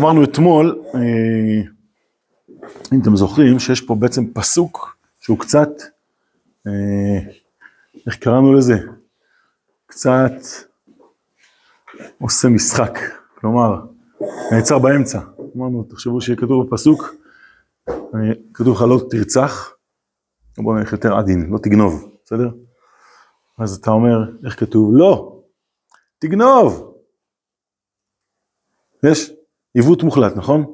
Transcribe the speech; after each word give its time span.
אמרנו 0.00 0.24
אתמול, 0.24 0.82
אה, 0.94 1.62
אם 2.92 3.00
אתם 3.02 3.16
זוכרים, 3.16 3.58
שיש 3.58 3.80
פה 3.80 3.94
בעצם 3.94 4.32
פסוק 4.32 4.96
שהוא 5.20 5.38
קצת, 5.38 5.68
אה, 6.66 7.30
איך 8.06 8.16
קראנו 8.16 8.52
לזה? 8.52 8.74
קצת 9.86 10.32
עושה 12.20 12.48
משחק, 12.48 12.98
כלומר, 13.34 13.80
נעצר 14.52 14.78
באמצע. 14.78 15.20
אמרנו, 15.56 15.82
תחשבו 15.90 16.20
שיהיה 16.20 16.36
כתוב 16.38 16.66
בפסוק, 16.66 17.14
אה, 17.88 17.94
כתוב 18.54 18.76
לך 18.76 18.82
לא 18.82 19.00
תרצח, 19.10 19.72
בוא 20.58 20.78
נלך 20.78 20.92
יותר 20.92 21.16
עדין, 21.16 21.50
לא 21.50 21.58
תגנוב, 21.58 22.14
בסדר? 22.24 22.50
אז 23.58 23.76
אתה 23.76 23.90
אומר, 23.90 24.18
איך 24.44 24.60
כתוב? 24.60 24.90
לא, 24.94 25.42
תגנוב. 26.18 26.94
יש 29.10 29.32
עיוות 29.74 30.02
מוחלט, 30.02 30.36
נכון? 30.36 30.72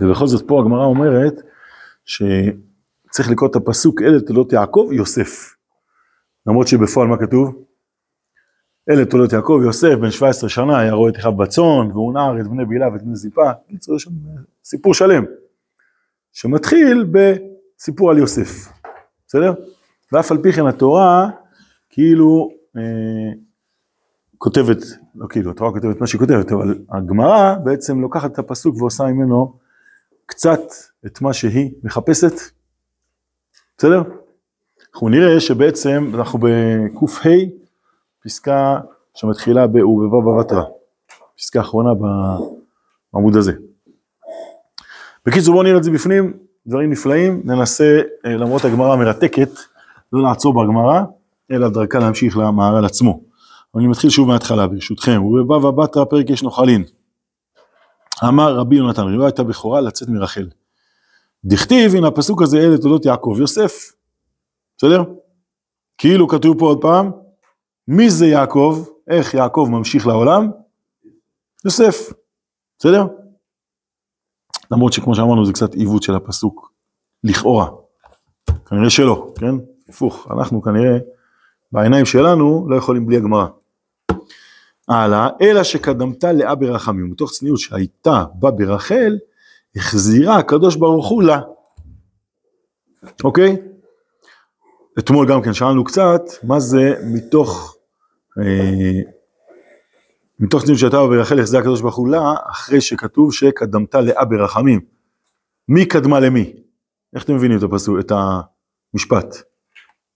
ובכל 0.00 0.26
זאת 0.26 0.48
פה 0.48 0.60
הגמרא 0.60 0.84
אומרת 0.84 1.34
שצריך 2.04 3.30
לקרוא 3.30 3.48
את 3.50 3.56
הפסוק 3.56 4.02
אלה 4.02 4.20
תולדות 4.20 4.52
יעקב 4.52 4.88
יוסף. 4.92 5.54
למרות 6.46 6.68
שבפועל 6.68 7.08
מה 7.08 7.16
כתוב? 7.18 7.64
אלה 8.90 9.04
תולדות 9.04 9.32
יעקב 9.32 9.60
יוסף 9.64 9.94
בן 10.00 10.10
17 10.10 10.48
שנה 10.48 10.78
היה 10.78 10.92
רואה 10.92 11.10
את 11.10 11.16
אחיו 11.16 11.32
בצאן 11.32 11.90
והוא 11.92 12.14
נער 12.14 12.40
את 12.40 12.48
בני 12.48 12.64
בילה 12.64 12.88
ואת 12.92 13.02
בני 13.02 13.16
זיפה. 13.16 13.52
קיצור 13.68 13.96
יש 13.96 14.02
שם 14.02 14.10
סיפור 14.64 14.94
שלם. 14.94 15.24
שמתחיל 16.32 17.06
בסיפור 17.12 18.10
על 18.10 18.18
יוסף. 18.18 18.72
בסדר? 19.26 19.54
ואף 20.12 20.32
על 20.32 20.38
פי 20.42 20.52
כן 20.52 20.66
התורה 20.66 21.28
כאילו 21.90 22.50
אה, 22.76 23.32
כותבת, 24.42 24.78
לא 25.14 25.26
כאילו, 25.26 25.50
התורה 25.50 25.72
כותבת 25.72 26.00
מה 26.00 26.06
שהיא 26.06 26.18
כותבת, 26.18 26.52
אבל 26.52 26.78
הגמרא 26.90 27.54
בעצם 27.64 28.00
לוקחת 28.00 28.32
את 28.32 28.38
הפסוק 28.38 28.76
ועושה 28.76 29.04
ממנו 29.04 29.52
קצת 30.26 30.60
את 31.06 31.20
מה 31.20 31.32
שהיא 31.32 31.70
מחפשת, 31.84 32.32
בסדר? 33.78 34.02
אנחנו 34.92 35.08
נראה 35.08 35.40
שבעצם 35.40 36.10
אנחנו 36.14 36.38
בק"ה, 36.38 37.28
פסקה 38.24 38.78
שמתחילה 39.14 39.66
ב"ובבא 39.66 40.40
בתרא", 40.40 40.64
פסקה 41.38 41.60
אחרונה 41.60 41.90
בעמוד 43.12 43.36
הזה. 43.36 43.52
בקיצור 45.26 45.54
בואו 45.54 45.64
נראה 45.64 45.78
את 45.78 45.84
זה 45.84 45.90
בפנים, 45.90 46.32
דברים 46.66 46.90
נפלאים, 46.90 47.42
ננסה, 47.44 48.00
אה, 48.26 48.36
למרות 48.36 48.64
הגמרא 48.64 48.92
המרתקת, 48.92 49.50
לא 50.12 50.22
לעצור 50.22 50.64
בגמרא, 50.64 51.02
אלא 51.50 51.68
דרכה 51.68 51.98
להמשיך 51.98 52.36
למהר"ל 52.36 52.84
עצמו. 52.84 53.29
אני 53.76 53.86
מתחיל 53.86 54.10
שוב 54.10 54.28
מההתחלה 54.28 54.66
ברשותכם, 54.66 55.22
ובבבא 55.22 55.70
בתרא 55.70 56.04
פרק 56.04 56.30
יש 56.30 56.42
נוחלין. 56.42 56.84
אמר 58.28 58.54
רבי 58.56 58.76
יונתן, 58.76 59.02
ריבה 59.02 59.24
הייתה 59.24 59.42
בכורה 59.42 59.80
לצאת 59.80 60.08
מרחל. 60.08 60.48
דכתיב, 61.44 61.94
הנה 61.94 62.08
הפסוק 62.08 62.42
הזה, 62.42 62.58
אלה 62.58 62.78
תולדות 62.78 63.04
יעקב 63.04 63.36
יוסף. 63.38 63.92
בסדר? 64.78 65.02
כאילו 65.98 66.28
כתוב 66.28 66.58
פה 66.58 66.66
עוד 66.66 66.78
פעם, 66.80 67.10
מי 67.88 68.10
זה 68.10 68.26
יעקב? 68.26 68.84
איך 69.10 69.34
יעקב 69.34 69.68
ממשיך 69.70 70.06
לעולם? 70.06 70.50
יוסף. 71.64 72.12
בסדר? 72.78 73.06
למרות 74.70 74.92
שכמו 74.92 75.14
שאמרנו 75.14 75.46
זה 75.46 75.52
קצת 75.52 75.74
עיוות 75.74 76.02
של 76.02 76.14
הפסוק, 76.14 76.72
לכאורה. 77.24 77.70
כנראה 78.66 78.90
שלא, 78.90 79.32
כן? 79.40 79.54
הפוך, 79.88 80.26
אנחנו 80.30 80.62
כנראה 80.62 80.98
בעיניים 81.72 82.06
שלנו 82.06 82.66
לא 82.68 82.76
יכולים 82.76 83.06
בלי 83.06 83.16
הגמרא. 83.16 83.46
הלאה, 84.90 85.28
אלא 85.42 85.62
שקדמתה 85.62 86.32
לאה 86.32 86.54
ברחמים, 86.54 87.10
מתוך 87.10 87.30
צניעות 87.30 87.58
שהייתה 87.58 88.24
בה 88.34 88.50
ברחל, 88.50 89.18
החזירה 89.76 90.36
הקדוש 90.36 90.76
ברוך 90.76 91.08
הוא 91.08 91.22
לה. 91.22 91.40
אוקיי? 93.24 93.56
אתמול 94.98 95.28
גם 95.28 95.42
כן 95.42 95.52
שאלנו 95.52 95.84
קצת, 95.84 96.22
מה 96.42 96.60
זה 96.60 96.94
מתוך, 97.04 97.76
אה, 98.38 99.00
מתוך 100.40 100.62
צניעות 100.62 100.80
שהייתה 100.80 100.96
בה 100.96 101.06
ברחל, 101.06 101.40
החזירה 101.40 101.62
הקדוש 101.62 101.80
ברוך 101.80 101.96
הוא 101.96 102.08
לה, 102.08 102.34
אחרי 102.50 102.80
שכתוב 102.80 103.32
שקדמתה 103.32 104.00
לאה 104.00 104.24
ברחמים. 104.24 104.80
מי 105.68 105.86
קדמה 105.86 106.20
למי? 106.20 106.52
איך 107.14 107.24
אתם 107.24 107.36
מבינים 107.36 107.58
את 107.58 107.62
הפסוק, 107.62 107.96
את 108.00 108.12
המשפט? 108.94 109.36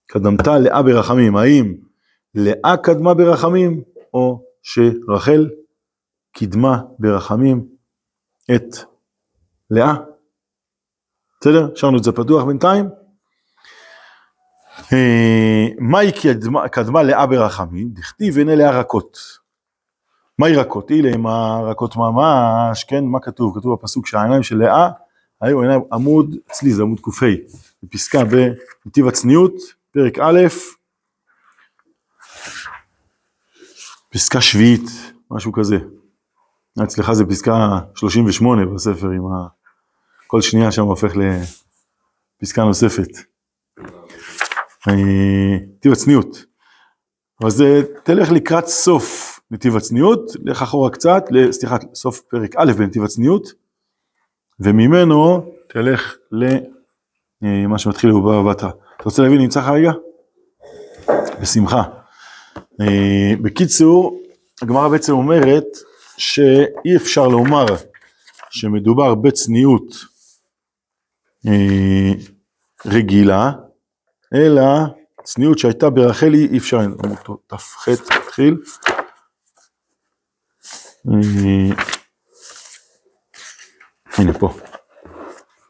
קדמתה 0.07 0.59
לאה 0.59 0.83
ברחמים, 0.83 1.35
האם 1.35 1.75
לאה 2.35 2.77
קדמה 2.77 3.13
ברחמים, 3.13 3.81
או 4.13 4.44
שרחל 4.65 5.49
קידמה 6.31 6.81
ברחמים 6.99 7.65
את 8.55 8.75
לאה? 9.69 9.93
בסדר? 11.41 11.69
השארנו 11.73 11.97
את 11.97 12.03
זה 12.03 12.11
פתוח 12.11 12.43
בינתיים. 12.43 12.89
אה, 14.93 15.67
מהי 15.79 16.11
קדמה, 16.11 16.69
קדמה 16.69 17.03
לאה 17.03 17.25
ברחמים? 17.25 17.89
דכתיב 17.89 18.37
הנה 18.37 18.55
לאה 18.55 18.79
רכות. 18.79 19.17
מהי 20.39 20.55
רכות? 20.55 20.91
אלה 20.91 21.13
עם 21.13 21.27
הרכות 21.27 21.95
ממש, 21.95 22.83
כן, 22.83 23.05
מה 23.05 23.19
כתוב? 23.19 23.59
כתוב 23.59 23.73
בפסוק 23.73 24.07
שהעיניים 24.07 24.43
של 24.43 24.57
לאה 24.57 24.89
היו 25.41 25.61
עיניים 25.61 25.81
עמוד, 25.93 26.35
אצלי 26.51 26.73
זה 26.73 26.81
עמוד 26.81 26.99
ק"ה, 26.99 27.25
בפסקה 27.83 28.19
בנתיב 28.23 29.07
הצניעות, 29.07 29.53
פרק 29.91 30.19
א', 30.19 30.39
פסקה 34.15 34.41
שביעית, 34.41 34.89
משהו 35.31 35.51
כזה. 35.51 35.77
אצלך 36.83 37.11
זה 37.11 37.25
פסקה 37.25 37.79
38 37.95 38.65
בספר, 38.65 39.09
עם 39.09 39.25
ה... 39.25 39.47
כל 40.27 40.41
שנייה 40.41 40.71
שם 40.71 40.83
הופך 40.83 41.13
לפסקה 42.41 42.63
נוספת. 42.63 43.07
נתיב 44.87 45.91
הצניעות. 45.91 46.45
אז 47.45 47.63
תלך 48.03 48.31
לקראת 48.31 48.67
סוף 48.67 49.39
נתיב 49.51 49.75
הצניעות, 49.75 50.31
לך 50.43 50.61
אחורה 50.61 50.89
קצת, 50.89 51.23
סליחה, 51.51 51.77
סוף 51.93 52.21
פרק 52.21 52.55
א' 52.57 52.71
בנתיב 52.77 53.03
הצניעות, 53.03 53.47
וממנו 54.59 55.51
תלך 55.67 56.15
למה 57.41 57.79
שמתחיל 57.79 58.11
בבבא 58.11 58.51
בתרא. 58.51 58.69
אתה 58.69 59.03
רוצה 59.03 59.21
להבין, 59.21 59.37
נמצא 59.37 59.59
לך 59.59 59.67
רגע? 59.67 59.91
בשמחה. 61.41 62.04
אה, 62.57 63.35
בקיצור, 63.41 64.21
הגמרא 64.61 64.87
בעצם 64.87 65.13
אומרת 65.13 65.65
שאי 66.17 66.95
אפשר 66.95 67.27
לומר 67.27 67.65
שמדובר 68.49 69.15
בצניעות 69.15 69.95
אה, 71.47 72.11
רגילה, 72.85 73.51
אלא 74.33 74.63
צניעות 75.23 75.59
שהייתה 75.59 75.89
ברחלי 75.89 76.47
אי 76.51 76.57
אפשר, 76.57 76.79
ת"ח 77.47 77.89
תתחיל. 77.89 78.57
אה, 81.07 81.75
הנה 84.17 84.33
פה, 84.39 84.49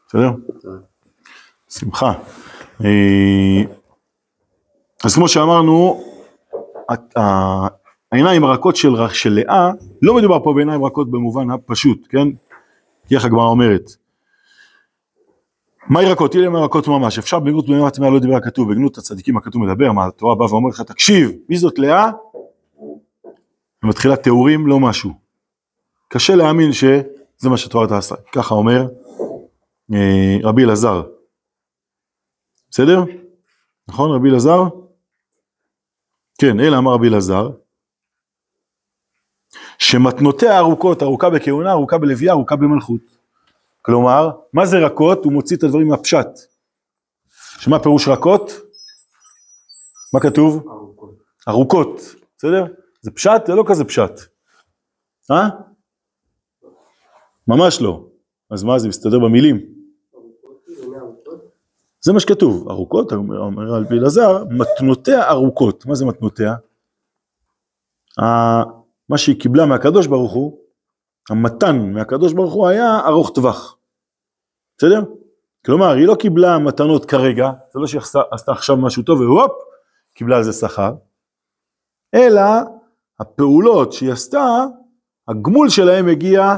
בסדר? 0.08 0.30
שמחה. 1.68 2.12
אז 5.04 5.14
כמו 5.14 5.28
שאמרנו, 5.28 6.04
העיניים 8.12 8.44
הרכות 8.44 8.76
של, 8.76 8.94
של 9.12 9.32
לאה, 9.32 9.70
לא 10.02 10.14
מדובר 10.14 10.44
פה 10.44 10.52
בעיניים 10.52 10.84
רכות 10.84 11.10
במובן 11.10 11.50
הפשוט, 11.50 12.06
כן? 12.10 12.28
כי 13.08 13.14
איך 13.14 13.24
הגמרא 13.24 13.46
אומרת. 13.46 13.90
מהי 15.88 16.06
רכות? 16.06 16.36
אלה 16.36 16.48
מרכות 16.48 16.88
ממש, 16.88 17.18
אפשר 17.18 17.38
בגנות 17.40 17.66
במימה 17.66 17.90
טמאה 17.90 18.10
לא 18.10 18.18
דיבר 18.18 18.36
הכתוב, 18.36 18.72
בגנות 18.72 18.98
הצדיקים 18.98 19.36
הכתוב 19.36 19.62
מדבר, 19.62 19.92
מה 19.92 20.06
התורה 20.06 20.34
באה 20.34 20.50
ואומרת 20.50 20.72
לך, 20.72 20.80
תקשיב, 20.80 21.30
מי 21.48 21.56
זאת 21.56 21.78
לאה? 21.78 22.10
ומתחילה 23.84 24.16
תיאורים, 24.16 24.66
לא 24.66 24.80
משהו. 24.80 25.10
קשה 26.08 26.34
להאמין 26.34 26.72
שזה 26.72 27.48
מה 27.50 27.56
שהתורה 27.56 27.86
תעשה, 27.88 28.14
ככה 28.32 28.54
אומר 28.54 28.86
אה, 29.94 30.36
רבי 30.42 30.64
אלעזר. 30.64 31.02
בסדר? 32.70 33.04
נכון 33.88 34.10
רבי 34.10 34.30
אלעזר? 34.30 34.62
כן, 36.38 36.60
אלא 36.60 36.78
אמר 36.78 36.92
רבי 36.92 37.08
אלעזר, 37.08 37.50
שמתנותיה 39.78 40.58
ארוכות, 40.58 41.02
ארוכה 41.02 41.30
בכהונה, 41.30 41.72
ארוכה 41.72 41.98
בלוויה, 41.98 42.32
ארוכה 42.32 42.56
במלכות. 42.56 43.00
כלומר, 43.82 44.30
מה 44.52 44.66
זה 44.66 44.76
רכות? 44.78 45.24
הוא 45.24 45.32
מוציא 45.32 45.56
את 45.56 45.62
הדברים 45.62 45.88
מהפשט. 45.88 46.28
שמה 47.58 47.78
פירוש 47.78 48.08
רכות? 48.08 48.52
מה 50.14 50.20
כתוב? 50.20 50.66
ארוכות. 50.68 51.14
ארוכות, 51.48 52.00
בסדר? 52.38 52.64
זה 53.00 53.10
פשט? 53.10 53.46
זה 53.46 53.54
לא 53.54 53.64
כזה 53.68 53.84
פשט. 53.84 54.12
אה? 55.30 55.48
ממש 57.48 57.80
לא. 57.80 58.06
אז 58.50 58.64
מה 58.64 58.78
זה 58.78 58.88
מסתדר 58.88 59.18
במילים? 59.18 59.75
זה 62.06 62.12
מה 62.12 62.20
שכתוב, 62.20 62.68
ארוכות, 62.70 63.12
אומר 63.12 63.74
על 63.74 63.84
פי 63.88 63.94
אלעזר, 63.94 64.44
מתנותיה 64.44 65.30
ארוכות, 65.30 65.86
מה 65.86 65.94
זה 65.94 66.04
מתנותיה? 66.06 66.54
מה 69.08 69.18
שהיא 69.18 69.40
קיבלה 69.40 69.66
מהקדוש 69.66 70.06
ברוך 70.06 70.32
הוא, 70.32 70.58
המתן 71.30 71.92
מהקדוש 71.92 72.32
ברוך 72.32 72.52
הוא 72.52 72.68
היה 72.68 73.00
ארוך 73.06 73.30
טווח. 73.34 73.76
בסדר? 74.78 75.00
כלומר, 75.64 75.90
היא 75.92 76.06
לא 76.06 76.14
קיבלה 76.14 76.58
מתנות 76.58 77.04
כרגע, 77.04 77.50
זה 77.72 77.80
לא 77.80 77.86
שהיא 77.86 78.00
עשתה, 78.30 78.52
עכשיו 78.52 78.76
משהו 78.76 79.02
טוב 79.02 79.20
והופ, 79.20 79.52
קיבלה 80.14 80.36
על 80.36 80.42
זה 80.42 80.52
שכר, 80.52 80.94
אלא 82.14 82.42
הפעולות 83.20 83.92
שהיא 83.92 84.12
עשתה, 84.12 84.64
הגמול 85.28 85.68
שלהם 85.68 86.08
הגיע 86.08 86.56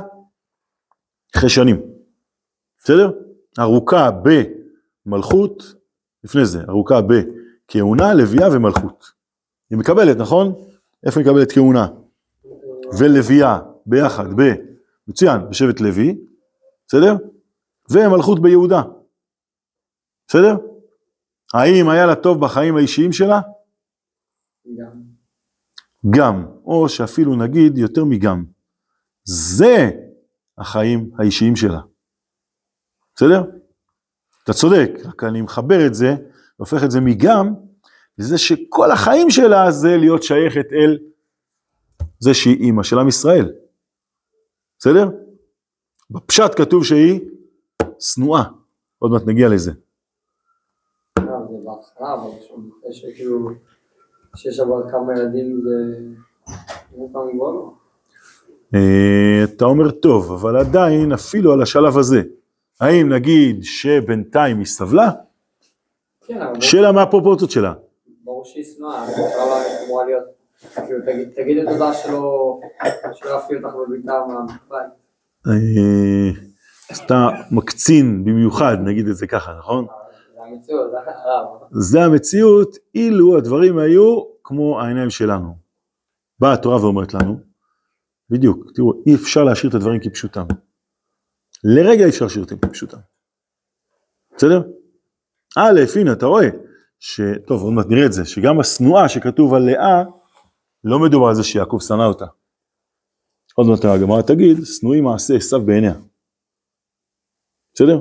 אחרי 1.36 1.48
שנים. 1.48 1.80
בסדר? 2.78 3.10
ארוכה 3.58 4.10
במלכות, 5.08 5.62
לפני 6.24 6.44
זה, 6.44 6.62
ארוכה 6.68 7.00
בכהונה, 7.00 8.14
לוויה 8.14 8.48
ומלכות. 8.52 9.12
היא 9.70 9.78
מקבלת, 9.78 10.16
נכון? 10.16 10.54
איפה 11.06 11.20
היא 11.20 11.26
מקבלת 11.26 11.52
כהונה? 11.52 11.88
ולוויה 12.98 13.58
ביחד, 13.86 14.24
ב... 14.24 14.42
מצוין, 15.08 15.40
בשבט 15.50 15.80
לוי, 15.80 16.18
בסדר? 16.86 17.14
ומלכות 17.90 18.42
ביהודה. 18.42 18.82
בסדר? 20.28 20.56
האם 21.54 21.88
היה 21.88 22.06
לה 22.06 22.14
טוב 22.14 22.44
בחיים 22.44 22.76
האישיים 22.76 23.12
שלה? 23.12 23.40
גם. 24.78 25.02
גם, 26.10 26.46
או 26.64 26.88
שאפילו 26.88 27.36
נגיד 27.36 27.78
יותר 27.78 28.04
מגם. 28.04 28.44
זה 29.24 29.90
החיים 30.58 31.10
האישיים 31.18 31.56
שלה. 31.56 31.80
בסדר? 33.14 33.42
אתה 34.48 34.56
צודק, 34.56 34.90
רק 35.04 35.24
אני 35.24 35.42
מחבר 35.42 35.86
את 35.86 35.94
זה, 35.94 36.14
והופך 36.58 36.84
את 36.84 36.90
זה 36.90 37.00
מגם, 37.00 37.54
לזה 38.18 38.38
שכל 38.38 38.90
החיים 38.90 39.30
שלה 39.30 39.70
זה 39.70 39.96
להיות 39.96 40.22
שייכת 40.22 40.66
אל 40.72 40.98
זה 42.18 42.34
שהיא 42.34 42.56
אימא 42.56 42.82
של 42.82 42.98
עם 42.98 43.08
ישראל. 43.08 43.52
בסדר? 44.78 45.08
בפשט 46.10 46.54
כתוב 46.56 46.84
שהיא 46.84 47.20
שנואה, 48.00 48.42
עוד 48.98 49.10
מעט 49.10 49.22
נגיע 49.26 49.48
לזה. 49.48 49.72
אה, 58.74 59.44
אתה 59.44 59.64
אומר 59.64 59.90
טוב, 59.90 60.32
אבל 60.32 60.56
עדיין 60.56 61.12
אפילו 61.12 61.52
על 61.52 61.62
השלב 61.62 61.98
הזה, 61.98 62.22
האם 62.80 63.12
נגיד 63.12 63.62
שבינתיים 63.62 64.58
היא 64.58 64.66
סבלה? 64.66 65.10
כן, 66.26 66.42
אבל 66.42 66.60
שאלה 66.60 66.92
מה 66.92 67.02
הפרופורציות 67.02 67.50
שלה. 67.50 67.72
ברור 68.24 68.44
שהיא 68.44 68.64
שנואה, 68.64 69.06
אמורה 69.86 70.04
להיות, 70.04 70.24
כאילו, 70.74 70.98
תגיד- 71.06 71.28
תגידי 71.34 71.60
תודה 71.72 71.92
שלא, 71.92 72.60
שלא 73.12 73.36
עפתי 73.38 73.54
אותך 73.56 73.74
בביתה 73.88 74.12
מהבית. 74.28 74.92
אה, 75.46 76.30
אז 76.90 76.98
אתה 76.98 77.28
מקצין 77.50 78.24
במיוחד, 78.24 78.76
נגיד 78.84 79.08
את 79.08 79.16
זה 79.16 79.26
ככה, 79.26 79.52
נכון? 79.58 79.86
הרב. 81.06 81.46
זה 81.70 82.02
המציאות, 82.04 82.76
אילו 82.94 83.36
הדברים 83.36 83.78
היו 83.78 84.22
כמו 84.44 84.80
העיניים 84.80 85.10
שלנו. 85.10 85.56
באה 86.40 86.52
התורה 86.52 86.82
ואומרת 86.84 87.14
לנו, 87.14 87.36
בדיוק, 88.30 88.64
תראו, 88.74 88.92
אי 89.06 89.14
אפשר 89.14 89.44
להשאיר 89.44 89.70
את 89.70 89.74
הדברים 89.74 90.00
כפשוטם. 90.02 90.44
לרגע 91.64 92.04
אי 92.04 92.08
אפשר 92.08 92.24
להשאיר 92.24 92.44
אותם 92.44 92.58
כפשוטם. 92.58 92.98
בסדר? 94.36 94.62
א', 95.58 95.80
הנה, 96.00 96.12
אתה 96.12 96.26
רואה, 96.26 96.48
ש... 96.98 97.20
טוב, 97.46 97.62
עוד 97.62 97.72
מעט 97.72 97.86
נראה 97.88 98.06
את 98.06 98.12
זה, 98.12 98.24
שגם 98.24 98.60
השנואה 98.60 99.08
שכתוב 99.08 99.54
על 99.54 99.62
לאה, 99.62 100.04
לא 100.84 100.98
מדובר 100.98 101.28
על 101.28 101.34
זה 101.34 101.44
שיעקב 101.44 101.78
שנא 101.80 102.02
אותה. 102.02 102.26
עוד 103.54 103.66
מעט 103.66 103.84
הגמרא 103.84 104.22
תגיד, 104.22 104.56
שנואי 104.64 105.00
מעשה 105.00 105.34
עשיו 105.36 105.62
בעיניה. 105.62 105.94
בסדר? 107.74 108.00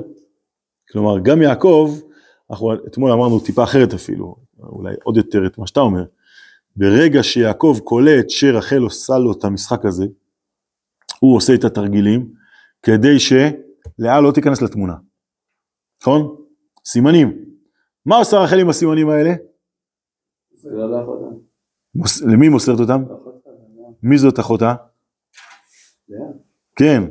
כלומר, 0.92 1.18
גם 1.22 1.42
יעקב, 1.42 1.98
אנחנו 2.50 2.74
אתמול 2.86 3.12
אמרנו 3.12 3.40
טיפה 3.40 3.64
אחרת 3.64 3.94
אפילו, 3.94 4.36
אולי 4.58 4.94
עוד 5.04 5.16
יותר 5.16 5.46
את 5.46 5.58
מה 5.58 5.66
שאתה 5.66 5.80
אומר. 5.80 6.04
ברגע 6.76 7.22
שיעקב 7.22 7.78
קולט 7.84 8.30
שרחל 8.30 8.78
עושה 8.78 9.18
לו 9.18 9.32
את 9.32 9.44
המשחק 9.44 9.84
הזה, 9.84 10.04
הוא 11.20 11.36
עושה 11.36 11.54
את 11.54 11.64
התרגילים, 11.64 12.32
כדי 12.82 13.18
שלאה 13.18 14.20
לא 14.20 14.32
תיכנס 14.32 14.62
לתמונה. 14.62 14.94
נכון? 16.02 16.36
סימנים. 16.86 17.44
מה 18.06 18.16
עושה 18.16 18.36
רחל 18.36 18.60
עם 18.60 18.68
הסימנים 18.68 19.08
האלה? 19.08 19.30
מוס... 21.94 22.22
למי 22.22 22.46
היא 22.46 22.50
מוסרת 22.50 22.80
אותם? 22.80 23.04
מי 24.02 24.18
זאת 24.18 24.40
אחותה? 24.40 24.74
כן, 26.76 27.02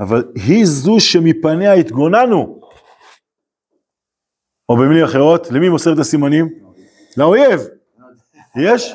אבל 0.00 0.32
היא 0.34 0.64
זו 0.66 1.00
שמפניה 1.00 1.72
התגוננו. 1.72 2.60
או 4.68 4.76
במילים 4.76 5.04
אחרות, 5.04 5.50
למי 5.50 5.66
היא 5.66 5.70
מוסרת 5.70 5.94
את 5.94 5.98
הסימנים? 5.98 6.48
לאויב. 7.16 7.60
יש? 8.56 8.94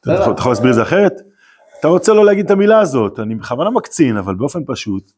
אתה 0.00 0.12
יכול 0.38 0.52
להסביר 0.52 0.70
את 0.70 0.74
זה 0.74 0.82
אחרת? 0.82 1.12
אתה 1.84 1.92
רוצה 1.92 2.12
לא 2.12 2.24
להגיד 2.24 2.44
את 2.44 2.50
המילה 2.50 2.80
הזאת, 2.80 3.20
אני 3.20 3.34
בכוונה 3.34 3.70
מקצין, 3.70 4.16
אבל 4.16 4.34
באופן 4.34 4.60
פשוט, 4.66 5.12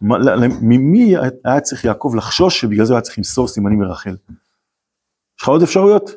מה- 0.00 0.18
ל- 0.18 0.44
ל- 0.44 0.48
ממי 0.62 1.14
היה 1.44 1.60
צריך 1.60 1.84
יעקב 1.84 2.12
לחשוש 2.16 2.60
שבגלל 2.60 2.84
זה 2.84 2.92
היה 2.94 3.00
צריך 3.00 3.18
למסור 3.18 3.48
סימנים 3.48 3.78
מרחל? 3.78 4.10
יש 4.10 5.42
לך 5.42 5.48
עוד 5.48 5.62
אפשרויות? 5.62 6.10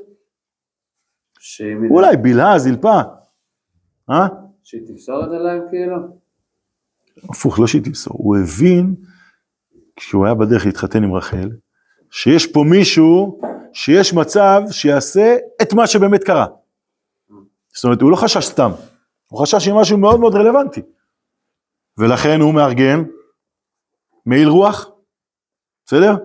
אולי 1.92 2.18
בלהה, 2.18 2.60
זלפה. 2.60 3.02
אה? 4.10 4.28
שהיא 4.64 4.82
תמסור 4.88 5.24
את 5.26 5.30
זה 5.30 5.36
להם 5.36 5.62
כאילו? 5.70 5.96
הפוך, 7.30 7.60
לא 7.60 7.68
שהיא 7.68 7.84
תמסור, 7.84 8.14
הוא 8.18 8.38
הבין, 8.38 8.96
כשהוא 9.96 10.26
היה 10.26 10.34
בדרך 10.36 10.66
להתחתן 10.66 11.04
עם 11.04 11.14
רחל, 11.14 11.50
שיש 12.12 12.48
פה 12.48 12.64
מישהו, 12.70 13.42
שיש 13.74 14.14
מצב 14.14 14.62
שיעשה 14.72 15.36
את 15.62 15.74
מה 15.74 15.88
שבאמת 15.88 16.24
קרה. 16.24 16.46
זאת 17.76 17.84
אומרת, 17.84 18.02
הוא 18.02 18.12
לא 18.12 18.16
חשש 18.16 18.46
סתם, 18.46 18.72
הוא 19.34 19.42
חשש 19.42 19.68
עם 19.68 19.76
משהו 19.76 19.98
מאוד 19.98 20.20
מאוד 20.20 20.36
רלוונטי. 20.36 20.82
ולכן 21.98 22.42
הוא 22.42 22.54
מארגן 22.54 23.04
מעיל 24.26 24.48
רוח, 24.48 24.90
בסדר? 25.86 26.16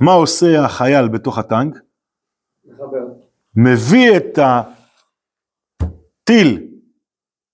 מה 0.00 0.12
עושה 0.12 0.64
החייל 0.64 1.08
בתוך 1.08 1.38
הטנק? 1.38 1.74
מחבר. 2.64 3.06
מביא 3.56 4.16
את 4.16 4.38
הטיל 6.22 6.68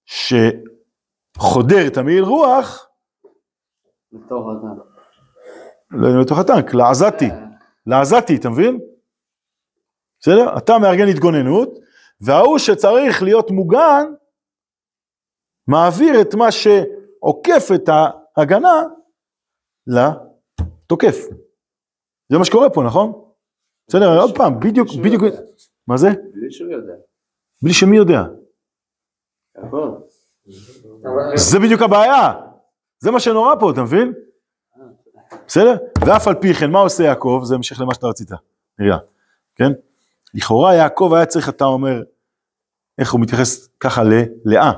שחודר 0.05 1.87
את 1.87 1.97
המעיל 1.97 2.25
רוח, 2.25 2.89
לתוך 4.13 4.47
אדם. 4.47 4.79
לא 5.91 6.21
לתוך 6.23 6.39
הטנק, 6.39 6.75
לעזתי, 6.75 7.29
לעזתי, 7.87 8.37
אתה 8.37 8.51
מבין? 8.51 8.81
בסדר? 10.21 10.59
אתה 10.59 10.79
מארגן 10.79 11.09
התגוננות, 11.09 11.79
וההוא 12.27 12.59
שצריך 12.59 13.23
להיות 13.23 13.51
מוגן, 13.51 14.05
מעביר 15.69 16.21
את 16.21 16.35
מה 16.35 16.47
שעוקף 16.53 17.69
את 17.75 17.89
ההגנה 18.37 18.83
לתוקף. 19.87 21.17
זה 22.33 22.39
מה 22.39 22.45
שקורה 22.45 22.71
פה, 22.71 22.83
נכון? 22.87 23.13
בסדר, 23.89 24.21
עוד 24.21 24.37
פעם, 24.37 24.61
בדיוק, 24.61 24.89
בדיוק. 25.05 25.23
מה 25.87 25.97
זה? 25.97 26.09
בלי 26.35 26.51
שהוא 26.53 26.71
יודע. 26.71 26.93
בלי 27.63 27.73
שמי 27.73 27.97
יודע. 27.97 28.23
אבל- 29.59 29.91
זה 31.37 31.59
בדיוק 31.59 31.83
הבעיה, 31.83 32.33
זה 32.99 33.11
מה 33.11 33.21
שנורא 33.21 33.55
פה, 33.61 33.71
אתה 33.71 33.83
מבין? 33.83 34.13
בסדר? 35.47 35.77
ואף 36.07 36.29
על 36.29 36.35
פי 36.41 36.55
כן, 36.55 36.71
מה 36.71 36.79
עושה 36.79 37.03
יעקב? 37.05 37.41
זה 37.45 37.55
המשך 37.55 37.81
למה 37.81 37.95
שאתה 37.95 38.07
רצית, 38.07 38.29
נראה, 38.79 38.99
כן? 39.57 39.73
לכאורה 40.35 40.75
יעקב 40.75 41.13
היה 41.17 41.27
צריך, 41.27 41.49
אתה 41.49 41.65
אומר, 41.65 42.03
איך 42.99 43.13
הוא 43.13 43.21
מתייחס 43.21 43.69
ככה 43.81 44.03
ללאה. 44.05 44.73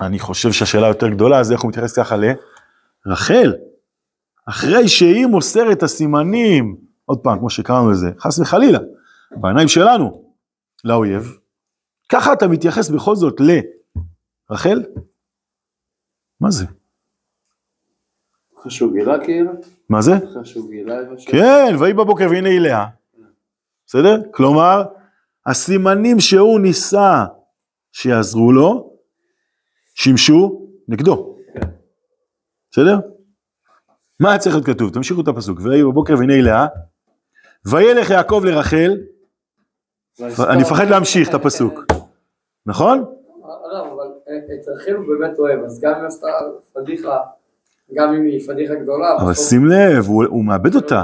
אני 0.00 0.18
חושב 0.18 0.52
שהשאלה 0.52 0.86
היותר 0.86 1.08
גדולה 1.08 1.42
זה 1.42 1.54
איך 1.54 1.62
הוא 1.62 1.68
מתייחס 1.68 1.98
ככה 1.98 2.16
לרחל. 3.06 3.54
אחרי 4.46 4.88
שהיא 4.88 5.26
מוסרת 5.26 5.82
הסימנים, 5.82 6.76
עוד 7.04 7.18
פעם, 7.18 7.38
כמו 7.38 7.50
שקראנו 7.50 7.90
לזה, 7.90 8.10
חס 8.18 8.38
וחלילה, 8.38 8.78
בעיניים 9.30 9.68
שלנו, 9.68 10.34
לאויב, 10.84 11.38
ככה 12.08 12.32
אתה 12.32 12.48
מתייחס 12.48 12.90
בכל 12.90 13.16
זאת 13.16 13.40
לרחל? 14.50 14.82
מה 16.40 16.50
זה? 16.50 16.64
שהוא 18.68 18.92
גילה 18.92 19.24
כאילו? 19.24 19.52
מה 19.88 20.02
זה? 20.02 20.12
שהוא 20.44 20.70
גילה. 20.70 20.94
כן, 21.26 21.74
ויהי 21.78 21.92
בבוקר 21.92 22.26
והנה 22.30 22.48
היא 22.48 22.60
לאה. 22.60 22.86
בסדר? 23.86 24.20
כלומר, 24.30 24.82
הסימנים 25.46 26.20
שהוא 26.20 26.60
ניסה 26.60 27.24
שיעזרו 27.92 28.52
לו, 28.52 28.92
שימשו 29.94 30.68
נגדו. 30.88 31.36
בסדר? 32.72 32.98
מה 34.20 34.30
היה 34.30 34.38
צריך 34.38 34.54
להיות 34.54 34.66
כתוב? 34.66 34.94
תמשיכו 34.94 35.20
את 35.20 35.28
הפסוק. 35.28 35.58
ויהי 35.62 35.82
בבוקר 35.82 36.14
והנה 36.18 36.34
היא 36.34 36.42
לאה. 36.42 36.66
וילך 37.66 38.10
יעקב 38.10 38.42
לרחל, 38.44 38.96
אני 40.22 40.62
מפחד 40.62 40.84
להמשיך 40.90 41.28
את 41.28 41.34
הפסוק. 41.34 41.80
נכון? 42.66 43.04
הרב, 43.44 43.86
אבל 43.92 44.06
את 44.28 44.68
רחל 44.68 44.92
הוא 44.92 45.04
באמת 45.06 45.38
אוהב, 45.38 45.64
אז 45.64 45.80
גם 45.80 45.94
אם 46.00 46.06
עשתה 46.06 46.26
פדיחה, 46.72 47.18
גם 47.94 48.14
אם 48.14 48.24
היא 48.24 48.46
פדיחה 48.46 48.74
גדולה, 48.74 49.16
אבל 49.16 49.34
שים 49.34 49.66
לב, 49.66 50.06
הוא 50.06 50.44
מאבד 50.44 50.74
אותה. 50.74 51.02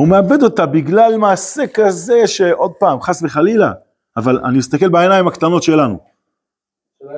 הוא 0.00 0.08
מאבד 0.08 0.42
אותה 0.42 0.66
בגלל 0.66 1.16
מעשה 1.16 1.62
כזה 1.74 2.26
שעוד 2.26 2.72
פעם, 2.78 3.00
חס 3.00 3.22
וחלילה, 3.22 3.72
אבל 4.16 4.38
אני 4.44 4.58
מסתכל 4.58 4.88
בעיניים 4.88 5.28
הקטנות 5.28 5.62
שלנו, 5.62 5.98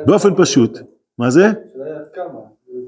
באופן 0.07 0.35
פשוט. 0.37 0.79
מה 1.19 1.31
זה? 1.31 1.47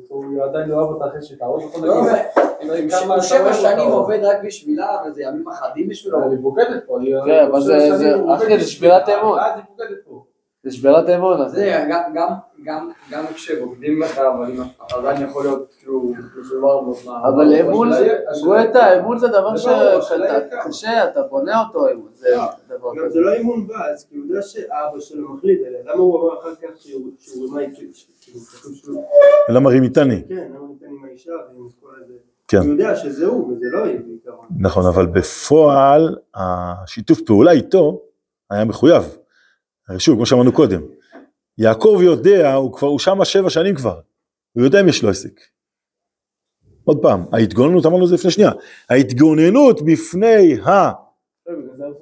הוא 0.08 0.44
עדיין 0.44 0.68
לא 0.68 0.74
אוהב 0.74 0.88
אותה 0.90 1.04
אחרי 1.08 1.22
שתהרוג 1.22 1.62
אותו. 1.62 1.86
לא, 1.86 3.20
שבע 3.20 3.52
שנים. 3.52 3.78
עובד 3.90 4.18
רק 4.22 4.36
בשבילה, 4.44 4.86
וזה 5.06 5.22
ימים 5.22 5.48
אחדים 5.48 5.88
בשבילו. 5.88 6.30
היא 6.30 6.38
בוגדת 6.38 6.86
פה. 6.86 6.98
כן, 7.26 7.46
אבל 7.50 7.60
זה- 7.60 7.80
שבע 7.88 7.96
זה- 7.96 8.14
אחי, 8.34 8.60
שבירת 8.60 9.02
בשבילה, 9.02 9.20
אמון. 9.20 9.38
זה 10.64 10.70
שבירת 10.72 11.08
אמון, 11.08 11.48
זה 11.48 11.84
גם, 12.14 12.32
גם, 13.10 13.26
כשבוגדים 13.34 14.00
בך, 14.00 14.18
אבל 14.18 14.52
עדיין 14.92 15.28
יכול 15.28 15.44
להיות 15.44 15.74
כאילו 15.78 16.12
מסובר 16.40 16.80
באופנה. 16.80 17.12
אבל 17.28 17.54
אמון 17.54 17.88
גואטה, 18.44 19.00
אמון 19.00 19.18
זה 19.18 19.28
דבר 19.28 19.54
כמה. 19.58 20.02
שקשה, 20.70 21.04
אתה 21.04 21.22
בונה 21.22 21.62
אותו 21.66 21.90
אמון, 21.92 22.08
זה 22.14 22.28
לא, 23.14 23.22
לא 23.22 23.32
אימון 23.32 23.66
באז, 23.66 24.06
כי 24.10 24.16
הוא 24.16 24.26
יודע 24.26 24.42
שאבא 24.42 25.00
שלו 25.00 25.34
מחליט, 25.34 25.60
למה 25.84 26.00
הוא 26.02 26.20
אמר 26.20 26.38
אחר 26.40 26.54
כך 26.54 26.68
שהוא 26.78 27.10
רימה 27.44 27.60
איתי, 27.60 27.92
למה 29.48 29.70
רים 29.70 29.82
איתני? 29.82 30.22
כן, 30.28 30.48
למה 30.54 30.66
ניתן 30.68 30.86
עם 30.86 31.04
האישה 31.04 31.30
ועם 31.30 31.68
כל 31.80 31.88
הזה, 32.04 32.14
כן. 32.48 32.58
הוא 32.58 32.66
יודע 32.66 32.96
שזה 32.96 33.26
הוא 33.26 33.52
וזה 33.52 33.66
לא 33.72 33.84
היא 33.84 33.98
בעיקרון. 34.06 34.46
נכון, 34.58 34.86
אבל 34.86 35.06
בפועל, 35.06 36.16
השיתוף 36.34 37.20
פעולה 37.20 37.52
איתו 37.52 38.02
היה 38.50 38.64
מחויב. 38.64 39.16
הרי 39.88 40.00
שוב, 40.00 40.16
כמו 40.16 40.26
שאמרנו 40.26 40.52
קודם, 40.52 40.80
יעקב 41.58 41.98
יודע, 42.02 42.54
הוא 42.54 42.72
כבר, 42.72 42.88
הוא 42.88 42.98
שם 42.98 43.24
שבע 43.24 43.50
שנים 43.50 43.74
כבר, 43.74 44.00
הוא 44.52 44.64
יודע 44.64 44.80
אם 44.80 44.88
יש 44.88 45.02
לו 45.02 45.10
עסק. 45.10 45.40
עוד 46.84 46.98
פעם, 47.02 47.24
ההתגוננות, 47.32 47.86
אמרנו 47.86 48.04
את 48.04 48.08
זה 48.08 48.14
לפני 48.14 48.30
שנייה, 48.30 48.50
ההתגוננות 48.90 49.82
בפני 49.82 50.60
ה... 50.60 50.90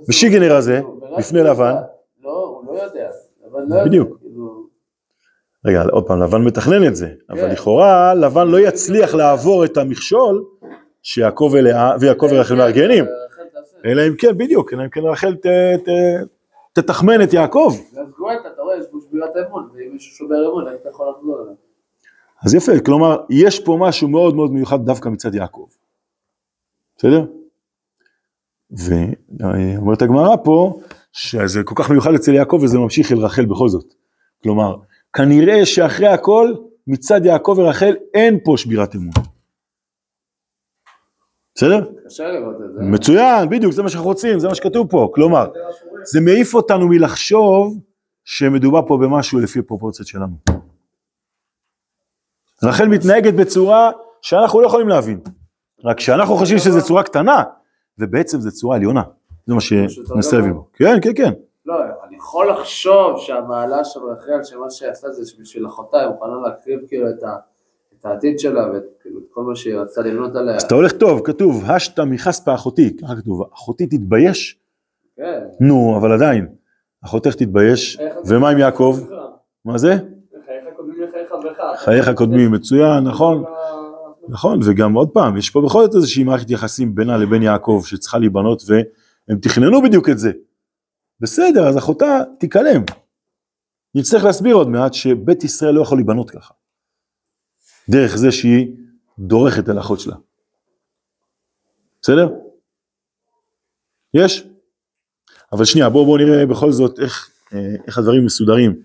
בשיגנר 0.08 0.56
הזה, 0.56 0.80
לפני 1.18 1.42
לבן. 1.42 1.74
לא, 2.22 2.60
הוא 2.64 2.74
לא 2.74 2.82
יודע. 2.82 3.08
לבן 3.46 3.68
לא 3.68 3.74
יודע. 3.74 3.84
בדיוק. 3.84 4.18
כאילו, 4.20 4.66
רגע, 5.64 5.82
עוד 5.92 6.06
פעם, 6.06 6.22
לבן 6.22 6.42
מתכנן 6.42 6.86
את 6.86 6.96
זה, 6.96 7.08
אבל 7.30 7.40
כן. 7.40 7.50
לכאורה 7.50 8.14
לבן 8.14 8.48
לא 8.48 8.60
יצליח 8.60 9.14
לעבור 9.14 9.64
את 9.64 9.76
המכשול 9.76 10.44
שיעקב 11.02 11.54
ויעקב 12.00 12.28
ורחל 12.30 12.54
מארגנים, 12.54 13.04
רחל 13.04 13.42
תעשה. 13.52 13.76
אלא 13.84 14.08
אם 14.08 14.14
כן, 14.18 14.38
בדיוק, 14.38 14.72
אלא 14.72 14.82
אם 14.82 14.88
כן 14.88 15.00
רחל 15.00 15.34
תתחמן 16.72 17.22
את 17.22 17.32
יעקב. 17.32 17.76
שבירת 19.12 19.30
אמון, 19.48 19.68
ואם 19.74 19.92
מישהו 19.92 20.16
שובר 20.16 20.50
אמון, 20.50 20.64
אתה 20.80 20.88
יכול 20.88 21.06
לחזור 21.16 21.42
אליו? 21.42 21.54
אז 22.44 22.54
יפה, 22.54 22.72
כלומר, 22.86 23.16
יש 23.30 23.60
פה 23.60 23.76
משהו 23.80 24.08
מאוד 24.08 24.34
מאוד 24.34 24.52
מיוחד 24.52 24.84
דווקא 24.84 25.08
מצד 25.08 25.34
יעקב. 25.34 25.66
בסדר? 26.96 27.24
ואומרת 28.70 30.02
הגמרא 30.02 30.36
פה, 30.44 30.80
שזה 31.12 31.62
כל 31.64 31.74
כך 31.78 31.90
מיוחד 31.90 32.14
אצל 32.14 32.34
יעקב 32.34 32.60
וזה 32.62 32.78
ממשיך 32.78 33.12
אל 33.12 33.18
רחל 33.18 33.46
בכל 33.46 33.68
זאת. 33.68 33.94
כלומר, 34.42 34.76
כנראה 35.12 35.66
שאחרי 35.66 36.06
הכל, 36.06 36.54
מצד 36.86 37.26
יעקב 37.26 37.54
ורחל 37.58 37.94
אין 38.14 38.38
פה 38.44 38.54
שבירת 38.56 38.94
אמון. 38.94 39.12
בסדר? 41.54 41.90
זה. 42.06 42.82
מצוין, 42.82 43.48
בדיוק, 43.48 43.72
זה 43.72 43.82
מה 43.82 43.88
שאנחנו 43.88 44.08
רוצים, 44.08 44.38
זה 44.38 44.48
מה 44.48 44.54
שכתוב 44.54 44.90
פה. 44.90 45.10
כלומר, 45.14 45.50
זה 46.04 46.20
מעיף 46.20 46.54
אותנו 46.54 46.88
מלחשוב 46.88 47.78
שמדובר 48.24 48.80
פה 48.86 48.98
במשהו 49.02 49.38
לפי 49.40 49.58
הפרופורציות 49.58 50.08
שלנו. 50.08 50.36
רחל 52.64 52.88
מתנהגת 52.88 53.34
בצורה 53.34 53.90
שאנחנו 54.22 54.60
לא 54.60 54.66
יכולים 54.66 54.88
להבין. 54.88 55.20
רק 55.84 56.00
שאנחנו 56.00 56.36
חושבים 56.36 56.58
שזו 56.58 56.82
צורה 56.86 57.02
קטנה, 57.02 57.42
ובעצם 57.98 58.38
זו 58.40 58.50
צורה 58.50 58.76
עליונה. 58.76 59.02
זה 59.46 59.54
מה 59.54 59.60
שננסה 59.60 60.36
להבין. 60.36 60.54
כן, 60.72 60.98
כן, 61.02 61.10
כן. 61.16 61.32
לא, 61.66 61.74
אני 62.08 62.16
יכול 62.16 62.50
לחשוב 62.50 63.18
שהמעלה 63.18 63.84
של 63.84 64.00
רחל, 64.00 64.44
שמה 64.44 64.70
שהיא 64.70 64.90
עשתה 64.90 65.10
זה 65.10 65.30
שבשביל 65.30 65.66
אחותה 65.66 65.96
היא 66.00 66.08
מוכנה 66.08 66.32
להקריב 66.48 66.80
כאילו 66.88 67.10
את 67.10 67.22
ה- 67.22 67.36
את 68.00 68.06
העתיד 68.06 68.38
שלה 68.38 68.70
ואת 68.72 68.82
כאילו, 69.02 69.20
כל 69.30 69.42
מה 69.42 69.56
שהיא 69.56 69.74
רצתה 69.74 70.00
לבנות 70.02 70.36
עליה. 70.36 70.56
אז 70.56 70.62
אתה 70.62 70.74
הולך 70.74 70.92
טוב, 70.92 71.20
כתוב, 71.24 71.64
השתא 71.70 72.02
מכספא 72.02 72.54
אחותי, 72.54 72.96
ככה 72.96 73.16
כתוב, 73.16 73.42
אחותי 73.54 73.86
תתבייש? 73.86 74.58
כן, 75.16 75.40
נו, 75.60 75.96
אבל 76.00 76.12
עדיין, 76.12 76.48
אחותך 77.04 77.34
תתבייש, 77.34 77.98
ומה 78.26 78.50
עם 78.50 78.58
יעקב? 78.58 78.98
מה 79.64 79.78
זה? 79.78 79.94
חייך 81.76 82.04
קודמים 82.04 82.16
קודמים, 82.16 82.52
מצוין, 82.52 83.04
נכון. 83.04 83.44
נכון, 84.28 84.60
וגם 84.64 84.94
עוד 84.94 85.08
פעם, 85.08 85.36
יש 85.36 85.50
פה 85.50 85.62
בכל 85.66 85.84
זאת 85.84 85.94
איזושהי 85.94 86.24
מערכת 86.24 86.50
יחסים 86.50 86.94
בינה 86.94 87.16
לבין 87.16 87.42
יעקב 87.42 87.82
שצריכה 87.86 88.18
להיבנות 88.18 88.62
והם 88.68 89.38
תכננו 89.38 89.82
בדיוק 89.82 90.08
את 90.08 90.18
זה. 90.18 90.32
בסדר, 91.20 91.68
אז 91.68 91.78
אחותה 91.78 92.20
תיכלם. 92.38 92.82
נצטרך 93.94 94.24
להסביר 94.24 94.54
עוד 94.54 94.68
מעט 94.68 94.94
שבית 94.94 95.44
ישראל 95.44 95.74
לא 95.74 95.82
יכול 95.82 95.98
להיבנות 95.98 96.30
ככה. 96.30 96.54
דרך 97.90 98.16
זה 98.16 98.32
שהיא 98.32 98.76
דורכת 99.18 99.68
על 99.68 99.78
אחות 99.78 100.00
שלה. 100.00 100.16
בסדר? 102.02 102.28
יש? 104.14 104.48
אבל 105.52 105.64
שנייה, 105.64 105.88
בואו 105.88 106.06
בוא 106.06 106.18
נראה 106.18 106.46
בכל 106.46 106.72
זאת 106.72 107.00
איך, 107.00 107.30
אה, 107.52 107.74
איך 107.86 107.98
הדברים 107.98 108.24
מסודרים 108.24 108.76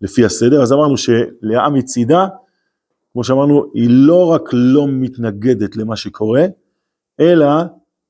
לפי 0.00 0.24
הסדר. 0.24 0.62
אז 0.62 0.72
אמרנו 0.72 0.96
שלאה 0.96 1.70
מצידה, 1.70 2.26
כמו 3.12 3.24
שאמרנו, 3.24 3.70
היא 3.74 3.88
לא 3.90 4.30
רק 4.30 4.42
לא 4.52 4.86
מתנגדת 4.88 5.76
למה 5.76 5.96
שקורה, 5.96 6.44
אלא 7.20 7.46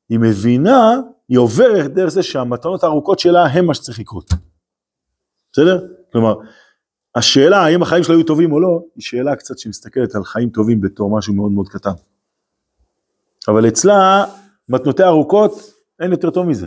היא 0.09 0.19
מבינה, 0.19 1.01
היא 1.29 1.39
עוברת 1.39 1.95
דרך 1.95 2.09
זה 2.09 2.23
שהמתנות 2.23 2.85
הארוכות 2.85 3.19
שלה 3.19 3.47
הם 3.47 3.67
מה 3.67 3.75
שצריך 3.75 3.99
לקרות. 3.99 4.31
בסדר? 5.53 5.87
כלומר, 6.13 6.35
השאלה 7.15 7.59
האם 7.59 7.83
החיים 7.83 8.03
שלה 8.03 8.17
היו 8.17 8.25
טובים 8.25 8.53
או 8.53 8.61
לא, 8.61 8.83
היא 8.95 9.03
שאלה 9.03 9.37
קצת 9.37 9.59
שמסתכלת 9.59 10.15
על 10.15 10.25
חיים 10.25 10.51
טובים 10.51 10.81
בתור 10.81 11.19
משהו 11.19 11.35
מאוד 11.35 11.53
מאוד 11.53 11.69
קטן. 11.69 11.91
אבל 13.49 13.69
אצלה, 13.69 14.25
מתנותיה 14.69 15.09
ארוכות, 15.09 15.53
אין 16.01 16.11
יותר 16.11 16.31
טוב 16.31 16.47
מזה. 16.47 16.67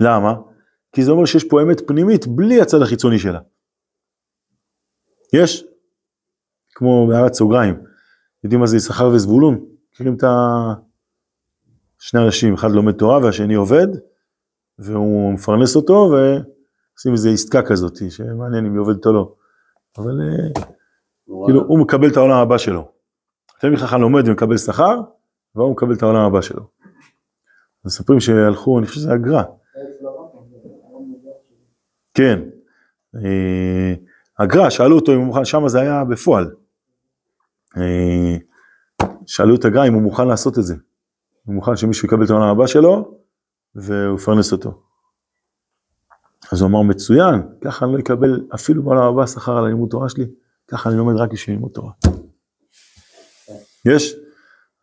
למה? 0.00 0.34
כי 0.92 1.04
זה 1.04 1.10
אומר 1.10 1.24
שיש 1.24 1.44
פה 1.44 1.62
אמת 1.62 1.88
פנימית 1.88 2.26
בלי 2.26 2.60
הצד 2.60 2.82
החיצוני 2.82 3.18
שלה. 3.18 3.40
יש? 5.32 5.64
כמו 6.74 7.06
בהערת 7.08 7.34
סוגריים, 7.34 7.74
יודעים 8.44 8.60
מה 8.60 8.66
זה 8.66 8.76
יששכר 8.76 9.08
וזבולון? 9.08 9.64
מכירים 9.92 10.14
את 10.14 10.24
ה... 10.24 10.74
שני 11.98 12.24
אנשים, 12.24 12.54
אחד 12.54 12.70
לומד 12.70 12.92
תורה 12.92 13.18
והשני 13.18 13.54
עובד, 13.54 13.86
והוא 14.78 15.32
מפרנס 15.32 15.76
אותו 15.76 15.92
ועושים 15.92 17.12
איזה 17.12 17.30
עסקה 17.30 17.62
כזאת, 17.62 17.96
שמעניין 18.10 18.66
אם 18.66 18.72
היא 18.72 18.80
עובדת 18.80 19.06
או 19.06 19.12
לא. 19.12 19.34
אבל 19.98 20.20
אה, 20.20 20.62
כאילו 21.46 21.62
הוא 21.66 21.78
מקבל 21.78 22.10
את 22.10 22.16
העולם 22.16 22.36
הבא 22.36 22.58
שלו. 22.58 22.88
תלמיד 23.60 23.78
חכם 23.78 24.00
לומד 24.00 24.28
ומקבל 24.28 24.56
שכר, 24.56 25.00
והוא 25.54 25.72
מקבל 25.72 25.94
את 25.94 26.02
העולם 26.02 26.20
הבא 26.20 26.40
שלו. 26.40 26.68
מספרים 27.84 28.20
שהלכו, 28.20 28.78
אני 28.78 28.86
חושב 28.86 29.00
שזה 29.00 29.12
הגר"א, 29.12 29.42
כן. 32.16 32.40
אה, 33.16 33.94
הגר"א, 34.38 34.70
שאלו 34.70 34.96
אותו 34.96 35.12
אם 35.12 35.18
הוא 35.18 35.26
מוכן, 35.26 35.44
שם 35.44 35.68
זה 35.68 35.80
היה 35.80 36.04
בפועל. 36.04 36.50
אה, 37.76 38.36
שאלו 39.26 39.54
את 39.54 39.64
הגר"א 39.64 39.88
אם 39.88 39.94
הוא 39.94 40.02
מוכן 40.02 40.28
לעשות 40.28 40.58
את 40.58 40.64
זה. 40.64 40.74
הוא 41.44 41.54
מוכן 41.54 41.76
שמישהו 41.76 42.08
יקבל 42.08 42.24
את 42.24 42.30
העולם 42.30 42.48
הבא 42.48 42.66
שלו, 42.66 43.18
והוא 43.74 44.18
יפרנס 44.18 44.52
אותו. 44.52 44.82
אז 46.52 46.60
הוא 46.60 46.68
אמר, 46.68 46.82
מצוין, 46.82 47.42
ככה 47.60 47.84
אני 47.84 47.94
לא 47.94 47.98
אקבל 47.98 48.40
אפילו 48.54 48.82
בעולם 48.82 49.02
הבא 49.02 49.26
שכר 49.26 49.58
על 49.58 49.64
הלימוד 49.64 49.90
תורה 49.90 50.08
שלי, 50.08 50.24
ככה 50.68 50.90
אני 50.90 50.98
לומד 50.98 51.16
רק 51.16 51.32
בשביל 51.32 51.56
לימוד 51.56 51.70
תורה. 51.70 51.92
יש? 53.84 54.14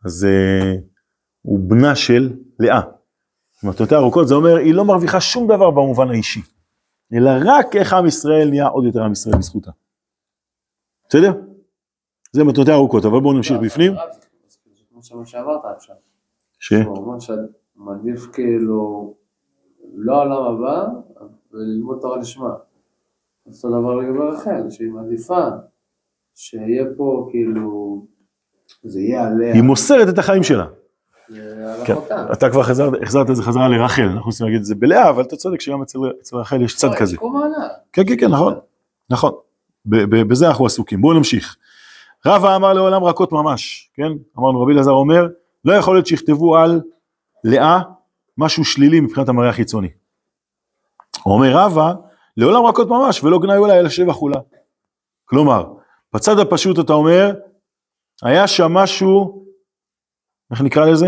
אז 0.05 0.25
אה, 0.25 0.73
הוא 1.41 1.59
בנה 1.69 1.95
של 1.95 2.33
לאה. 2.59 2.81
מתנותיה 3.63 3.97
ארוכות 3.97 4.27
זה 4.27 4.35
אומר, 4.35 4.55
היא 4.55 4.73
לא 4.73 4.85
מרוויחה 4.85 5.21
שום 5.21 5.47
דבר 5.47 5.71
במובן 5.71 6.09
האישי, 6.09 6.41
אלא 7.13 7.31
רק 7.45 7.75
איך 7.75 7.93
עם 7.93 8.05
ישראל 8.05 8.49
נהיה 8.49 8.67
עוד 8.67 8.85
יותר 8.85 9.03
עם 9.03 9.11
ישראל 9.11 9.37
בזכותה. 9.37 9.71
בסדר? 11.09 11.33
זה 12.31 12.43
מתנותיה 12.43 12.73
ארוכות, 12.73 13.05
אבל 13.05 13.19
בואו 13.19 13.33
נמשיך 13.33 13.57
בפנים. 13.61 13.93
שאמרת 15.25 15.61
עכשיו. 15.75 15.95
ש... 16.59 16.73
הוא 16.73 16.97
אומר 16.97 17.19
שעדיף 17.19 18.25
כאילו 18.33 19.13
לא 19.93 20.21
עולם 20.21 20.55
הבא, 20.55 20.87
וללמוד 21.51 21.99
תורה 22.01 22.17
לשמה. 22.17 22.53
אותו 23.47 23.69
דבר 23.69 23.95
לגבי 23.95 24.19
רחל, 24.19 24.69
שהיא 24.69 24.91
מעדיפה 24.91 25.47
שיהיה 26.35 26.85
פה 26.97 27.27
כאילו, 27.31 28.05
זה 28.83 28.99
יהיה 28.99 29.27
עליה, 29.27 29.53
היא 29.53 29.63
מוסרת 29.63 30.13
את 30.13 30.17
החיים 30.17 30.43
שלה. 30.43 30.65
כן. 31.85 31.93
אתה 32.33 32.49
כבר 32.49 32.63
חזרת, 32.63 32.93
החזרת 33.03 33.29
את 33.29 33.35
זה 33.35 33.43
חזרה 33.43 33.67
לרחל, 33.67 34.03
אנחנו 34.03 34.25
רוצים 34.25 34.45
להגיד 34.45 34.59
את 34.59 34.65
זה 34.65 34.75
בלאה, 34.75 35.09
אבל 35.09 35.23
אתה 35.23 35.35
צודק 35.35 35.61
שגם 35.61 35.81
אצל, 35.81 35.99
רחל 36.33 36.61
יש 36.61 36.75
צד 36.75 36.87
לא, 36.87 36.95
כזה. 36.95 37.17
כן, 37.93 38.03
כן, 38.07 38.17
כן, 38.19 38.27
נכון. 38.27 38.53
נכון. 39.09 39.31
בזה 40.27 40.47
אנחנו 40.47 40.65
עסוקים. 40.65 41.01
בואו 41.01 41.13
נמשיך. 41.13 41.55
רבא 42.25 42.55
אמר 42.55 42.73
לעולם 42.73 43.03
רכות 43.03 43.31
ממש, 43.31 43.91
כן? 43.93 44.11
אמרנו 44.39 44.61
רבי 44.61 44.73
אלעזר 44.73 44.91
אומר, 44.91 45.27
לא 45.65 45.73
יכול 45.73 45.95
להיות 45.95 46.07
שיכתבו 46.07 46.57
על 46.57 46.81
לאה 47.43 47.79
משהו 48.37 48.65
שלילי 48.65 48.99
מבחינת 48.99 49.29
המראה 49.29 49.49
החיצוני. 49.49 49.89
אומר 51.25 51.51
רבא, 51.51 51.93
לעולם 52.37 52.65
רכות 52.65 52.87
ממש 52.87 53.23
ולא 53.23 53.39
גנאי 53.39 53.57
אולי 53.57 53.79
אלא 53.79 53.89
שבח 53.89 54.21
אולה. 54.21 54.39
כלומר, 55.25 55.73
בצד 56.13 56.39
הפשוט 56.39 56.79
אתה 56.79 56.93
אומר, 56.93 57.33
היה 58.23 58.47
שם 58.47 58.73
משהו, 58.73 59.45
איך 60.53 60.61
נקרא 60.61 60.85
לזה? 60.85 61.07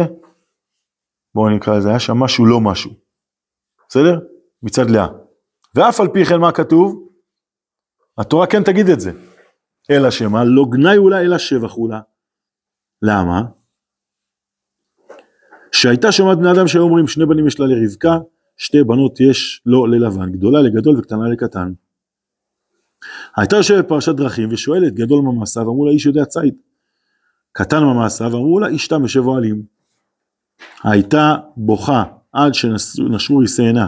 בואו 1.35 1.49
נקרא 1.49 1.77
לזה, 1.77 1.89
היה 1.89 1.99
שם 1.99 2.17
משהו 2.17 2.45
לא 2.45 2.61
משהו. 2.61 2.91
בסדר? 3.89 4.19
מצד 4.63 4.89
לאה. 4.89 5.07
ואף 5.75 5.99
על 5.99 6.07
פי 6.13 6.25
כן 6.25 6.39
מה 6.39 6.51
כתוב? 6.51 7.09
התורה 8.17 8.47
כן 8.47 8.63
תגיד 8.63 8.89
את 8.89 8.99
זה. 8.99 9.11
אלא 9.91 10.11
שמה? 10.11 10.43
לא 10.43 10.65
גנאי 10.71 10.97
אולי 10.97 11.25
אלא 11.25 11.37
שבח 11.37 11.77
אולה. 11.77 12.01
למה? 13.01 13.41
שהייתה 15.71 16.11
שומעת 16.11 16.37
בני 16.37 16.51
אדם 16.51 16.67
שהיו 16.67 16.83
אומרים 16.83 17.07
שני 17.07 17.25
בנים 17.25 17.47
יש 17.47 17.59
לה 17.59 17.65
לרבקה, 17.65 18.17
שתי 18.57 18.83
בנות 18.83 19.19
יש 19.19 19.61
לו 19.65 19.85
ללבן, 19.85 20.31
גדולה 20.31 20.61
לגדול 20.61 20.99
וקטנה 20.99 21.29
לקטן. 21.33 21.73
הייתה 23.37 23.55
יושבת 23.55 23.85
בפרשת 23.85 24.15
דרכים 24.15 24.49
ושואלת 24.51 24.93
גדול 24.93 25.21
מה 25.23 25.31
מעשיו, 25.31 25.63
אמרו 25.63 25.85
לה 25.85 25.91
איש 25.91 26.05
יודע 26.05 26.25
ציד. 26.25 26.55
קטן 27.57 27.83
מה 27.83 27.93
מעשיו, 27.93 28.27
אמרו 28.27 28.59
לה 28.59 28.67
איש 28.67 28.87
תם 28.87 29.01
יושב 29.01 29.27
אוהלים. 29.27 29.63
הייתה 30.83 31.35
בוכה 31.57 32.03
עד 32.31 32.53
שנשרו 32.53 33.41
עינה. 33.59 33.87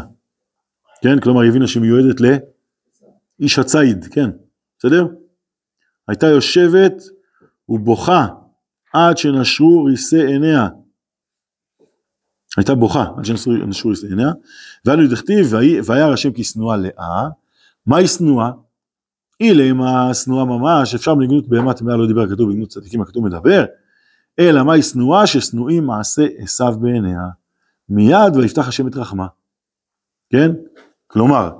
כן, 1.01 1.19
כלומר 1.19 1.41
היא 1.41 1.49
הבינה 1.49 1.67
שהיא 1.67 1.81
מיועדת 1.81 2.21
לאיש 2.21 3.59
הציד, 3.59 4.05
כן, 4.11 4.29
בסדר? 4.79 5.07
הייתה 6.07 6.27
יושבת 6.27 6.93
ובוכה 7.69 8.27
עד 8.93 9.17
שנשרו 9.17 9.83
ריסי 9.83 10.25
עיניה. 10.25 10.67
הייתה 12.57 12.75
בוכה 12.75 13.05
עד 13.17 13.25
שנשרו 13.25 13.89
ריסי 13.89 14.07
עיניה, 14.07 14.31
ואנו 14.85 15.07
דכתיב 15.07 15.53
וירא 15.87 16.13
השם 16.13 16.31
כי 16.31 16.43
שנואה 16.43 16.77
לאה, 16.77 17.29
מהי 17.85 18.07
שנואה? 18.07 18.51
אילמה 19.41 20.13
שנואה 20.13 20.45
ממש, 20.45 20.95
אפשר 20.95 21.15
בניגנות 21.15 21.47
בהמה 21.47 21.73
טמאה 21.73 21.97
לא 21.97 22.07
דיבר 22.07 22.29
כתוב, 22.29 22.47
בניגנות 22.47 22.69
צדיקים 22.69 23.01
הכתוב 23.01 23.25
מדבר, 23.25 23.65
אלא 24.39 24.63
מהי 24.63 24.83
שנואה 24.83 25.27
ששנואים 25.27 25.85
מעשה 25.85 26.27
עשיו 26.37 26.73
בעיניה, 26.79 27.21
מיד 27.89 28.35
ויפתח 28.35 28.67
השם 28.67 28.87
את 28.87 28.95
רחמה, 28.95 29.27
כן? 30.29 30.51
כלומר, 31.07 31.51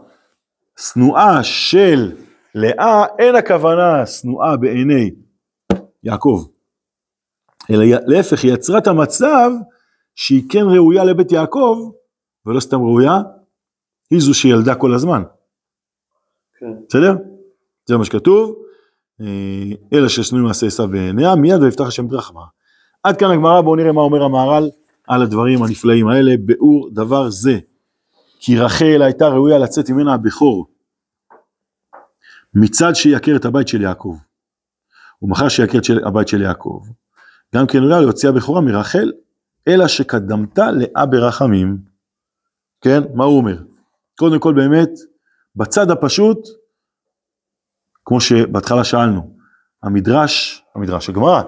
שנואה 0.79 1.43
של 1.43 2.11
לאה 2.55 3.05
אין 3.19 3.35
הכוונה 3.35 4.05
שנואה 4.05 4.57
בעיני 4.57 5.11
יעקב, 6.03 6.47
אלא 7.71 7.83
להפך 8.07 8.43
היא 8.43 8.53
יצרה 8.53 8.77
את 8.77 8.87
המצב 8.87 9.51
שהיא 10.15 10.43
כן 10.49 10.63
ראויה 10.75 11.03
לבית 11.03 11.31
יעקב, 11.31 11.91
ולא 12.45 12.59
סתם 12.59 12.77
ראויה, 12.77 13.21
היא 14.11 14.19
זו 14.19 14.33
שילדה 14.33 14.75
כל 14.75 14.93
הזמן. 14.93 15.23
כן. 16.59 16.73
בסדר? 16.89 17.15
זה 17.87 17.97
מה 17.97 18.05
שכתוב, 18.05 18.55
אה, 19.21 19.75
אלא 19.93 20.07
ששנואים 20.07 20.45
מעשה 20.45 20.67
עשיו 20.67 20.87
בעיניה, 20.87 21.35
מיד 21.35 21.61
ויפתח 21.61 21.87
השם 21.87 22.07
את 22.07 22.13
רחמה. 22.13 22.41
עד 23.03 23.17
כאן 23.17 23.31
הגמרא, 23.31 23.61
בואו 23.61 23.75
נראה 23.75 23.91
מה 23.91 24.01
אומר 24.01 24.23
המהר"ל 24.23 24.69
על 25.07 25.21
הדברים 25.21 25.63
הנפלאים 25.63 26.07
האלה, 26.07 26.31
ביאור 26.39 26.89
דבר 26.93 27.29
זה. 27.29 27.59
כי 28.39 28.59
רחל 28.59 29.01
הייתה 29.01 29.27
ראויה 29.27 29.57
לצאת 29.57 29.89
ממנה 29.89 30.13
הבכור, 30.13 30.67
מצד 32.53 32.93
שיעקר 32.93 33.35
את 33.35 33.45
הבית 33.45 33.67
של 33.67 33.81
יעקב. 33.81 34.17
ומחר 35.21 35.49
שיעקר 35.49 35.77
את 35.77 36.05
הבית 36.05 36.27
של 36.27 36.41
יעקב, 36.41 36.81
גם 37.55 37.67
כן 37.67 37.83
ראויה 37.83 38.01
להוציאה 38.01 38.31
בכורה 38.31 38.61
מרחל, 38.61 39.11
אלא 39.67 39.87
שקדמתה 39.87 40.71
לאה 40.71 41.05
ברחמים. 41.05 41.77
כן, 42.81 43.01
מה 43.13 43.23
הוא 43.23 43.37
אומר? 43.37 43.57
קודם 44.15 44.39
כל 44.39 44.53
באמת, 44.53 44.89
בצד 45.55 45.91
הפשוט, 45.91 46.47
כמו 48.07 48.21
שבהתחלה 48.21 48.83
שאלנו, 48.83 49.21
המדרש, 49.83 50.63
המדרש, 50.75 51.09
הגמרא, 51.09 51.41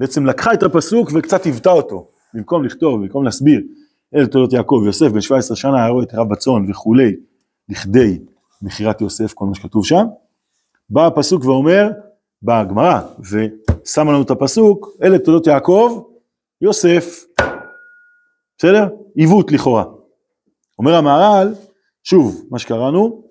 בעצם 0.00 0.26
לקחה 0.26 0.54
את 0.54 0.62
הפסוק 0.62 1.10
וקצת 1.14 1.44
היוותה 1.44 1.70
אותו, 1.70 2.08
במקום 2.34 2.64
לכתוב, 2.64 3.00
במקום 3.00 3.24
להסביר, 3.24 3.60
אל 4.14 4.26
תולדות 4.26 4.52
יעקב, 4.52 4.82
יוסף 4.86 5.06
בן 5.06 5.20
17 5.20 5.56
שנה 5.56 5.76
היה 5.76 5.88
רואה 5.88 6.04
את 6.04 6.14
רב 6.14 6.32
הצאן 6.32 6.70
וכולי, 6.70 7.16
לכדי 7.68 8.18
מכירת 8.62 9.00
יוסף, 9.00 9.32
כל 9.32 9.44
מה 9.44 9.54
שכתוב 9.54 9.86
שם, 9.86 10.04
בא 10.90 11.06
הפסוק 11.06 11.44
ואומר, 11.44 11.90
באה 12.42 12.60
הגמרא, 12.60 13.00
ושמה 13.20 14.12
לנו 14.12 14.22
את 14.22 14.30
הפסוק, 14.30 14.88
אלה 15.02 15.18
תולדות 15.18 15.46
יעקב, 15.46 16.02
יוסף, 16.60 17.24
בסדר? 18.58 18.88
עיוות 19.14 19.52
לכאורה. 19.52 19.84
אומר 20.78 20.94
המהר"ל, 20.94 21.54
שוב, 22.02 22.44
מה 22.50 22.58
שקראנו, 22.58 23.23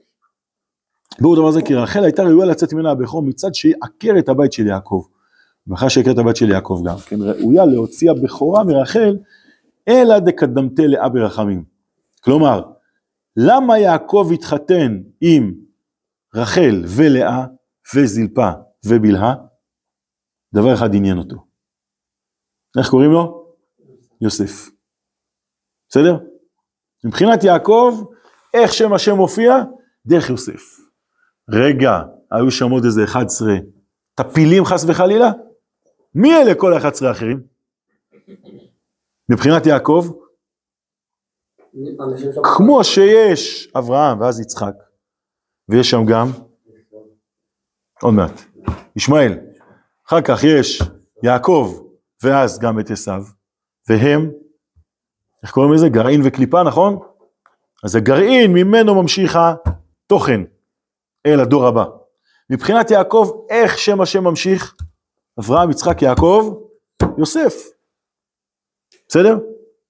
ברור 1.21 1.35
דבר 1.35 1.51
זה 1.51 1.61
כי 1.61 1.75
רחל 1.75 2.03
הייתה 2.03 2.23
ראויה 2.23 2.45
לצאת 2.45 2.73
ממנה 2.73 2.91
הבכור 2.91 3.23
מצד 3.23 3.55
שיעקר 3.55 4.13
את 4.19 4.29
הבית 4.29 4.53
של 4.53 4.67
יעקב. 4.67 5.05
ואחר 5.67 5.87
שיעקר 5.87 6.11
את 6.11 6.17
הבית 6.17 6.35
של 6.35 6.49
יעקב 6.49 6.81
גם, 6.85 6.97
כן, 6.97 7.21
ראויה 7.21 7.65
להוציא 7.65 8.11
הבכורה 8.11 8.63
מרחל, 8.63 9.17
אלא 9.87 10.19
דקדמתי 10.19 10.87
לאה 10.87 11.09
ברחמים. 11.09 11.63
כלומר, 12.23 12.63
למה 13.37 13.79
יעקב 13.79 14.29
התחתן 14.33 15.01
עם 15.21 15.53
רחל 16.35 16.83
ולאה 16.87 17.45
וזלפה 17.95 18.51
ובלהה? 18.85 19.35
דבר 20.53 20.73
אחד 20.73 20.95
עניין 20.95 21.17
אותו. 21.17 21.35
איך 22.77 22.89
קוראים 22.89 23.11
לו? 23.11 23.53
יוסף. 24.21 24.69
בסדר? 25.89 26.17
מבחינת 27.03 27.43
יעקב, 27.43 28.03
איך 28.53 28.73
שם 28.73 28.93
השם 28.93 29.15
מופיע? 29.15 29.63
דרך 30.05 30.29
יוסף. 30.29 30.82
רגע, 31.49 32.01
היו 32.31 32.51
שם 32.51 32.69
עוד 32.69 32.85
איזה 32.85 33.03
11 33.03 33.53
טפילים 34.15 34.65
חס 34.65 34.85
וחלילה? 34.87 35.31
מי 36.15 36.35
אלה 36.35 36.55
כל 36.55 36.73
ה-11 36.73 37.05
האחרים? 37.05 37.43
מבחינת 39.29 39.65
יעקב, 39.65 40.07
כמו 42.43 42.83
שיש 42.83 43.67
אברהם 43.77 44.21
ואז 44.21 44.39
יצחק, 44.39 44.73
ויש 45.69 45.89
שם 45.89 46.05
גם, 46.11 46.27
עוד 48.01 48.13
מעט, 48.13 48.41
ישמעאל, 48.95 49.39
אחר 50.07 50.21
כך 50.21 50.43
יש 50.43 50.81
יעקב 51.23 51.79
ואז 52.23 52.59
גם 52.59 52.79
את 52.79 52.91
עשיו, 52.91 53.23
והם, 53.89 54.31
איך 55.43 55.51
קוראים 55.51 55.73
לזה? 55.73 55.89
גרעין 55.89 56.21
וקליפה, 56.25 56.63
נכון? 56.63 56.99
אז 57.83 57.95
הגרעין 57.95 58.53
ממנו 58.53 59.01
ממשיך 59.01 59.39
התוכן 60.05 60.41
אל 61.25 61.39
הדור 61.39 61.67
הבא. 61.67 61.85
מבחינת 62.49 62.91
יעקב, 62.91 63.45
איך 63.49 63.77
שם 63.77 64.01
השם 64.01 64.23
ממשיך? 64.23 64.75
אברהם, 65.39 65.71
יצחק, 65.71 66.01
יעקב, 66.01 66.53
יוסף. 67.17 67.53
בסדר? 69.07 69.37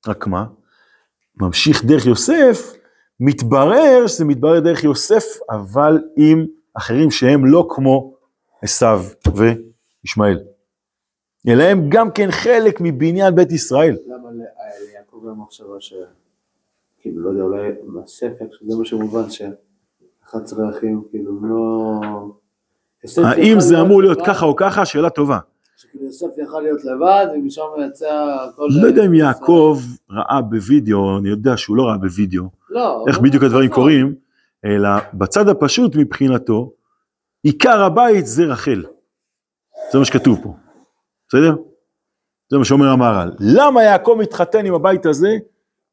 רק 0.08 0.28
מה? 0.28 0.46
ממשיך 1.42 1.86
דרך 1.86 2.06
יוסף, 2.06 2.74
מתברר 3.20 4.08
שזה 4.08 4.26
מתברר 4.26 4.60
דרך 4.60 4.84
יוסף, 4.84 5.24
אבל 5.50 6.02
עם 6.18 6.46
אחרים 6.74 7.12
שהם 7.12 7.46
לא 7.46 7.68
כמו 7.70 8.16
עשיו 8.62 9.02
וישמעאל. 9.36 10.40
אלא 11.48 11.64
הם 11.64 11.90
גם 11.90 12.12
כן 12.12 12.32
חלק 12.32 12.78
מבניין 12.82 13.36
בית 13.36 13.52
ישראל. 13.52 13.98
למה 14.08 14.32
ל- 14.32 14.90
ליעקב 14.92 15.22
היה 15.26 15.34
מחשבה 15.34 15.76
ש... 15.80 15.94
כאילו, 17.02 17.22
לא 17.22 17.30
יודע, 17.30 17.42
אולי 17.44 17.72
מהספק, 17.84 18.46
שזה 18.60 18.78
מה 18.80 18.86
שמובן, 18.86 19.30
ש-11 20.34 20.78
אחים, 20.78 21.04
כאילו, 21.10 21.32
הם 21.32 21.46
לא... 21.50 22.02
האם 23.24 23.60
זה 23.60 23.82
אמור 23.82 24.02
להיות 24.02 24.20
ככה 24.26 24.46
או 24.46 24.56
ככה? 24.56 24.86
שאלה 24.86 25.10
טובה. 25.10 25.40
שכאילו 25.78 26.06
יוסף 26.06 26.28
יכל 26.38 26.60
להיות 26.60 26.86
לבד, 26.86 27.26
ומשם 27.36 27.62
יצא 27.88 28.38
כל... 28.56 28.68
לא 28.82 28.88
יודע 28.88 29.06
אם 29.06 29.14
ישראל. 29.14 29.28
יעקב 29.28 29.80
ראה 30.10 30.42
בווידאו, 30.42 31.18
אני 31.18 31.30
יודע 31.30 31.58
שהוא 31.58 31.78
לא 31.78 31.84
ראה 31.84 31.98
בווידאו, 31.98 32.44
לא, 32.70 33.06
איך 33.08 33.18
לא, 33.18 33.24
בדיוק 33.24 33.44
הדברים. 33.44 33.70
קורים, 33.70 34.16
אלא 34.66 34.90
בצד 35.14 35.50
הפשוט 35.50 35.96
מבחינתו, 35.96 36.74
עיקר 37.44 37.84
הבית 37.84 38.28
זה 38.28 38.46
רחל. 38.46 38.84
זה 39.92 40.00
מה 40.00 40.06
שכתוב 40.06 40.40
פה, 40.44 40.54
בסדר? 41.30 41.56
זה 42.50 42.58
מה 42.58 42.66
שאומר 42.66 42.88
המהר"ל. 42.88 43.32
למה 43.40 43.84
יעקב 43.84 44.18
מתחתן 44.20 44.66
עם 44.66 44.74
הבית 44.74 45.06
הזה? 45.06 45.38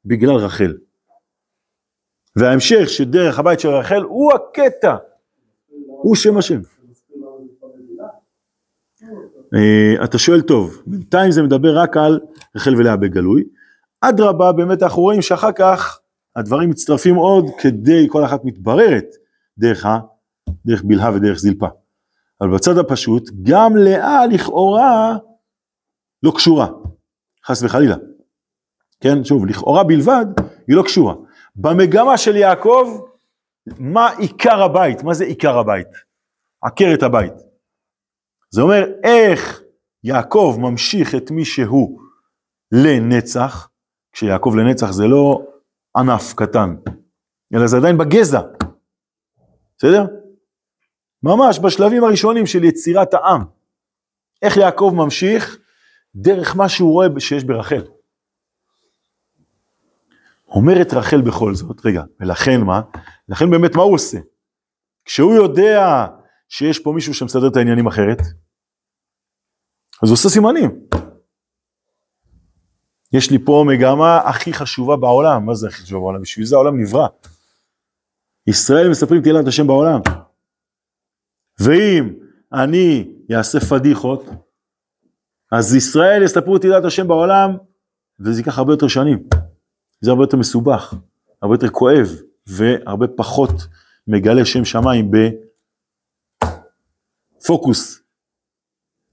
בגלל 0.04 0.34
רחל. 0.34 0.72
וההמשך 2.36 2.88
שדרך 2.88 3.38
הבית 3.38 3.60
של 3.60 3.68
רחל 3.68 4.02
הוא 4.02 4.32
הקטע, 4.32 4.96
הוא 5.86 6.16
שם 6.16 6.36
השם. 6.36 6.60
אה, 9.54 10.04
אתה 10.04 10.18
שואל 10.18 10.40
טוב, 10.40 10.82
בינתיים 10.86 11.30
זה 11.30 11.42
מדבר 11.42 11.78
רק 11.78 11.96
על 11.96 12.20
רחל 12.56 12.74
ולאה 12.76 12.96
בגלוי. 12.96 13.44
אדרבה, 14.00 14.52
באמת 14.52 14.82
אנחנו 14.82 15.02
רואים 15.02 15.22
שאחר 15.22 15.52
כך 15.52 16.00
הדברים 16.36 16.70
מצטרפים 16.70 17.14
עוד 17.14 17.44
כדי, 17.58 18.06
כל 18.08 18.24
אחת 18.24 18.44
מתבררת 18.44 19.06
דרך, 19.58 19.86
ה, 19.86 19.98
דרך 20.66 20.82
בלהה 20.84 21.14
ודרך 21.14 21.38
זלפה. 21.38 21.66
אבל 22.40 22.54
בצד 22.54 22.78
הפשוט, 22.78 23.30
גם 23.42 23.76
לאה 23.76 24.26
לכאורה 24.26 25.16
לא 26.22 26.32
קשורה, 26.36 26.68
חס 27.46 27.62
וחלילה. 27.62 27.96
כן, 29.00 29.24
שוב, 29.24 29.46
לכאורה 29.46 29.84
בלבד, 29.84 30.26
היא 30.68 30.76
לא 30.76 30.82
קשורה. 30.82 31.14
במגמה 31.60 32.18
של 32.18 32.36
יעקב, 32.36 33.00
מה 33.78 34.10
עיקר 34.18 34.62
הבית? 34.62 35.02
מה 35.02 35.14
זה 35.14 35.24
עיקר 35.24 35.58
הבית? 35.58 35.88
עקרת 36.62 37.02
הבית. 37.02 37.32
זה 38.50 38.62
אומר, 38.62 38.84
איך 39.04 39.60
יעקב 40.04 40.56
ממשיך 40.58 41.14
את 41.14 41.30
מי 41.30 41.44
שהוא 41.44 42.00
לנצח, 42.72 43.68
כשיעקב 44.12 44.54
לנצח 44.56 44.90
זה 44.90 45.04
לא 45.04 45.42
ענף 45.96 46.34
קטן, 46.34 46.76
אלא 47.54 47.66
זה 47.66 47.76
עדיין 47.76 47.98
בגזע, 47.98 48.40
בסדר? 49.78 50.06
ממש 51.22 51.58
בשלבים 51.58 52.04
הראשונים 52.04 52.46
של 52.46 52.64
יצירת 52.64 53.14
העם. 53.14 53.44
איך 54.42 54.56
יעקב 54.56 54.92
ממשיך? 54.96 55.58
דרך 56.14 56.56
מה 56.56 56.68
שהוא 56.68 56.92
רואה 56.92 57.06
שיש 57.18 57.44
ברחל. 57.44 57.82
אומרת 60.50 60.94
רחל 60.94 61.20
בכל 61.20 61.54
זאת, 61.54 61.86
רגע, 61.86 62.02
ולכן 62.20 62.60
מה? 62.60 62.80
לכן 63.28 63.50
באמת 63.50 63.74
מה 63.74 63.82
הוא 63.82 63.94
עושה? 63.94 64.18
כשהוא 65.04 65.34
יודע 65.34 66.06
שיש 66.48 66.78
פה 66.78 66.92
מישהו 66.92 67.14
שמסדר 67.14 67.48
את 67.48 67.56
העניינים 67.56 67.86
אחרת, 67.86 68.18
אז 70.02 70.08
הוא 70.08 70.12
עושה 70.12 70.28
סימנים. 70.28 70.86
יש 73.12 73.30
לי 73.30 73.38
פה 73.44 73.64
מגמה 73.68 74.18
הכי 74.18 74.52
חשובה 74.52 74.96
בעולם, 74.96 75.46
מה 75.46 75.54
זה 75.54 75.68
הכי 75.68 75.82
חשובה 75.82 76.00
בעולם? 76.00 76.22
בשביל 76.22 76.46
זה 76.46 76.56
העולם 76.56 76.80
נברא. 76.80 77.06
ישראל 78.46 78.90
מספרים 78.90 79.22
תהילת 79.22 79.46
השם 79.46 79.66
בעולם. 79.66 80.00
ואם 81.60 82.14
אני 82.52 83.12
אעשה 83.36 83.60
פדיחות, 83.60 84.24
אז 85.52 85.74
ישראל 85.74 86.22
יספרו 86.22 86.58
תהילת 86.58 86.84
השם 86.84 87.08
בעולם, 87.08 87.56
וזה 88.20 88.40
ייקח 88.40 88.58
הרבה 88.58 88.72
יותר 88.72 88.88
שנים. 88.88 89.28
זה 90.00 90.10
הרבה 90.10 90.22
יותר 90.22 90.36
מסובך, 90.36 90.94
הרבה 91.42 91.54
יותר 91.54 91.68
כואב, 91.68 92.08
והרבה 92.46 93.06
פחות 93.16 93.50
מגלה 94.06 94.44
שם 94.44 94.64
שמיים 94.64 95.10
בפוקוס. 97.40 98.02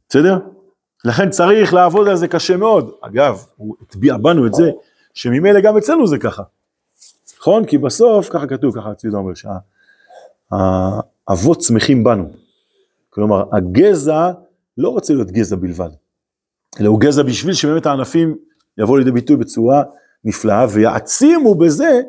בסדר? 0.10 0.40
לכן 1.06 1.30
צריך 1.30 1.74
לעבוד 1.74 2.08
על 2.08 2.16
זה 2.16 2.28
קשה 2.28 2.58
מאוד. 2.58 2.92
אגב, 3.02 3.46
הוא 3.56 3.76
הטביע 3.82 4.18
בנו 4.18 4.48
את 4.48 4.54
זה, 4.54 4.72
שממילא 5.14 5.60
גם 5.60 5.78
אצלנו 5.78 6.08
זה 6.08 6.18
ככה. 6.18 6.44
נכון? 7.40 7.66
כי 7.66 7.78
בסוף, 7.78 8.30
ככה 8.30 8.48
כתוב, 8.48 8.76
ככה 8.76 8.94
צבידה 8.94 9.18
אומר, 9.18 9.34
שהאבות 10.52 11.62
שמחים 11.62 12.04
בנו. 12.04 12.30
כלומר, 13.10 13.44
הגזע 13.52 14.32
לא 14.78 14.90
רוצה 14.90 15.14
להיות 15.14 15.32
גזע 15.32 15.56
בלבד, 15.56 15.90
אלא 16.80 16.88
הוא 16.88 17.00
גזע 17.00 17.24
בשביל 17.24 17.54
שבאמת 17.54 17.86
הענפים 17.86 18.38
יבואו 18.78 18.98
לידי 18.98 19.12
ביטוי 19.12 19.36
בצורה 19.36 19.84
נפלאה, 20.24 20.66
ויעצימו 20.74 21.56
בזה 21.56 22.02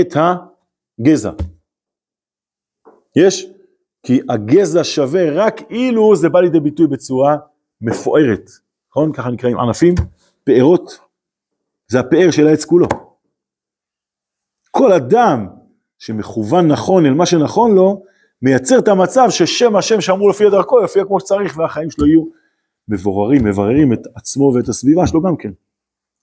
את 0.00 0.14
הגזע. 0.16 1.30
יש? 3.16 3.46
כי 4.02 4.20
הגזע 4.28 4.84
שווה 4.84 5.30
רק 5.32 5.70
אילו 5.70 6.16
זה 6.16 6.28
בא 6.28 6.40
לידי 6.40 6.60
ביטוי 6.60 6.86
בצורה 6.86 7.36
מפוארת, 7.80 8.50
נכון? 8.90 9.12
ככה 9.12 9.30
נקראים 9.30 9.58
ענפים, 9.58 9.94
פארות, 10.44 10.98
זה 11.88 12.00
הפאר 12.00 12.30
של 12.30 12.46
העץ 12.46 12.64
כולו. 12.64 12.86
כל 14.70 14.92
אדם 14.92 15.46
שמכוון 15.98 16.68
נכון 16.68 17.06
אל 17.06 17.14
מה 17.14 17.26
שנכון 17.26 17.74
לו, 17.74 18.02
מייצר 18.42 18.78
את 18.78 18.88
המצב 18.88 19.26
ששם 19.30 19.76
השם 19.76 20.00
שאמור 20.00 20.30
לפי 20.30 20.50
דרכו 20.50 20.80
יופיע 20.80 21.04
כמו 21.04 21.20
שצריך 21.20 21.58
והחיים 21.58 21.90
שלו 21.90 22.06
יהיו 22.06 22.24
מבוררים, 22.88 23.44
מבררים 23.44 23.92
את 23.92 24.00
עצמו 24.14 24.52
ואת 24.54 24.68
הסביבה 24.68 25.06
שלו 25.06 25.22
גם 25.22 25.36
כן. 25.36 25.50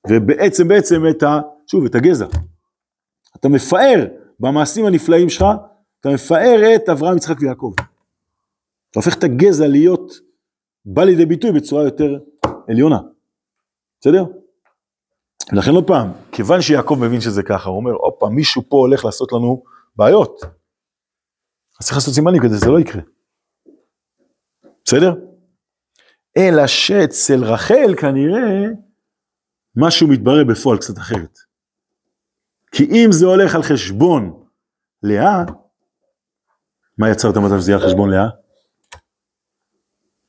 ובעצם 0.09 0.67
בעצם 0.67 1.01
את 1.09 1.23
ה... 1.23 1.39
שוב, 1.67 1.85
את 1.85 1.95
הגזע. 1.95 2.25
אתה 3.35 3.49
מפאר 3.49 4.07
במעשים 4.39 4.85
הנפלאים 4.85 5.29
שלך, 5.29 5.45
אתה 5.99 6.09
מפאר 6.09 6.75
את 6.75 6.89
אברהם, 6.89 7.17
יצחק 7.17 7.35
ויעקב. 7.39 7.73
אתה 8.91 8.99
הופך 8.99 9.17
את 9.17 9.23
הגזע 9.23 9.67
להיות, 9.67 10.11
בא 10.85 11.03
לידי 11.03 11.25
ביטוי 11.25 11.51
בצורה 11.51 11.83
יותר 11.83 12.19
עליונה. 12.67 12.99
בסדר? 13.99 14.23
ולכן 15.51 15.71
עוד 15.71 15.87
פעם, 15.87 16.11
כיוון 16.31 16.61
שיעקב 16.61 16.97
מבין 17.01 17.21
שזה 17.21 17.43
ככה, 17.43 17.69
הוא 17.69 17.77
אומר, 17.77 17.91
הופה, 17.91 18.29
מישהו 18.29 18.61
פה 18.69 18.77
הולך 18.77 19.05
לעשות 19.05 19.31
לנו 19.33 19.63
בעיות. 19.95 20.41
אז 21.79 21.85
צריך 21.85 21.97
לעשות 21.97 22.13
סימנים 22.13 22.41
כדי 22.41 22.57
שזה 22.57 22.69
לא 22.69 22.79
יקרה. 22.79 23.01
בסדר? 24.85 25.13
אלא 26.37 26.67
שאצל 26.67 27.43
רחל 27.43 27.95
כנראה 27.97 28.67
משהו 29.75 30.07
מתברר 30.07 30.43
בפועל 30.43 30.77
קצת 30.77 30.97
אחרת. 30.97 31.39
כי 32.71 32.83
אם 32.83 33.07
זה 33.11 33.25
הולך 33.25 33.55
על 33.55 33.63
חשבון 33.63 34.43
לאה, 35.03 35.43
מה 36.97 37.09
יצר 37.09 37.29
את 37.29 37.37
המצב 37.37 37.59
שזה 37.59 37.71
יהיה 37.71 37.81
על 37.81 37.87
חשבון 37.87 38.09
לאה? 38.09 38.29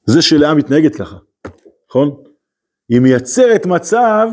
זה 0.07 0.23
שלאה 0.23 0.55
מתנהגת 0.55 0.97
ככה, 0.97 1.17
נכון? 1.89 2.23
היא 2.89 3.01
מייצרת 3.01 3.67
מצב 3.67 4.27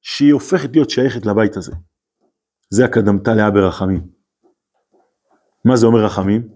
שהיא 0.00 0.32
הופכת 0.32 0.70
להיות 0.72 0.90
שייכת 0.90 1.26
לבית 1.26 1.56
הזה. 1.56 1.72
זה 2.70 2.84
הקדמתה 2.84 3.34
לאה 3.34 3.50
ברחמים. 3.50 4.08
מה 5.64 5.76
זה 5.76 5.86
אומר 5.86 6.04
רחמים? 6.04 6.48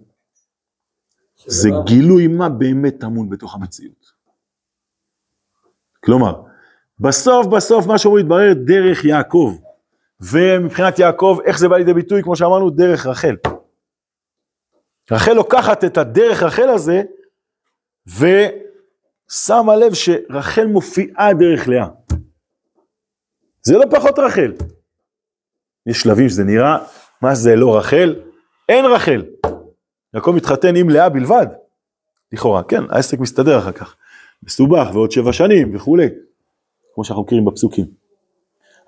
זה 1.46 1.68
גילוי 1.86 2.26
מה 2.26 2.48
באמת 2.48 3.00
טמון 3.00 3.30
בתוך 3.30 3.54
המציאות. 3.54 4.06
כלומר, 6.04 6.47
בסוף 7.00 7.46
בסוף 7.46 7.86
מה 7.86 7.98
שאומרים 7.98 8.24
מתברר 8.24 8.52
דרך 8.54 9.04
יעקב. 9.04 9.58
ומבחינת 10.20 10.98
יעקב, 10.98 11.38
איך 11.44 11.58
זה 11.58 11.68
בא 11.68 11.76
לידי 11.76 11.94
ביטוי? 11.94 12.22
כמו 12.22 12.36
שאמרנו, 12.36 12.70
דרך 12.70 13.06
רחל. 13.06 13.36
רחל 15.10 15.32
לוקחת 15.32 15.84
את 15.84 15.98
הדרך 15.98 16.42
רחל 16.42 16.68
הזה, 16.68 17.02
ושמה 18.06 19.76
לב 19.76 19.94
שרחל 19.94 20.66
מופיעה 20.66 21.34
דרך 21.34 21.68
לאה. 21.68 21.88
זה 23.62 23.78
לא 23.78 23.84
פחות 23.90 24.18
רחל. 24.18 24.52
יש 25.86 26.00
שלבים 26.00 26.28
שזה 26.28 26.44
נראה, 26.44 26.78
מה 27.22 27.34
זה 27.34 27.56
לא 27.56 27.78
רחל? 27.78 28.16
אין 28.68 28.84
רחל. 28.84 29.24
יעקב 30.14 30.30
מתחתן 30.36 30.76
עם 30.76 30.90
לאה 30.90 31.08
בלבד, 31.08 31.46
לכאורה, 32.32 32.62
כן, 32.62 32.82
העסק 32.90 33.18
מסתדר 33.18 33.58
אחר 33.58 33.72
כך. 33.72 33.96
מסובך 34.42 34.88
ועוד 34.92 35.10
שבע 35.10 35.32
שנים 35.32 35.74
וכולי, 35.74 36.08
כמו 36.98 37.04
שאנחנו 37.04 37.22
מכירים 37.22 37.44
בפסוקים. 37.44 37.86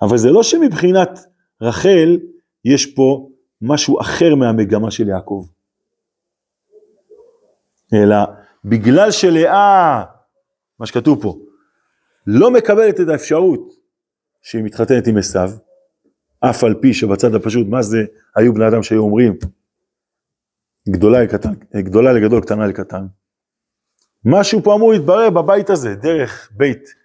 אבל 0.01 0.17
זה 0.17 0.29
לא 0.29 0.43
שמבחינת 0.43 1.19
רחל 1.61 2.19
יש 2.65 2.85
פה 2.85 3.29
משהו 3.61 4.01
אחר 4.01 4.35
מהמגמה 4.35 4.91
של 4.91 5.07
יעקב. 5.07 5.45
אלא 7.93 8.15
בגלל 8.65 9.11
שלאה, 9.11 10.03
מה 10.79 10.85
שכתוב 10.85 11.21
פה, 11.21 11.37
לא 12.27 12.51
מקבלת 12.51 12.99
את 12.99 13.07
האפשרות 13.07 13.73
שהיא 14.41 14.63
מתחתנת 14.63 15.07
עם 15.07 15.17
עשיו, 15.17 15.51
אף 16.39 16.63
על 16.63 16.75
פי 16.81 16.93
שבצד 16.93 17.35
הפשוט, 17.35 17.67
מה 17.67 17.81
זה 17.81 17.97
היו 18.35 18.53
בני 18.53 18.67
אדם 18.67 18.83
שהיו 18.83 19.01
אומרים, 19.01 19.37
גדולה, 20.89 21.23
לקטן, 21.23 21.53
גדולה 21.75 22.13
לגדול, 22.13 22.41
קטנה 22.41 22.67
לקטן. 22.67 23.05
משהו 24.25 24.63
פה 24.63 24.75
אמור 24.75 24.91
להתברר 24.91 25.29
בבית 25.29 25.69
הזה, 25.69 25.95
דרך 25.95 26.51
בית 26.51 27.00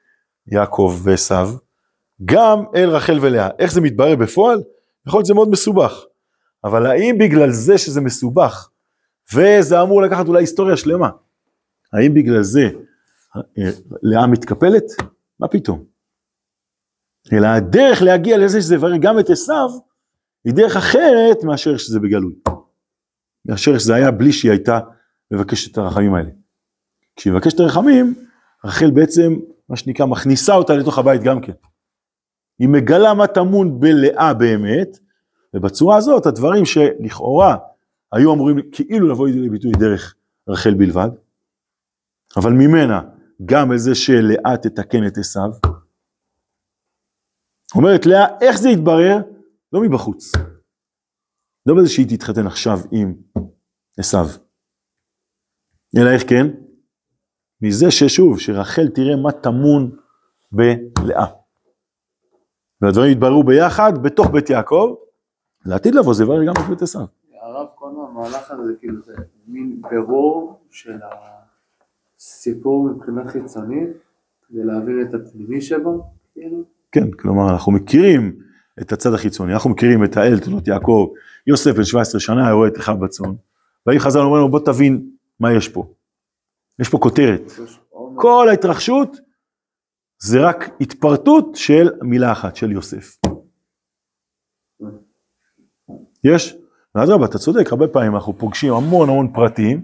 יעקב 0.52 1.00
ועשיו, 1.02 1.50
גם 2.24 2.64
אל 2.74 2.90
רחל 2.90 3.18
ולאה. 3.22 3.48
איך 3.58 3.72
זה 3.72 3.80
מתברר 3.80 4.16
בפועל? 4.16 4.62
יכול 5.06 5.18
להיות 5.18 5.26
שזה 5.26 5.34
מאוד 5.34 5.48
מסובך. 5.50 6.04
אבל 6.64 6.86
האם 6.86 7.18
בגלל 7.18 7.50
זה 7.50 7.78
שזה 7.78 8.00
מסובך, 8.00 8.68
וזה 9.34 9.82
אמור 9.82 10.02
לקחת 10.02 10.28
אולי 10.28 10.42
היסטוריה 10.42 10.76
שלמה, 10.76 11.10
האם 11.92 12.14
בגלל 12.14 12.42
זה 12.42 12.68
אה, 13.36 13.70
לאה 14.02 14.26
מתקפלת? 14.26 14.84
מה 15.40 15.48
פתאום? 15.48 15.84
אלא 17.32 17.46
הדרך 17.46 18.02
להגיע 18.02 18.38
לזה 18.38 18.60
שזה 18.60 18.74
יברר 18.74 18.96
גם 18.96 19.18
את 19.18 19.30
עשיו, 19.30 19.68
היא 20.44 20.54
דרך 20.54 20.76
אחרת 20.76 21.44
מאשר 21.44 21.76
שזה 21.76 22.00
בגלוי. 22.00 22.34
מאשר 23.44 23.78
שזה 23.78 23.94
היה 23.94 24.10
בלי 24.10 24.32
שהיא 24.32 24.50
הייתה 24.50 24.78
מבקשת 25.30 25.72
את 25.72 25.78
הרחמים 25.78 26.14
האלה. 26.14 26.30
כשהיא 27.16 27.32
מבקשת 27.32 27.54
את 27.54 27.60
הרחמים, 27.60 28.14
רחל 28.64 28.90
בעצם, 28.90 29.36
מה 29.68 29.76
שנקרא, 29.76 30.06
מכניסה 30.06 30.54
אותה 30.54 30.74
לתוך 30.74 30.98
הבית 30.98 31.22
גם 31.22 31.40
כן. 31.40 31.52
היא 32.58 32.68
מגלה 32.68 33.14
מה 33.14 33.26
טמון 33.26 33.80
בלאה 33.80 34.34
באמת, 34.34 34.98
ובצורה 35.54 35.96
הזאת 35.96 36.26
הדברים 36.26 36.64
שלכאורה 36.64 37.56
היו 38.12 38.34
אמורים 38.34 38.56
כאילו 38.72 39.08
לבוא 39.08 39.28
לידי 39.28 39.48
ביטוי 39.48 39.72
דרך 39.72 40.14
רחל 40.48 40.74
בלבד, 40.74 41.08
אבל 42.36 42.52
ממנה 42.52 43.00
גם 43.44 43.76
זה 43.76 43.94
שלאה 43.94 44.56
תתקן 44.62 45.06
את 45.06 45.18
עשיו. 45.18 45.50
אומרת 47.74 48.06
לאה, 48.06 48.26
איך 48.40 48.58
זה 48.58 48.68
יתברר? 48.68 49.16
לא 49.72 49.80
מבחוץ. 49.80 50.32
לא 51.66 51.74
בזה 51.74 51.88
שהיא 51.88 52.06
תתחתן 52.08 52.46
עכשיו 52.46 52.78
עם 52.92 53.14
עשיו. 53.98 54.26
אלא 55.98 56.10
איך 56.10 56.22
כן? 56.28 56.46
מזה 57.62 57.90
ששוב, 57.90 58.40
שרחל 58.40 58.88
תראה 58.88 59.16
מה 59.16 59.32
טמון 59.32 59.90
בלאה. 60.52 61.26
והדברים 62.80 63.12
יתבררו 63.12 63.44
ביחד 63.44 64.02
בתוך 64.02 64.30
בית 64.30 64.50
יעקב, 64.50 64.94
לעתיד 65.66 65.94
לבוא 65.94 66.14
זה 66.14 66.22
יברר 66.22 66.44
גם 66.44 66.52
את 66.52 66.68
בית 66.68 66.82
עשיו. 66.82 67.04
הרב 67.42 67.66
כל 67.74 67.90
המהלך 68.10 68.50
הזה, 68.50 68.72
כאילו 68.80 69.02
זה 69.02 69.14
מין 69.46 69.82
בירור 69.90 70.58
של 70.70 70.98
הסיפור 72.18 72.88
מבחינה 72.88 73.28
חיצונית, 73.28 73.88
כדי 74.48 74.64
להבין 74.64 75.06
את 75.08 75.14
הפנימי 75.14 75.60
שבו, 75.60 76.10
כאילו. 76.32 76.62
כן, 76.92 77.10
כלומר 77.10 77.52
אנחנו 77.52 77.72
מכירים 77.72 78.36
את 78.80 78.92
הצד 78.92 79.14
החיצוני, 79.14 79.52
אנחנו 79.52 79.70
מכירים 79.70 80.04
את 80.04 80.16
האל 80.16 80.40
תולדות 80.40 80.68
יעקב, 80.68 81.08
יוסף 81.46 81.76
בן 81.76 81.84
17 81.84 82.20
שנה 82.20 82.52
רואה 82.52 82.68
את 82.68 82.76
אחיו 82.76 82.96
בצאן, 82.96 83.32
והאי 83.86 84.00
חז"ל 84.00 84.18
אומר 84.18 84.38
לו 84.40 84.48
בוא 84.48 84.60
תבין 84.60 85.10
מה 85.40 85.52
יש 85.52 85.68
פה. 85.68 85.86
יש 86.80 86.88
פה 86.88 86.98
כותרת. 86.98 87.42
כל 88.16 88.46
ההתרחשות 88.48 89.16
זה 90.22 90.38
רק 90.48 90.56
התפרטות 90.80 91.54
של 91.54 91.88
מילה 92.02 92.32
אחת, 92.32 92.56
של 92.56 92.72
יוסף. 92.72 93.18
יש? 96.24 96.56
ואדרבה, 96.94 97.24
אתה 97.24 97.38
צודק, 97.38 97.72
הרבה 97.72 97.88
פעמים 97.88 98.14
אנחנו 98.14 98.38
פוגשים 98.38 98.72
המון 98.72 99.08
המון 99.08 99.32
פרטים, 99.34 99.82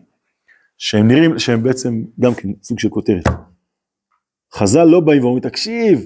שהם 0.79 1.09
נראים, 1.09 1.39
שהם 1.39 1.63
בעצם 1.63 2.03
גם 2.21 2.35
כן 2.35 2.49
סוג 2.63 2.79
של 2.79 2.89
כותרת. 2.89 3.25
חז"ל 4.55 4.85
לא 4.85 5.01
באים 5.01 5.25
ואומרים, 5.25 5.43
תקשיב, 5.43 6.01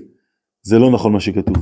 זה 0.62 0.79
לא 0.79 0.90
נכון 0.92 1.12
מה 1.12 1.20
שכתוב. 1.20 1.57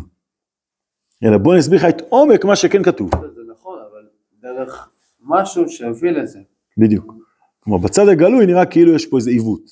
אלא 1.24 1.38
בוא 1.38 1.52
אני 1.52 1.60
אסביר 1.60 1.78
לך 1.78 1.84
את 1.84 2.00
עומק 2.08 2.44
מה 2.44 2.56
שכן 2.56 2.82
כתוב. 2.82 3.10
זה 3.34 3.40
נכון, 3.52 3.78
אבל 3.90 4.08
דרך 4.42 4.88
משהו 5.20 5.68
שהביא 5.68 6.10
לזה. 6.10 6.38
בדיוק. 6.78 7.23
כלומר, 7.64 7.78
בצד 7.78 8.08
הגלוי 8.08 8.46
נראה 8.46 8.66
כאילו 8.66 8.94
יש 8.94 9.06
פה 9.06 9.16
איזה 9.16 9.30
עיוות, 9.30 9.70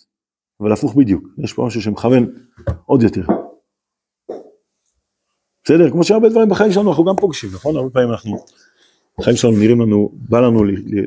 אבל 0.61 0.73
הפוך 0.73 0.95
בדיוק, 0.95 1.29
יש 1.39 1.53
פה 1.53 1.65
משהו 1.67 1.83
שמכוון 1.83 2.27
עוד 2.87 3.03
יותר. 3.03 3.23
בסדר? 5.65 5.91
כמו 5.91 6.05
שהרבה 6.05 6.29
דברים 6.29 6.49
בחיים 6.49 6.73
שלנו 6.73 6.91
אנחנו 6.91 7.05
גם 7.05 7.17
פוגשים, 7.17 7.51
נכון? 7.55 7.77
הרבה 7.77 7.91
פעמים 7.91 8.11
אנחנו, 8.11 8.37
החיים 9.19 9.37
שלנו 9.37 9.57
נראים 9.57 9.81
לנו, 9.81 10.13
בא 10.15 10.41
לנו 10.41 10.65
ל, 10.65 10.71
ל, 10.71 11.01
ל, 11.01 11.05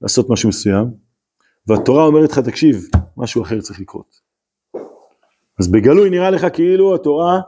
לעשות 0.00 0.30
משהו 0.30 0.48
מסוים, 0.48 0.86
והתורה 1.66 2.04
אומרת 2.04 2.30
לך, 2.30 2.38
תקשיב, 2.38 2.76
משהו 3.16 3.42
אחר 3.42 3.60
צריך 3.60 3.80
לקרות. 3.80 4.20
אז 5.60 5.68
בגלוי 5.68 6.10
נראה 6.10 6.30
לך 6.30 6.46
כאילו 6.52 6.94
התורה 6.94 7.40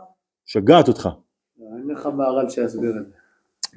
שגעת 0.46 0.88
אותך. 0.88 1.08
אין 1.58 1.88
לך 1.88 2.06
מהר"ל 2.06 2.48
שיסביר 2.50 2.90
את 2.90 3.04
זה. 3.04 3.10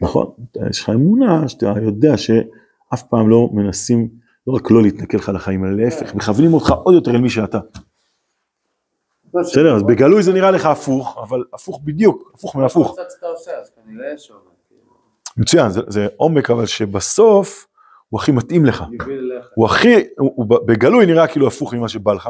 נכון, 0.01 0.31
יש 0.69 0.79
לך 0.79 0.89
אמונה 0.89 1.47
שאתה 1.47 1.73
יודע 1.81 2.17
שאף 2.17 3.03
פעם 3.09 3.29
לא 3.29 3.49
מנסים, 3.53 4.09
לא 4.47 4.53
רק 4.53 4.71
לא 4.71 4.81
להתנכל 4.81 5.17
לך 5.17 5.31
לחיים, 5.35 5.65
אלא 5.65 5.75
להפך, 5.75 6.15
מכוונים 6.15 6.53
אותך 6.53 6.71
עוד 6.83 6.95
יותר 6.95 7.11
אל 7.11 7.21
מי 7.21 7.29
שאתה. 7.29 7.59
בסדר, 9.33 9.75
אז 9.75 9.83
בגלוי 9.83 10.23
זה 10.23 10.33
נראה 10.33 10.51
לך 10.51 10.65
הפוך, 10.65 11.17
אבל 11.21 11.43
הפוך 11.53 11.81
בדיוק, 11.83 12.31
הפוך 12.35 12.55
מהפוך. 12.55 12.95
כאילו. 14.67 14.91
מצוין, 15.37 15.71
זה, 15.87 16.07
עומק, 16.17 16.49
אבל 16.49 16.65
שבסוף 16.65 17.67
הוא 18.09 18.19
הכי 18.19 18.31
מתאים 18.31 18.65
לך. 18.65 18.83
הוא 19.55 19.65
הכי, 19.65 19.95
הוא, 20.17 20.45
בגלוי 20.45 21.05
נראה 21.05 21.27
כאילו 21.27 21.47
הפוך 21.47 21.73
ממה 21.73 21.89
שבא 21.89 22.13
לך, 22.13 22.29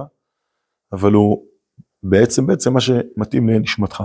אבל 0.93 1.13
הוא 1.13 1.45
בעצם 2.03 2.47
בעצם 2.47 2.73
מה 2.73 2.81
שמתאים 2.81 3.49
לנשמתך. 3.49 4.03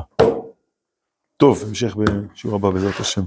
טוב, 1.37 1.65
המשך 1.69 1.97
בשיעור 1.97 2.57
הבא 2.57 2.71
בעזרת 2.71 3.01
השם. 3.01 3.23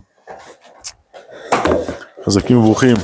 חזקים 2.25 2.57
וברוכים. 2.57 2.95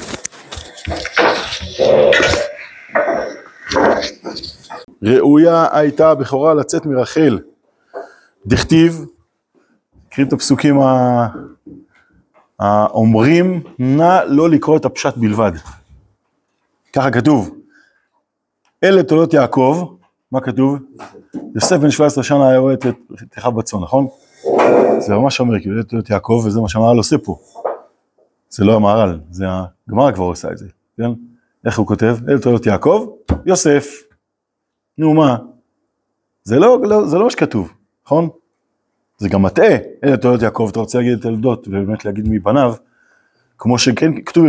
ראויה 5.04 5.68
הייתה 5.72 6.12
הבכורה 6.12 6.54
לצאת 6.54 6.86
מרחל. 6.86 7.40
דכתיב, 8.46 9.06
קריא 10.10 10.28
את 10.28 10.34
הפסוקים 10.34 10.80
האומרים, 12.60 13.64
נא 13.80 14.20
לא 14.28 14.50
לקרוא 14.50 14.78
את 14.78 14.86
הפשט 14.86 15.18
בלבד. 15.18 15.52
ככה 16.94 17.12
כתוב, 17.12 17.56
אלה 18.84 19.04
תולדות 19.04 19.34
יעקב, 19.34 19.96
מה 20.32 20.42
כתוב? 20.42 20.80
יוסף 21.56 21.78
בן 21.78 21.92
17 21.92 22.24
שנה 22.24 22.50
היה 22.50 22.58
רואה 22.60 22.74
את 22.74 22.86
אחיו 23.38 23.52
בצאן, 23.52 23.80
נכון? 23.80 24.08
זה 25.00 25.14
ממש 25.14 25.40
אומר, 25.40 25.60
כאילו, 25.60 25.76
אלה 25.76 25.84
תולדות 25.84 26.10
יעקב, 26.10 26.44
וזה 26.46 26.62
מה 26.62 26.70
שהמהר"ל 26.70 26.98
עושה 26.98 27.18
פה. 27.18 27.38
זה 28.50 28.64
לא 28.64 28.76
המהר"ל, 28.76 29.20
זה 29.32 29.46
הגמרא 29.88 30.12
כבר 30.12 30.26
עושה 30.26 30.52
את 30.52 30.58
זה, 30.58 30.68
כן? 30.98 31.12
איך 31.66 31.80
הוא 31.80 31.88
כותב? 31.88 32.18
אלה 32.30 32.40
תולדות 32.40 32.66
יעקב, 32.66 33.10
יוסף. 33.46 33.88
נו 34.98 35.14
מה? 35.14 35.38
זה 36.44 36.60
לא, 36.60 36.82
לא, 36.84 37.08
זה 37.08 37.18
לא 37.18 37.24
מה 37.24 37.30
שכתוב, 37.32 37.74
נכון? 38.06 38.30
זה 39.18 39.30
גם 39.30 39.42
מטעה, 39.42 39.78
אלה 40.04 40.18
תולדות 40.18 40.42
יעקב, 40.42 40.68
אתה 40.72 40.80
רוצה 40.80 40.98
להגיד 40.98 41.14
את 41.14 41.22
תולדות, 41.22 41.68
ובאמת 41.68 42.06
להגיד 42.06 42.26
מבניו, 42.30 42.74
כמו 43.58 43.78
שכן 43.78 44.22
כתוב, 44.22 44.46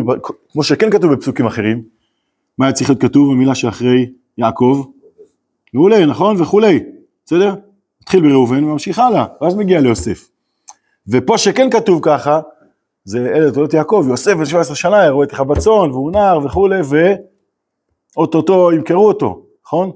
כמו 0.53 0.63
שכן 0.63 0.91
כתוב 0.91 1.13
בפסוקים 1.13 1.47
אחרים, 1.47 1.83
מה 2.59 2.67
היה 2.67 2.73
צריך 2.73 2.91
להיות 2.91 3.03
כתוב 3.03 3.33
במילה 3.33 3.55
שאחרי 3.55 4.13
יעקב? 4.39 4.85
מעולה, 5.75 6.07
נכון? 6.07 6.43
וכולי, 6.43 6.85
בסדר? 7.25 7.55
מתחיל 8.03 8.29
בראובן 8.29 8.65
וממשיך 8.65 8.99
הלאה, 8.99 9.25
ואז 9.41 9.55
מגיע 9.55 9.81
ליוסף. 9.81 10.29
ופה 11.09 11.39
שכן 11.39 11.71
כתוב 11.71 12.01
ככה, 12.03 12.41
זה 13.05 13.19
אלה 13.19 13.53
תולדות 13.53 13.75
יעקב, 13.75 14.07
יוסף 14.09 14.33
בן 14.33 14.45
17 14.45 14.77
שנה, 14.77 15.09
רואה 15.09 15.27
את 15.27 15.33
אחיו 15.33 15.45
בצאן, 15.45 15.91
והוא 15.91 16.13
נער 16.13 16.47
וכולי, 16.47 16.81
ואו-טו-טו 18.17 18.73
ימכרו 18.73 19.09
אותו, 19.09 19.43
נכון? 19.67 19.91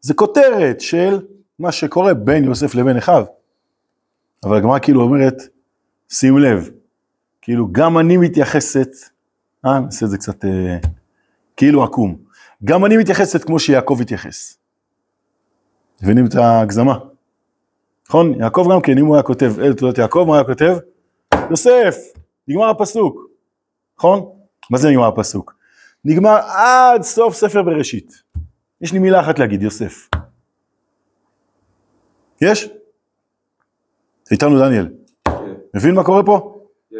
זה 0.00 0.14
כותרת 0.14 0.80
של 0.80 1.20
מה 1.58 1.72
שקורה 1.72 2.14
בין 2.14 2.44
יוסף 2.44 2.74
לבין 2.74 2.96
אחיו. 2.96 3.24
אבל 4.44 4.56
הגמרא 4.56 4.78
כאילו 4.78 5.02
אומרת, 5.02 5.34
שים 6.08 6.38
לב, 6.38 6.70
כאילו 7.42 7.68
גם 7.72 7.98
אני 7.98 8.16
מתייחסת, 8.16 8.88
אה, 9.66 9.80
נעשה 9.80 10.06
את 10.06 10.10
זה 10.10 10.18
קצת 10.18 10.44
אה, 10.44 10.78
כאילו 11.56 11.84
עקום, 11.84 12.16
גם 12.64 12.84
אני 12.84 12.96
מתייחסת 12.96 13.44
כמו 13.44 13.58
שיעקב 13.58 13.98
התייחס. 14.00 14.58
מבינים 16.02 16.26
את 16.26 16.34
ההגזמה? 16.34 16.98
נכון? 18.08 18.40
יעקב 18.40 18.68
גם 18.72 18.80
כן, 18.80 18.98
אם 18.98 19.06
הוא 19.06 19.14
היה 19.16 19.22
כותב 19.22 19.52
אל 19.60 19.72
תולדות 19.74 19.98
יעקב, 19.98 20.24
מה 20.28 20.34
היה 20.34 20.44
כותב? 20.44 20.76
יוסף, 21.50 21.96
נגמר 22.48 22.70
הפסוק, 22.70 23.26
נכון? 23.98 24.32
מה 24.70 24.78
זה 24.78 24.90
נגמר 24.90 25.06
הפסוק? 25.06 25.54
נגמר 26.04 26.36
עד 26.36 27.02
סוף 27.02 27.34
ספר 27.34 27.62
בראשית. 27.62 28.22
יש 28.80 28.92
לי 28.92 28.98
מילה 28.98 29.20
אחת 29.20 29.38
להגיד, 29.38 29.62
יוסף. 29.62 30.08
יש? 32.42 32.68
איתנו 34.30 34.58
דניאל. 34.58 34.88
מבין 35.74 35.94
מה 35.94 36.04
קורה 36.04 36.22
פה? 36.22 36.56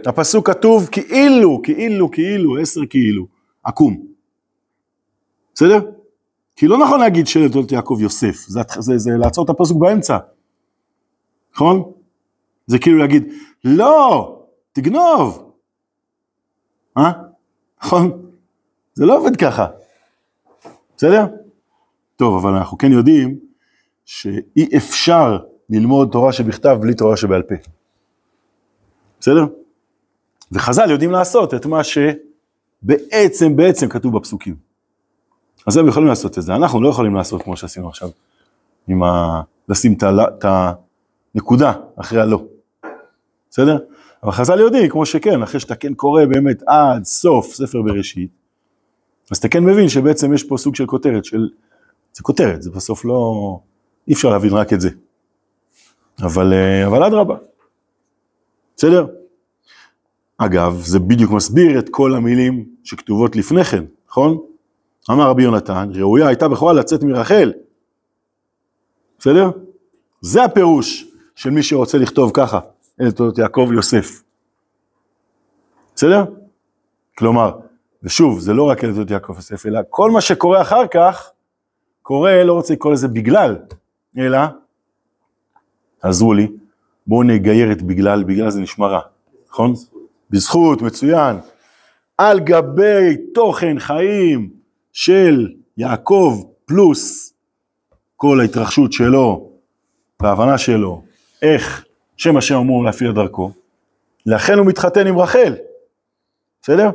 הפסוק 0.07 0.51
כתוב 0.51 0.89
כאילו, 0.93 1.61
כאילו, 1.63 2.11
כאילו, 2.11 2.59
עשר 2.59 2.81
כאילו, 2.91 3.27
עקום. 3.65 4.07
בסדר? 5.55 5.79
כי 6.57 6.67
לא 6.67 6.79
נכון 6.79 7.01
להגיד 7.01 7.27
של 7.27 7.41
תולדות 7.41 7.73
יעקב 7.73 7.99
יוסף, 8.01 8.37
זה, 8.49 8.61
זה, 8.79 8.99
זה 8.99 9.11
לעצור 9.11 9.45
את 9.45 9.51
הפסוק 9.51 9.79
באמצע, 9.81 10.19
נכון? 11.55 11.93
זה 12.67 12.79
כאילו 12.79 12.99
להגיד, 12.99 13.33
לא, 13.65 14.36
תגנוב. 14.77 15.53
אה? 16.99 17.12
נכון? 17.83 18.31
זה 18.95 19.07
לא 19.07 19.19
עובד 19.19 19.37
ככה. 19.37 19.67
בסדר? 20.97 21.27
טוב, 22.17 22.37
אבל 22.47 22.57
אנחנו 22.57 22.79
כן 22.79 22.93
יודעים 22.93 23.39
שאי 24.05 24.77
אפשר 24.77 25.39
ללמוד 25.71 26.09
תורה 26.12 26.33
שבכתב 26.33 26.79
בלי 26.81 26.95
תורה 26.95 27.17
שבעל 27.17 27.43
פה. 27.43 27.55
בסדר? 29.21 29.47
וחז"ל 30.53 30.91
יודעים 30.91 31.11
לעשות 31.11 31.55
את 31.55 31.67
מה 31.67 31.81
שבעצם 31.85 33.57
בעצם 33.57 33.89
כתוב 33.89 34.19
בפסוקים. 34.19 34.57
אז 35.67 35.77
הם 35.77 35.89
יכולים 35.89 36.09
לעשות 36.09 36.39
את 36.39 36.43
זה, 36.43 36.55
אנחנו 36.55 36.83
לא 36.83 36.89
יכולים 36.89 37.15
לעשות 37.15 37.43
כמו 37.43 37.57
שעשינו 37.57 37.89
עכשיו, 37.89 38.09
עם 38.89 39.03
ה... 39.03 39.43
לשים 39.69 39.97
את, 39.99 40.45
הנקודה 41.35 41.73
אחרי 41.97 42.21
הלא. 42.21 42.45
בסדר? 43.51 43.79
אבל 44.27 44.35
חז"ל 44.35 44.61
יודעים, 44.61 44.91
כמו 44.91 45.07
שכן, 45.07 45.43
אחרי 45.43 45.61
שאתה 45.61 45.75
כן 45.75 45.95
קורא 45.95 46.25
באמת 46.25 46.62
עד 46.67 47.05
סוף 47.05 47.55
ספר 47.55 47.83
בראשית, 47.83 48.31
אז 49.31 49.37
אתה 49.37 49.49
כן 49.49 49.65
מבין 49.65 49.89
שבעצם 49.89 50.35
יש 50.35 50.45
פה 50.45 50.57
סוג 50.57 50.75
של 50.75 50.87
כותרת 50.87 51.25
של, 51.25 51.49
זה 52.15 52.23
כותרת, 52.23 52.62
זה 52.62 52.71
בסוף 52.71 53.05
לא, 53.05 53.59
אי 54.09 54.12
אפשר 54.12 54.31
להבין 54.31 54.53
רק 54.53 54.73
את 54.73 54.81
זה. 54.81 54.89
אבל, 56.23 56.53
אה, 56.53 56.87
אבל 56.87 57.03
אדרבה. 57.03 57.37
בסדר? 58.77 59.07
אגב, 60.39 60.81
זה 60.85 60.99
בדיוק 60.99 61.33
מסביר 61.33 61.79
את 61.79 61.89
כל 61.91 62.15
המילים 62.15 62.65
שכתובות 62.85 63.37
לפני 63.37 63.65
כן, 63.65 63.85
נכון? 64.09 64.39
אמר 65.11 65.29
רבי 65.29 65.43
יונתן, 65.43 65.89
ראויה 65.95 66.27
הייתה 66.29 66.49
בכורה 66.49 66.73
לצאת 66.73 67.03
מרחל. 67.03 67.53
בסדר? 69.19 69.51
זה 70.21 70.45
הפירוש 70.45 71.07
של 71.35 71.51
מי 71.51 71.62
שרוצה 71.62 71.99
לכתוב 71.99 72.31
ככה, 72.35 72.61
אלה 73.01 73.13
תולדות 73.13 73.39
יעקב 73.39 73.71
יוסף. 73.75 74.23
בסדר? 75.95 76.25
כלומר, 77.19 77.59
ושוב, 78.03 78.41
זה 78.41 78.55
לא 78.55 78.63
רק 78.63 78.85
אלה 78.85 78.93
תולדות 78.93 79.11
יעקב 79.11 79.37
יוסף, 79.37 79.67
אלא 79.67 79.81
כל 79.91 80.11
מה 80.11 80.21
שקורה 80.21 80.63
אחר 80.63 80.87
כך, 80.87 81.31
קורא, 82.03 82.31
לא 82.31 82.53
רוצה 82.53 82.75
לקרוא 82.75 82.93
לזה 82.93 83.09
בגלל, 83.09 83.57
אלא, 84.19 84.39
עזרו 86.03 86.35
לי, 86.35 86.49
בואו 87.07 87.23
נגייר 87.23 87.73
את 87.73 87.83
בגלל, 87.83 88.25
בגלל 88.25 88.51
זה 88.51 88.61
נשמע 88.61 88.87
רע, 88.87 89.01
נכון? 89.49 89.75
בזכות, 90.31 90.83
מצוין. 90.83 91.37
על 92.19 92.41
גבי 92.41 93.17
תוכן 93.35 93.79
חיים 93.79 94.51
של 94.93 95.49
יעקב 95.77 96.43
פלוס 96.65 97.35
כל 98.17 98.41
ההתרחשות 98.41 98.93
שלו 98.93 99.51
וההבנה 100.21 100.59
שלו, 100.59 101.03
איך 101.43 101.86
שם 102.16 102.37
השם 102.37 102.55
אמור 102.55 102.85
להפעיל 102.85 103.12
דרכו, 103.12 103.50
לכן 104.26 104.59
הוא 104.59 104.66
מתחתן 104.66 105.07
עם 105.07 105.18
רחל, 105.18 105.55
בסדר? 106.62 106.90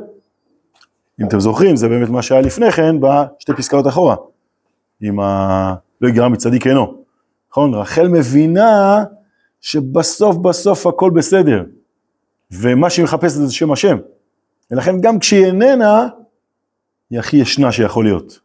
אם 1.20 1.28
אתם 1.28 1.40
זוכרים, 1.40 1.76
זה 1.76 1.88
באמת 1.88 2.08
מה 2.08 2.22
שהיה 2.22 2.40
לפני 2.40 2.72
כן 2.72 2.96
בשתי 3.00 3.52
פסקאות 3.56 3.86
אחורה, 3.86 4.16
עם 5.00 5.20
ה... 5.20 5.74
לא 6.00 6.08
יגרע 6.08 6.28
מצדיק 6.28 6.66
אינו, 6.66 7.04
נכון? 7.50 7.74
רחל 7.74 8.08
מבינה 8.08 9.04
שבסוף 9.60 10.36
בסוף 10.36 10.86
הכל 10.86 11.10
בסדר, 11.10 11.64
ומה 12.50 12.90
שהיא 12.90 13.04
מחפשת 13.04 13.34
זה 13.34 13.52
שם 13.52 13.72
השם, 13.72 13.98
ולכן 14.70 15.00
גם 15.00 15.18
כשהיא 15.18 15.46
איננה, 15.46 16.08
היא 17.10 17.18
הכי 17.18 17.36
ישנה 17.36 17.72
שיכול 17.72 18.04
להיות. 18.04 18.40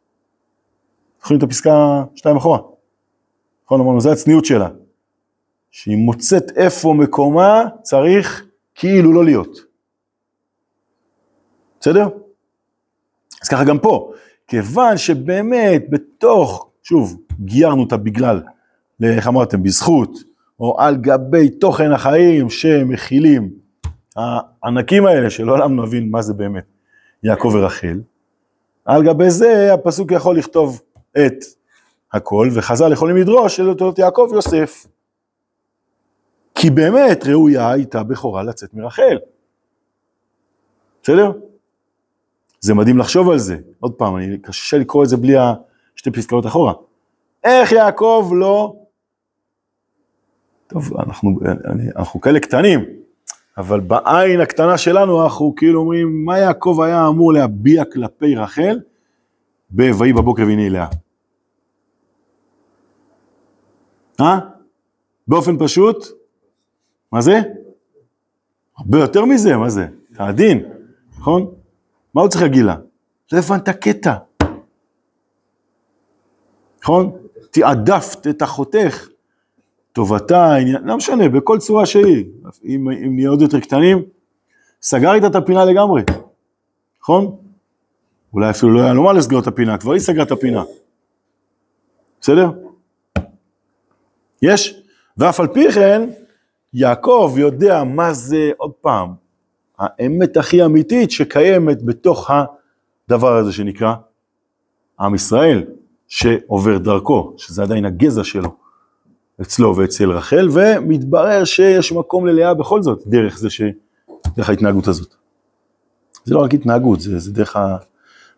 זוכרים 1.20 1.38
את 1.38 1.44
הפסקה 1.44 2.04
שתיים 2.16 2.38
אחורה? 2.38 2.60
נכון, 3.66 3.82
אמרנו, 3.82 4.02
זו 4.02 4.12
הצניעות 4.12 4.46
שלה. 4.46 4.70
שהיא 5.72 5.98
מוצאת 5.98 6.58
איפה 6.58 6.94
מקומה 6.94 7.64
צריך 7.82 8.46
כאילו 8.76 9.14
לא 9.14 9.26
להיות. 9.26 9.60
בסדר? 11.80 12.08
אז 13.42 13.50
ככה 13.50 13.64
גם 13.64 13.80
פה, 13.80 14.12
כיוון 14.48 14.98
שבאמת 14.98 15.84
בתוך, 15.90 16.70
שוב, 16.84 17.18
גיירנו 17.40 17.82
אותה 17.82 17.98
בגלל, 17.98 18.42
איך 19.04 19.28
אמרתם, 19.28 19.64
בזכות, 19.64 20.12
או 20.60 20.80
על 20.80 20.96
גבי 20.96 21.50
תוכן 21.50 21.92
החיים 21.92 22.50
שמכילים 22.50 23.50
הענקים 24.16 25.06
האלה, 25.06 25.30
שלעולם 25.30 25.82
נבין 25.82 26.12
מה 26.12 26.22
זה 26.22 26.34
באמת 26.34 26.66
יעקב 27.24 27.52
ורחל, 27.54 28.00
על 28.86 29.04
גבי 29.04 29.30
זה 29.30 29.74
הפסוק 29.74 30.12
יכול 30.12 30.38
לכתוב 30.38 30.82
את 31.26 31.34
הכל, 32.14 32.50
וחז"ל 32.54 32.92
יכולים 32.92 33.18
לדרוש 33.18 33.56
של 33.56 33.70
אותו 33.70 33.94
יעקב 33.98 34.30
יוסף. 34.34 34.88
כי 36.60 36.70
באמת 36.70 37.28
ראויה 37.28 37.72
הייתה 37.72 38.04
בכורה 38.04 38.44
לצאת 38.44 38.74
מרחל. 38.74 39.18
בסדר? 41.04 41.32
זה 42.60 42.74
מדהים 42.74 42.98
לחשוב 42.98 43.30
על 43.30 43.38
זה. 43.38 43.58
עוד 43.80 43.94
פעם, 43.94 44.18
אני, 44.18 44.38
קשה 44.38 44.78
לקרוא 44.78 45.04
את 45.04 45.10
זה 45.10 45.18
בלי 45.18 45.34
השתי 45.96 46.12
פסקאות 46.12 46.46
אחורה. 46.46 46.74
איך 47.44 47.72
יעקב 47.72 48.32
לא... 48.36 48.76
טוב, 50.68 50.98
אנחנו, 50.98 51.40
אני, 51.66 51.84
אנחנו 51.96 52.22
כאלה 52.22 52.40
קטנים, 52.40 52.86
אבל 53.58 53.80
בעין 53.80 54.42
הקטנה 54.42 54.78
שלנו 54.78 55.24
אנחנו 55.24 55.54
כאילו 55.56 55.80
אומרים, 55.80 56.26
מה 56.26 56.40
יעקב 56.40 56.80
היה 56.86 57.08
אמור 57.08 57.34
להביע 57.34 57.84
כלפי 57.86 58.36
רחל 58.36 58.80
ב"ויהי 59.70 60.14
בבוקר 60.14 60.44
והנה 60.48 60.70
לאה"? 60.70 60.88
אה? 64.22 64.40
באופן 65.28 65.58
פשוט, 65.60 66.17
מה 67.18 67.22
זה? 67.22 67.40
הרבה 68.78 69.00
יותר 69.00 69.26
מזה, 69.26 69.58
מה 69.58 69.70
זה? 69.70 69.88
העדין, 70.18 70.66
נכון? 71.18 71.52
מה 72.14 72.22
הוא 72.22 72.30
צריך 72.30 72.42
להגיד 72.42 72.66
לה? 72.66 72.76
לא 73.32 73.38
הבנת 73.38 73.70
קטע. 73.70 74.16
נכון? 76.82 77.12
תעדפת 77.52 78.28
את 78.28 78.44
אחותך, 78.44 79.08
טובתה, 79.94 80.56
עניין, 80.56 80.84
לא 80.84 80.98
משנה, 80.98 81.30
בכל 81.30 81.60
צורה 81.60 81.86
שהיא. 81.86 82.26
אם, 82.66 82.90
אם 82.90 83.16
נהיה 83.16 83.30
עוד 83.30 83.42
יותר 83.42 83.60
קטנים, 83.60 84.04
סגר 84.82 85.14
איתה 85.14 85.28
את 85.28 85.36
הפינה 85.36 85.66
לגמרי, 85.66 86.04
נכון? 87.02 87.38
אולי 88.34 88.50
אפילו 88.50 88.74
לא 88.74 88.82
היה 88.82 88.94
לו 88.94 89.04
מה 89.04 89.14
לסגור 89.14 89.40
את 89.40 89.48
הפינה, 89.48 89.78
כבר 89.78 89.92
היא 89.92 90.02
סגרה 90.02 90.24
את 90.24 90.32
הפינה. 90.32 90.64
בסדר? 92.22 92.52
יש? 94.42 94.82
ואף 95.18 95.40
על 95.40 95.48
פי 95.48 95.72
כן, 95.72 96.10
יעקב 96.74 97.34
יודע 97.38 97.84
מה 97.84 98.14
זה, 98.14 98.52
עוד 98.58 98.72
פעם, 98.82 99.14
האמת 99.80 100.38
הכי 100.38 100.66
אמיתית 100.66 101.12
שקיימת 101.12 101.84
בתוך 101.84 102.32
הדבר 103.10 103.36
הזה 103.36 103.54
שנקרא 103.54 103.94
עם 105.00 105.16
ישראל, 105.16 105.64
שעובר 106.08 106.78
דרכו, 106.78 107.34
שזה 107.38 107.64
עדיין 107.64 107.86
הגזע 107.86 108.24
שלו, 108.24 108.56
אצלו 109.42 109.76
ואצל 109.76 110.12
רחל, 110.12 110.50
ומתברר 110.52 111.44
שיש 111.44 111.92
מקום 111.92 112.28
ללאה 112.28 112.54
בכל 112.54 112.82
זאת, 112.82 113.04
דרך 113.08 113.38
זה 113.38 113.50
ש... 113.50 113.62
דרך 114.36 114.50
ההתנהגות 114.50 114.88
הזאת. 114.88 115.16
זה 116.24 116.36
לא 116.36 116.40
רק 116.40 116.54
התנהגות, 116.54 117.00
זה, 117.00 117.20
זה 117.20 117.32
דרך 117.32 117.56
ה... 117.56 117.78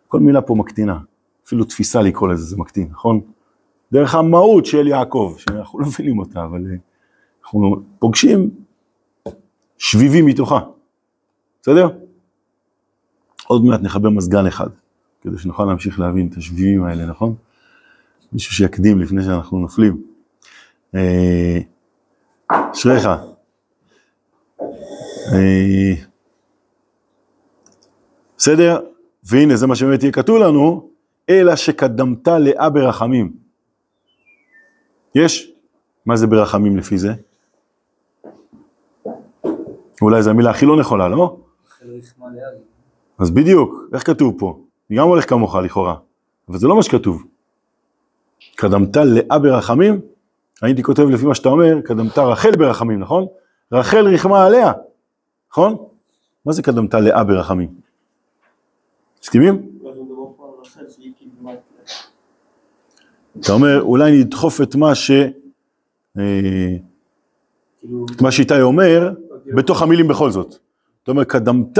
כל 0.08 0.20
מילה 0.20 0.42
פה 0.42 0.54
מקטינה, 0.54 0.98
אפילו 1.46 1.64
תפיסה 1.64 2.02
לקרוא 2.02 2.28
לזה 2.28 2.44
זה 2.44 2.56
מקטין, 2.56 2.88
נכון? 2.90 3.20
דרך 3.92 4.14
המהות 4.14 4.66
של 4.66 4.88
יעקב, 4.88 5.34
שאנחנו 5.38 5.80
לא 5.80 5.86
מבינים 5.86 6.18
אותה, 6.18 6.44
אבל 6.44 6.66
אה, 6.70 6.76
אנחנו 7.42 7.82
פוגשים 7.98 8.50
שביבים 9.78 10.26
מתוכה, 10.26 10.60
בסדר? 11.62 11.88
עוד 13.46 13.64
מעט 13.64 13.80
נחבר 13.80 14.10
מזגן 14.10 14.46
אחד, 14.46 14.68
כדי 15.20 15.38
שנוכל 15.38 15.64
להמשיך 15.64 16.00
להבין 16.00 16.28
את 16.32 16.36
השביבים 16.36 16.84
האלה, 16.84 17.06
נכון? 17.06 17.34
מישהו 18.32 18.54
שיקדים 18.54 19.00
לפני 19.00 19.22
שאנחנו 19.24 19.58
נופלים. 19.58 20.02
אה, 20.94 21.58
אשריך. 22.48 23.08
אה, 25.32 25.94
בסדר? 28.36 28.80
והנה 29.24 29.56
זה 29.56 29.66
מה 29.66 29.76
שבאמת 29.76 30.02
יהיה 30.02 30.12
כתוב 30.12 30.36
לנו, 30.36 30.90
אלא 31.30 31.56
שקדמת 31.56 32.28
לאה 32.28 32.70
ברחמים. 32.70 33.32
יש? 35.14 35.52
מה 36.06 36.16
זה 36.16 36.26
ברחמים 36.26 36.76
לפי 36.76 36.98
זה? 36.98 37.12
אולי 40.02 40.22
זו 40.22 40.30
המילה 40.30 40.50
הכי 40.50 40.66
לא 40.66 40.76
נכונה, 40.76 41.08
לא? 41.08 41.36
אז 43.18 43.30
בדיוק, 43.30 43.74
איך 43.94 44.06
כתוב 44.06 44.34
פה? 44.38 44.60
אני 44.90 44.98
גם 44.98 45.08
הולך 45.08 45.28
כמוך 45.28 45.54
לכאורה, 45.54 45.96
אבל 46.48 46.58
זה 46.58 46.68
לא 46.68 46.76
מה 46.76 46.82
שכתוב. 46.82 47.24
קדמת 48.56 48.96
לאה 48.96 49.38
ברחמים, 49.38 50.00
הייתי 50.62 50.82
כותב 50.82 51.02
לפי 51.02 51.26
מה 51.26 51.34
שאתה 51.34 51.48
אומר, 51.48 51.80
קדמת 51.80 52.18
רחל 52.18 52.50
ברחמים, 52.58 53.00
נכון? 53.00 53.26
רחל 53.72 54.08
רחמה 54.08 54.46
עליה, 54.46 54.72
נכון? 55.50 55.76
מה 56.46 56.52
זה 56.52 56.62
קדמת 56.62 56.94
לאה 56.94 57.24
ברחמים? 57.24 57.68
מסכימים? 59.22 59.68
אתה 63.40 63.52
אומר, 63.52 63.82
אולי 63.82 64.20
נדחוף 64.20 64.60
את 64.60 64.74
מה 64.74 64.94
ש... 64.94 65.10
אה, 66.18 66.76
את 68.16 68.20
מה 68.20 68.30
שאיתי 68.30 68.60
אומר, 68.60 69.12
בתוך 69.56 69.82
המילים 69.82 70.08
בכל 70.08 70.30
זאת. 70.30 70.54
אתה 71.02 71.10
אומר, 71.10 71.24
קדמת 71.24 71.78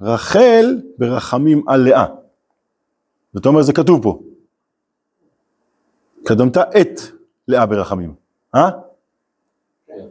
רחל 0.00 0.80
ברחמים 0.98 1.68
על 1.68 1.80
לאה. 1.80 2.06
זאת 3.34 3.46
אומרת, 3.46 3.64
זה 3.64 3.72
כתוב 3.72 4.02
פה. 4.02 4.22
קדמת 6.24 6.56
את 6.56 7.00
לאה 7.48 7.66
ברחמים, 7.66 8.14
אה? 8.54 8.70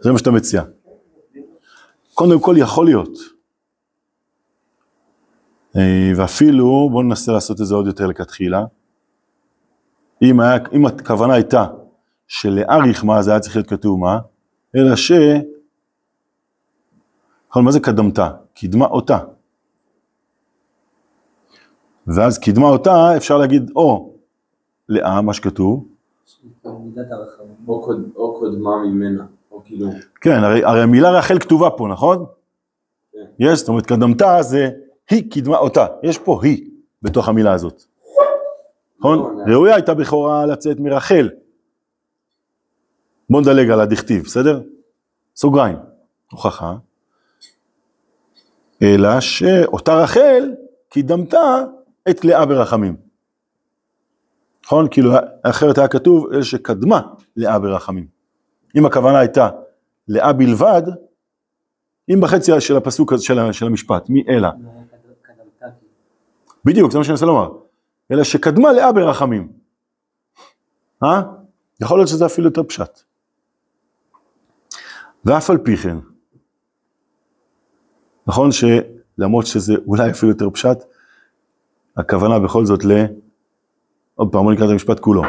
זה 0.02 0.12
מה 0.12 0.18
שאתה 0.18 0.32
מציע. 0.32 0.64
קודם 2.14 2.40
כל 2.40 2.56
יכול 2.58 2.86
להיות. 2.86 3.18
אה, 5.78 6.12
ואפילו, 6.18 6.90
בואו 6.92 7.04
ננסה 7.04 7.32
לעשות 7.32 7.62
את 7.62 7.66
זה 7.66 7.76
עוד 7.76 7.88
יותר 7.88 8.08
לכתחילה. 8.08 8.66
אם, 10.22 10.40
היה, 10.40 10.58
אם 10.74 10.86
הכוונה 10.86 11.34
הייתה 11.34 11.66
שלאה 12.28 12.78
רחמה 12.90 13.22
זה 13.22 13.32
היה 13.32 13.40
צריך 13.40 13.56
להיות 13.56 13.70
כתוב 13.70 14.00
מה? 14.00 14.20
אלא 14.76 14.96
ש... 14.96 15.12
נכון, 17.52 17.66
מה 17.66 17.72
זה 17.72 17.80
קדמתה? 17.80 18.32
קידמה 18.54 18.86
אותה. 18.86 19.18
ואז 22.08 22.40
קידמה 22.40 22.68
אותה, 22.68 23.18
אפשר 23.18 23.38
להגיד 23.38 23.72
או 23.76 24.14
לאה, 24.90 25.22
מה 25.22 25.34
שכתוב. 25.34 25.88
או, 27.68 27.82
קוד, 27.82 28.10
או 28.16 28.40
קודמה 28.40 28.86
ממנה, 28.86 29.26
או 29.52 29.62
כאילו... 29.66 29.88
כן, 30.22 30.44
הרי, 30.44 30.64
הרי 30.64 30.82
המילה 30.82 31.12
רחל 31.12 31.40
כתובה 31.40 31.70
פה, 31.70 31.88
נכון? 31.92 32.26
כן. 33.12 33.20
יש, 33.40 33.60
זאת 33.60 33.70
אומרת, 33.70 33.86
קדמתה 33.86 34.42
זה 34.42 34.70
היא 35.10 35.32
קידמה 35.32 35.58
אותה, 35.58 35.86
יש 36.04 36.18
פה 36.18 36.40
היא 36.44 36.70
בתוך 37.02 37.30
המילה 37.30 37.54
הזאת. 37.54 37.84
נכון? 39.00 39.44
ראויה 39.48 39.76
הייתה 39.76 39.94
בכורה 39.94 40.46
לצאת 40.46 40.80
מרחל. 40.80 41.30
בוא 43.30 43.42
נדלג 43.42 43.70
על 43.70 43.82
הדכתיב, 43.82 44.24
בסדר? 44.24 44.62
סוגריים, 45.36 45.78
הוכחה. 46.32 46.76
אלא 48.84 49.20
שאותה 49.20 49.94
רחל 49.94 50.52
קידמתה 50.90 51.64
את 52.10 52.26
לאה 52.26 52.46
ברחמים. 52.46 52.96
נכון? 54.66 54.88
כאילו 54.92 55.12
אחרת 55.44 55.78
היה 55.78 55.88
כתוב 55.88 56.34
אלה 56.34 56.44
שקדמה 56.44 57.02
לאה 57.36 57.60
ברחמים. 57.60 58.08
אם 58.78 58.86
הכוונה 58.86 59.20
הייתה 59.20 59.50
לאה 60.08 60.34
בלבד, 60.34 60.82
אם 62.14 62.22
בחצי 62.22 62.62
של 62.62 62.78
הפסוק 62.78 63.14
של, 63.18 63.52
של 63.52 63.66
המשפט, 63.66 64.10
מי 64.10 64.24
אלה? 64.30 64.52
בדיוק, 66.66 66.92
זה 66.92 66.98
מה 66.98 67.04
שאני 67.04 67.14
מנסה 67.14 67.26
לומר. 67.26 67.50
אלא 68.12 68.24
שקדמה 68.24 68.72
לאה 68.72 68.92
ברחמים. 68.92 69.52
אה? 71.04 71.22
יכול 71.82 72.00
להיות 72.00 72.10
שזה 72.10 72.26
אפילו 72.26 72.48
יותר 72.48 72.64
פשט. 72.64 73.00
ואף 75.26 75.50
על 75.50 75.58
פי 75.58 75.78
כן, 75.78 75.98
נכון 78.32 78.50
שלמרות 78.52 79.46
שזה 79.46 79.74
אולי 79.88 80.12
אפילו 80.12 80.32
יותר 80.32 80.50
פשט, 80.50 80.78
הכוונה 81.98 82.40
בכל 82.40 82.66
זאת 82.66 82.86
ל... 82.86 82.92
עוד 84.16 84.32
פעם, 84.32 84.44
בוא 84.44 84.54
נקרא 84.54 84.66
את 84.66 84.72
המשפט 84.72 85.00
כולו. 85.00 85.22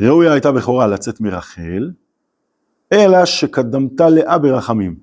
ראויה 0.00 0.32
הייתה 0.32 0.52
בכורה 0.52 0.86
לצאת 0.86 1.20
מרחל, 1.20 1.90
אלא 2.92 3.24
שקדמתה 3.24 4.08
לאה 4.08 4.38
ברחמים. 4.38 4.96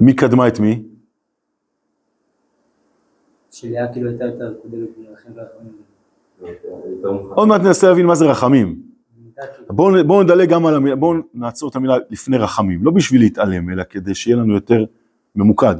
מי 0.00 0.16
קדמה 0.16 0.48
את 0.48 0.60
מי? 0.60 0.82
שלאה 3.50 3.92
כאילו 3.92 4.10
הייתה 4.10 4.24
יותר 4.24 4.54
קודמת 4.62 4.88
ואחרונים. 4.98 5.72
יותר 6.42 7.12
מוכן. 7.12 7.34
עוד 7.34 7.48
מעט 7.48 7.60
ננסה 7.60 7.88
להבין 7.88 8.06
מה 8.06 8.14
זה 8.14 8.24
רחמים. 8.24 8.93
בואו 9.68 10.04
בוא 10.06 10.24
נדלג 10.24 10.48
גם 10.48 10.66
על 10.66 10.74
המילה, 10.74 10.96
בואו 10.96 11.18
נעצור 11.34 11.68
את 11.70 11.76
המילה 11.76 11.96
לפני 12.10 12.36
רחמים, 12.38 12.84
לא 12.84 12.90
בשביל 12.90 13.20
להתעלם, 13.20 13.70
אלא 13.70 13.82
כדי 13.90 14.14
שיהיה 14.14 14.36
לנו 14.36 14.54
יותר 14.54 14.84
ממוקד, 15.36 15.74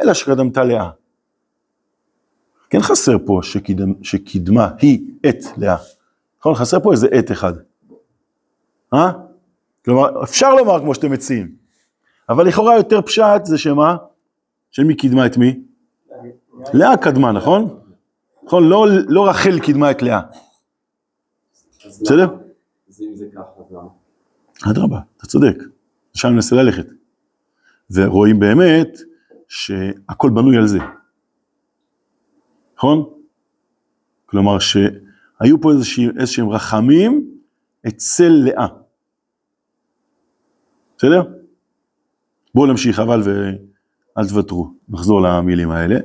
אלא 0.00 0.14
שקדמתה 0.14 0.64
לאה. 0.64 0.90
כן 2.70 2.80
חסר 2.80 3.16
פה 3.26 3.40
שקידמ, 3.42 3.92
שקידמה 4.02 4.68
היא 4.78 5.00
את 5.28 5.44
לאה. 5.56 5.76
נכון? 6.40 6.54
חסר 6.54 6.80
פה 6.80 6.92
איזה 6.92 7.08
את 7.18 7.32
אחד. 7.32 7.52
אה? 8.94 9.12
כלומר, 9.84 10.22
אפשר 10.22 10.54
לומר 10.54 10.80
כמו 10.80 10.94
שאתם 10.94 11.12
מציעים, 11.12 11.52
אבל 12.28 12.46
לכאורה 12.46 12.76
יותר 12.76 13.02
פשט 13.02 13.44
זה 13.44 13.58
שמה? 13.58 13.96
שמי 14.70 14.94
קידמה 14.94 15.26
את 15.26 15.36
מי? 15.36 15.60
לאה 16.74 16.96
קדמה, 16.96 17.32
נכון? 17.32 17.78
נכון? 18.44 18.68
לא, 18.68 18.86
לא 19.08 19.28
רחל 19.28 19.60
קידמה 19.60 19.90
את 19.90 20.02
לאה. 20.02 20.20
בסדר? 21.86 22.47
אז 22.98 23.02
אם 23.02 23.16
זה 23.16 23.26
ככה, 23.34 23.42
אז 23.58 23.72
למה? 23.72 23.88
אדרבה, 24.70 25.00
אתה 25.16 25.26
צודק, 25.26 25.54
לשם 26.14 26.28
ננסה 26.28 26.56
ללכת. 26.56 26.86
ורואים 27.90 28.38
באמת 28.40 28.88
שהכל 29.48 30.30
בנוי 30.34 30.56
על 30.56 30.66
זה. 30.66 30.78
נכון? 32.76 33.10
כלומר 34.26 34.58
שהיו 34.58 35.60
פה 35.60 35.72
איזושהי- 35.72 36.08
איזשהם 36.20 36.48
רחמים 36.48 37.30
אצל 37.88 38.28
לאה. 38.28 38.66
בסדר? 40.98 41.22
בואו 42.54 42.66
נמשיך 42.66 42.98
אבל 42.98 43.20
ואל 43.24 44.28
תוותרו, 44.28 44.74
נחזור 44.88 45.20
למילים 45.22 45.70
האלה. 45.70 45.96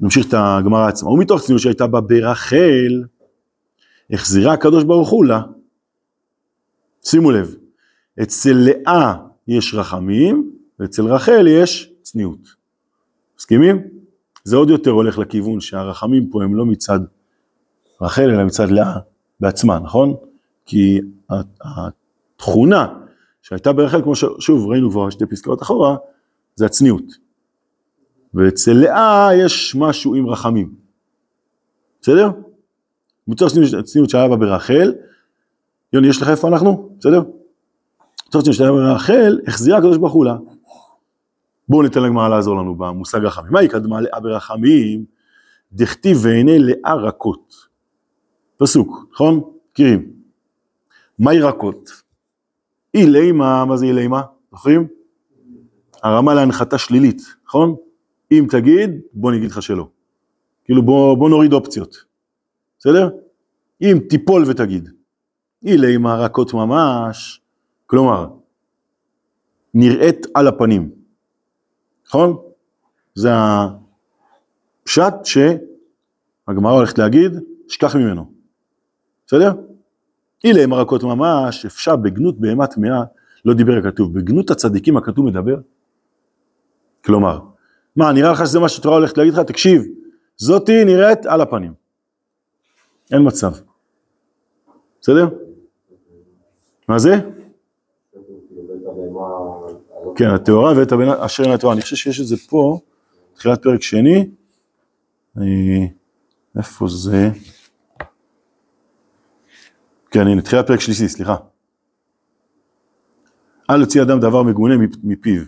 נמשיך 0.00 0.28
את 0.28 0.34
הגמרא 0.36 0.88
עצמה. 0.88 1.10
ומתוך 1.10 1.42
צניעות 1.42 1.62
שהייתה 1.62 1.86
בה 1.86 2.00
ברחל, 2.00 3.04
החזירה 4.10 4.52
הקדוש 4.52 4.84
ברוך 4.84 5.10
הוא 5.10 5.24
לה. 5.24 5.40
שימו 7.04 7.30
לב, 7.30 7.54
אצל 8.22 8.52
לאה 8.52 9.14
יש 9.48 9.74
רחמים, 9.74 10.50
ואצל 10.80 11.06
רחל 11.06 11.46
יש 11.46 11.92
צניעות. 12.02 12.48
מסכימים? 13.38 13.82
זה 14.44 14.56
עוד 14.56 14.70
יותר 14.70 14.90
הולך 14.90 15.18
לכיוון 15.18 15.60
שהרחמים 15.60 16.30
פה 16.30 16.44
הם 16.44 16.54
לא 16.54 16.66
מצד 16.66 17.00
רחל, 18.00 18.30
אלא 18.30 18.44
מצד 18.44 18.70
לאה 18.70 18.98
בעצמה, 19.40 19.78
נכון? 19.78 20.14
כי 20.66 21.00
התכונה 21.60 22.98
שהייתה 23.42 23.72
ברחל, 23.72 24.02
כמו 24.02 24.16
ששוב 24.16 24.66
ראינו 24.66 24.90
כבר 24.90 25.10
שתי 25.10 25.26
פסקאות 25.26 25.62
אחורה, 25.62 25.96
זה 26.54 26.66
הצניעות. 26.66 27.04
ואצל 28.34 28.72
לאה 28.72 29.28
יש 29.34 29.76
משהו 29.78 30.14
עם 30.14 30.26
רחמים. 30.26 30.74
בסדר? 32.02 32.30
מצד 33.28 33.46
הצניעות 33.78 34.10
שהיה 34.10 34.28
בה 34.28 34.36
ברחל, 34.36 34.92
יוני, 35.94 36.08
יש 36.08 36.22
לך 36.22 36.28
איפה 36.28 36.48
אנחנו? 36.48 36.90
בסדר? 36.98 37.22
שהיה 38.52 38.72
בה 38.72 38.76
ברחל, 38.76 39.40
החזירה 39.46 39.78
הקדוש 39.78 39.98
ברוך 39.98 40.12
הוא 40.12 40.24
לה. 40.24 40.36
בואו 41.68 41.82
ניתן 41.82 42.02
לגמרא 42.02 42.28
לעזור 42.28 42.56
לנו 42.56 42.74
במושג 42.74 43.24
רחמים. 43.24 43.52
מה 43.52 43.60
היא 43.60 43.68
קדמה 43.68 44.00
לאה 44.00 44.20
ברחמים? 44.20 45.04
דכתיב 45.72 46.18
ועיני 46.22 46.58
לאה 46.58 46.94
רכות. 46.94 47.54
פסוק, 48.56 49.06
נכון? 49.12 49.40
מכירים. 49.70 50.12
מהי 51.18 51.40
רכות? 51.40 51.90
אילימה, 52.94 53.64
מה 53.64 53.76
זה 53.76 53.86
אילימה? 53.86 54.22
זוכרים? 54.50 54.86
הרמה 56.02 56.34
להנחתה 56.34 56.78
שלילית, 56.78 57.22
נכון? 57.46 57.74
אם 58.32 58.46
תגיד, 58.50 58.90
בוא 59.12 59.32
נגיד 59.32 59.50
לך 59.50 59.62
שלא. 59.62 59.88
כאילו 60.64 60.82
בוא, 60.82 61.16
בוא 61.16 61.30
נוריד 61.30 61.52
אופציות, 61.52 61.96
בסדר? 62.78 63.10
אם 63.82 63.98
תיפול 64.08 64.44
ותגיד. 64.46 64.93
אילימה 65.64 66.16
רכות 66.16 66.54
ממש, 66.54 67.40
כלומר, 67.86 68.28
נראית 69.74 70.26
על 70.34 70.48
הפנים, 70.48 70.90
נכון? 72.06 72.36
זה 73.14 73.30
הפשט 74.82 75.14
שהגמרא 75.24 76.72
הולכת 76.72 76.98
להגיד, 76.98 77.32
שכח 77.68 77.96
ממנו, 77.96 78.32
בסדר? 79.26 79.52
אילה 80.44 80.66
מרקות 80.66 81.02
ממש, 81.02 81.66
אפשר 81.66 81.96
בגנות 81.96 82.40
בהמה 82.40 82.66
טמאה, 82.66 83.04
לא 83.44 83.54
דיבר 83.54 83.72
הכתוב, 83.78 84.18
בגנות 84.18 84.50
הצדיקים 84.50 84.96
הכתוב 84.96 85.26
מדבר? 85.26 85.56
כלומר, 87.04 87.40
מה, 87.96 88.12
נראה 88.12 88.32
לך 88.32 88.46
שזה 88.46 88.58
מה 88.58 88.68
שהתורה 88.68 88.96
הולכת 88.96 89.18
להגיד 89.18 89.34
לך? 89.34 89.40
תקשיב, 89.40 89.82
זאתי 90.36 90.84
נראית 90.84 91.26
על 91.26 91.40
הפנים. 91.40 91.72
אין 93.12 93.26
מצב. 93.26 93.52
בסדר? 95.00 95.28
מה 96.88 96.98
זה? 96.98 97.14
כן, 100.16 100.30
הטהורה 100.34 100.78
ואת 100.78 100.92
הבן 100.92 101.08
אשר 101.08 101.42
אין 101.42 101.52
התורה. 101.52 101.74
אני 101.74 101.82
חושב 101.82 101.96
שיש 101.96 102.20
את 102.20 102.26
זה 102.26 102.36
פה, 102.48 102.78
תחילת 103.34 103.62
פרק 103.62 103.82
שני. 103.82 104.30
איפה 106.56 106.88
זה? 106.88 107.30
כן, 110.10 110.26
הנה, 110.26 110.42
תחילת 110.42 110.66
פרק 110.66 110.80
שלישי, 110.80 111.08
סליחה. 111.08 111.36
אל 113.70 113.80
יוציא 113.80 114.02
אדם 114.02 114.20
דבר 114.20 114.42
מגונה 114.42 114.74
מפיו. 115.04 115.42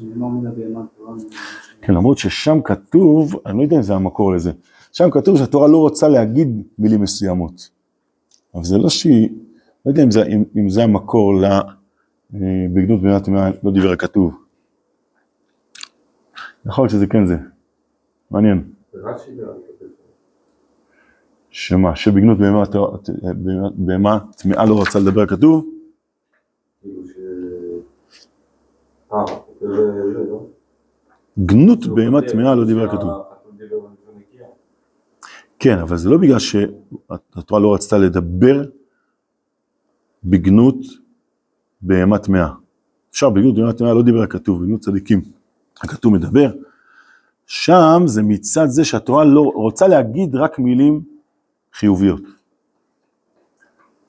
מן 0.00 0.46
הבהמה. 0.46 0.80
כן, 1.82 1.94
למרות 1.94 2.18
ששם 2.18 2.62
כתוב, 2.64 3.34
אני 3.46 3.58
לא 3.58 3.62
יודע 3.62 3.76
אם 3.76 3.82
זה 3.82 3.94
המקור 3.94 4.32
לזה, 4.32 4.52
שם 4.92 5.10
כתוב 5.10 5.38
שהתורה 5.38 5.68
לא 5.68 5.78
רוצה 5.78 6.08
להגיד 6.08 6.62
מילים 6.78 7.02
מסוימות. 7.02 7.70
אבל 8.54 8.64
זה 8.64 8.78
לא 8.78 8.88
שהיא, 8.88 9.28
לא 9.86 9.90
יודע 9.90 10.02
אם 10.02 10.10
זה, 10.10 10.22
אם, 10.22 10.44
אם 10.56 10.68
זה 10.68 10.82
המקור 10.82 11.34
ל... 11.34 11.44
אה, 11.44 12.66
בגנות 12.74 13.02
בנת 13.02 13.24
טמאה, 13.24 13.50
לא 13.62 13.72
דיבר 13.72 13.92
הכתוב. 13.92 14.44
יכול 16.66 16.82
להיות 16.82 16.90
שזה 16.90 17.06
כן 17.06 17.26
זה, 17.26 17.36
מעניין. 18.30 18.72
שמה, 21.50 21.96
שבגנות 21.96 22.38
בהמה, 23.74 24.18
טמאה 24.36 24.64
לא 24.64 24.82
רצה 24.82 24.98
לדבר? 24.98 25.26
כאילו. 25.26 25.64
אה, 29.12 29.24
לא? 29.62 30.46
גנות 31.38 31.86
בהמה 31.86 32.20
טמאה 32.22 32.54
לא 32.54 32.64
דיבר 32.66 32.84
הכתוב. 32.84 33.10
הכתוב 33.10 33.56
דיבר 33.58 33.78
בלשון 33.78 34.14
נקייה. 34.18 34.46
כן, 35.62 35.78
אבל 35.78 35.96
זה 35.96 36.10
לא 36.10 36.16
בגלל 36.16 36.38
שהתורה 36.38 37.60
לא 37.60 37.74
רצתה 37.74 37.98
לדבר 37.98 38.62
בגנות 40.24 40.76
בהמה 41.82 42.18
טמאה. 42.18 42.48
אפשר 43.10 43.30
בגנות 43.30 43.54
בהמה 43.54 43.72
טמאה 43.72 43.94
לא 43.94 44.02
דיבר 44.02 44.22
הכתוב, 44.22 44.62
בגנות 44.62 44.80
צדיקים 44.80 45.22
הכתוב 45.80 46.12
מדבר. 46.12 46.52
שם 47.46 48.02
זה 48.06 48.22
מצד 48.22 48.66
זה 48.66 48.84
שהתורה 48.84 49.24
לא 49.24 49.52
רוצה 49.54 49.88
להגיד 49.88 50.34
רק 50.34 50.58
מילים 50.58 51.00
חיוביות. 51.72 52.22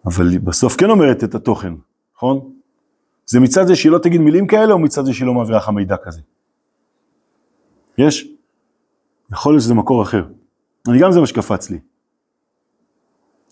אבל 0.05 0.37
בסוף 0.37 0.75
כן 0.75 0.89
אומרת 0.89 1.23
את 1.23 1.35
התוכן, 1.35 1.73
נכון? 2.15 2.53
זה 3.25 3.39
מצד 3.39 3.67
זה 3.67 3.75
שהיא 3.75 3.91
לא 3.91 3.97
תגיד 3.97 4.21
מילים 4.21 4.47
כאלה, 4.47 4.73
או 4.73 4.79
מצד 4.79 5.05
זה 5.05 5.13
שהיא 5.13 5.27
לא 5.27 5.33
מעבירה 5.33 5.57
לך 5.57 5.69
מידע 5.69 5.95
כזה? 6.03 6.21
יש? 7.97 8.27
יכול 9.31 9.53
להיות 9.53 9.63
שזה 9.63 9.73
מקור 9.73 10.03
אחר. 10.03 10.23
אני 10.87 10.99
גם 10.99 11.11
זה 11.11 11.19
מה 11.19 11.27
שקפץ 11.27 11.69
לי. 11.69 11.79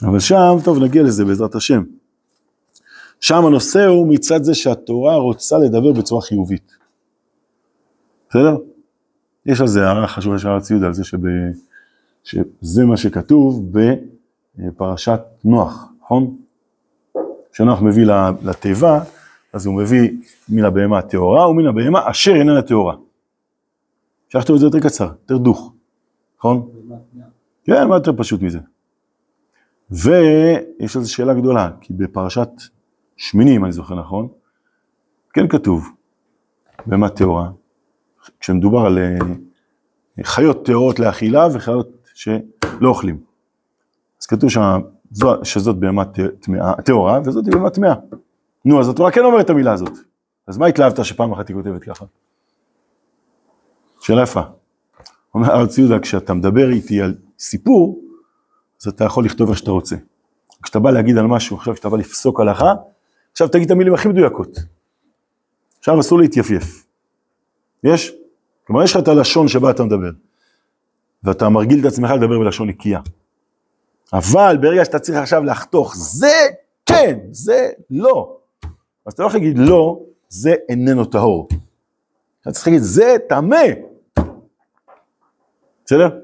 אבל 0.02 0.20
שם, 0.20 0.56
טוב, 0.64 0.84
נגיע 0.84 1.04
לזה 1.04 1.26
בעזרת 1.26 1.56
השם. 1.56 1.84
שם 3.20 3.46
הנושא 3.46 3.86
הוא 3.86 4.14
מצד 4.14 4.44
זה 4.44 4.54
שהתורה 4.54 5.16
רוצה 5.16 5.58
לדבר 5.58 5.92
בצורה 5.92 6.22
חיובית. 6.22 6.72
בסדר? 8.30 8.58
יש 9.46 9.62
על 9.62 9.68
זה 9.68 9.88
הערה 9.88 10.08
חשובה 10.08 10.40
של 10.40 10.48
הרב 10.48 10.62
ציודה, 10.62 10.88
על 10.88 10.94
זה 10.94 11.04
שב, 11.04 11.18
שזה 12.24 12.86
מה 12.86 12.98
שכתוב 12.98 13.72
בפרשת 14.58 15.20
נוח, 15.44 15.92
נכון? 16.02 16.38
כשנוח 17.54 17.82
מביא 17.82 18.06
לתיבה, 18.44 19.04
אז 19.54 19.66
הוא 19.66 19.82
מביא 19.82 20.10
מן 20.50 20.66
הבהמה 20.66 21.00
הטהורה 21.00 21.50
ומן 21.50 21.68
הבהמה 21.68 22.10
אשר 22.12 22.36
איננה 22.36 22.62
טהורה. 22.62 22.96
אפשר 24.28 24.40
לכתוב 24.40 24.54
את 24.54 24.60
זה 24.60 24.66
יותר 24.66 24.80
קצר, 24.80 25.12
יותר 25.22 25.38
דוך, 25.38 25.74
נכון? 26.38 26.70
כן, 27.72 27.88
מה 27.88 27.96
יותר 27.96 28.12
פשוט 28.18 28.42
מזה? 28.42 28.60
ויש 29.92 30.96
על 30.96 31.04
זה 31.04 31.10
שאלה 31.10 31.34
גדולה, 31.34 31.70
כי 31.82 31.94
בפרשת 31.94 32.50
שמיני, 33.18 33.58
אם 33.58 33.66
אני 33.66 33.72
זוכר 33.72 33.96
נכון, 33.96 34.28
כן 35.34 35.48
כתוב 35.48 35.90
בהמה 36.86 37.10
טהורה, 37.10 37.50
כשמדובר 38.40 38.80
על 38.80 38.98
אה, 38.98 39.18
חיות 40.24 40.66
טהורות 40.66 41.00
לאכילה 41.00 41.48
וחיות 41.54 42.10
שלא 42.14 42.90
אוכלים. 42.90 43.20
אז 44.22 44.26
כתוב 44.26 44.50
שם 44.50 44.82
שזאת 45.44 45.76
בהמה 45.76 46.04
טהורה 46.86 47.20
וזאת 47.26 47.46
בהמה 47.46 47.70
טמאה. 47.70 47.94
נו, 48.66 48.80
אז 48.80 48.90
התורה 48.90 49.12
כן 49.12 49.22
אומרת 49.22 49.46
את 49.46 49.50
המילה 49.50 49.74
הזאת. 49.74 49.98
אז 50.48 50.58
מה 50.58 50.66
התלהבת 50.66 51.06
שפעם 51.06 51.32
אחת 51.32 51.48
היא 51.48 51.56
כותבת 51.56 51.84
ככה? 51.84 52.06
שאלה 54.00 54.24
יפה. 54.24 54.42
אומר 55.36 55.52
הרב 55.52 55.68
ציודה, 55.68 56.00
כשאתה 56.00 56.34
מדבר 56.34 56.70
איתי 56.70 57.02
על 57.02 57.16
סיפור, 57.42 58.02
אז 58.82 58.88
אתה 58.88 59.04
יכול 59.04 59.26
לכתוב 59.26 59.50
איך 59.50 59.58
שאתה 59.58 59.72
רוצה. 59.72 59.96
כשאתה 60.64 60.80
בא 60.80 60.92
להגיד 60.92 61.18
על 61.18 61.28
משהו, 61.28 61.58
עכשיו 61.58 61.74
כשאתה 61.74 61.90
בא 61.90 61.98
לפסוק 61.98 62.40
הלכה, 62.40 62.74
עכשיו 63.32 63.48
תגיד 63.48 63.66
את 63.66 63.72
המילים 63.72 63.94
הכי 63.94 64.08
מדויקות. 64.08 64.60
עכשיו 65.80 66.00
אסור 66.00 66.20
להתייפייף. 66.20 66.88
יש? 67.84 68.14
כלומר, 68.68 68.84
יש 68.84 68.96
לך 68.96 69.04
את 69.04 69.08
הלשון 69.08 69.48
שבה 69.48 69.72
אתה 69.72 69.84
מדבר, 69.84 70.10
ואתה 71.24 71.50
מרגיל 71.50 71.80
את 71.80 71.86
עצמך 71.86 72.10
לדבר 72.10 72.40
בלשון 72.40 72.70
נקייה. 72.70 73.00
אבל 74.14 74.58
ברגע 74.62 74.86
שאתה 74.86 75.00
צריך 75.00 75.18
עכשיו 75.18 75.44
לחתוך, 75.44 75.96
זה 75.96 76.34
כן, 76.86 77.20
זה 77.32 77.70
לא. 77.90 78.38
אז 79.06 79.14
אתה 79.14 79.24
לא 79.24 79.28
יכול 79.28 79.40
להגיד 79.40 79.58
לא, 79.58 80.00
זה 80.30 80.56
איננו 80.70 81.06
טהור. 81.06 81.48
אתה 82.42 82.52
צריך 82.52 82.68
להגיד, 82.68 82.82
זה 82.82 83.16
טמא. 83.30 83.66
בסדר? 85.86 86.20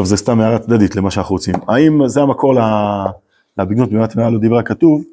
טוב, 0.00 0.06
זה 0.06 0.16
סתם 0.16 0.40
הערה 0.40 0.58
צדדית 0.58 0.96
למה 0.96 1.10
שאנחנו 1.10 1.34
רוצים. 1.34 1.54
האם 1.68 2.08
זה 2.08 2.20
המקור 2.20 2.54
לבגנות 3.58 3.90
במה 3.90 4.08
טמאה 4.08 4.30
לא 4.30 4.38
דיברה 4.38 4.62
כתוב? 4.62 5.04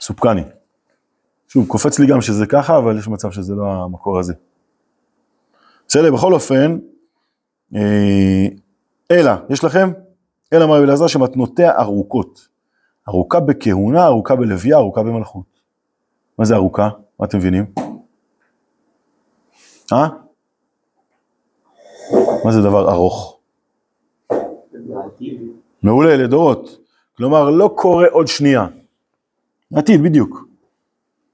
סופקני. 0.00 0.42
שוב, 1.48 1.66
קופץ 1.66 1.98
לי 1.98 2.06
גם 2.06 2.20
שזה 2.20 2.46
ככה, 2.46 2.78
אבל 2.78 2.98
יש 2.98 3.08
מצב 3.08 3.30
שזה 3.30 3.54
לא 3.54 3.72
המקור 3.72 4.18
הזה. 4.18 4.34
בסדר, 5.88 6.12
בכל 6.12 6.34
אופן, 6.34 6.78
אה, 7.74 8.46
אלא, 9.10 9.32
יש 9.50 9.64
לכם? 9.64 9.92
אלא 10.52 10.64
אמר 10.64 10.76
רבי 10.76 10.84
אלעזר 10.84 11.06
שמתנותיה 11.06 11.78
ארוכות. 11.78 12.48
ארוכה 13.08 13.40
בכהונה, 13.40 14.06
ארוכה 14.06 14.36
בלוויה, 14.36 14.76
ארוכה 14.76 15.02
במלכות. 15.02 15.60
מה 16.38 16.44
זה 16.44 16.56
ארוכה? 16.56 16.88
מה 17.20 17.26
אתם 17.26 17.38
מבינים? 17.38 17.66
אה? 19.92 20.08
מה 22.44 22.52
זה 22.52 22.60
דבר 22.62 22.90
ארוך? 22.92 23.37
מעולה, 25.82 26.16
לדורות. 26.16 26.78
כלומר, 27.16 27.50
לא 27.50 27.74
קורה 27.76 28.06
עוד 28.08 28.26
שנייה. 28.26 28.66
עתיד, 29.74 30.02
בדיוק. 30.02 30.48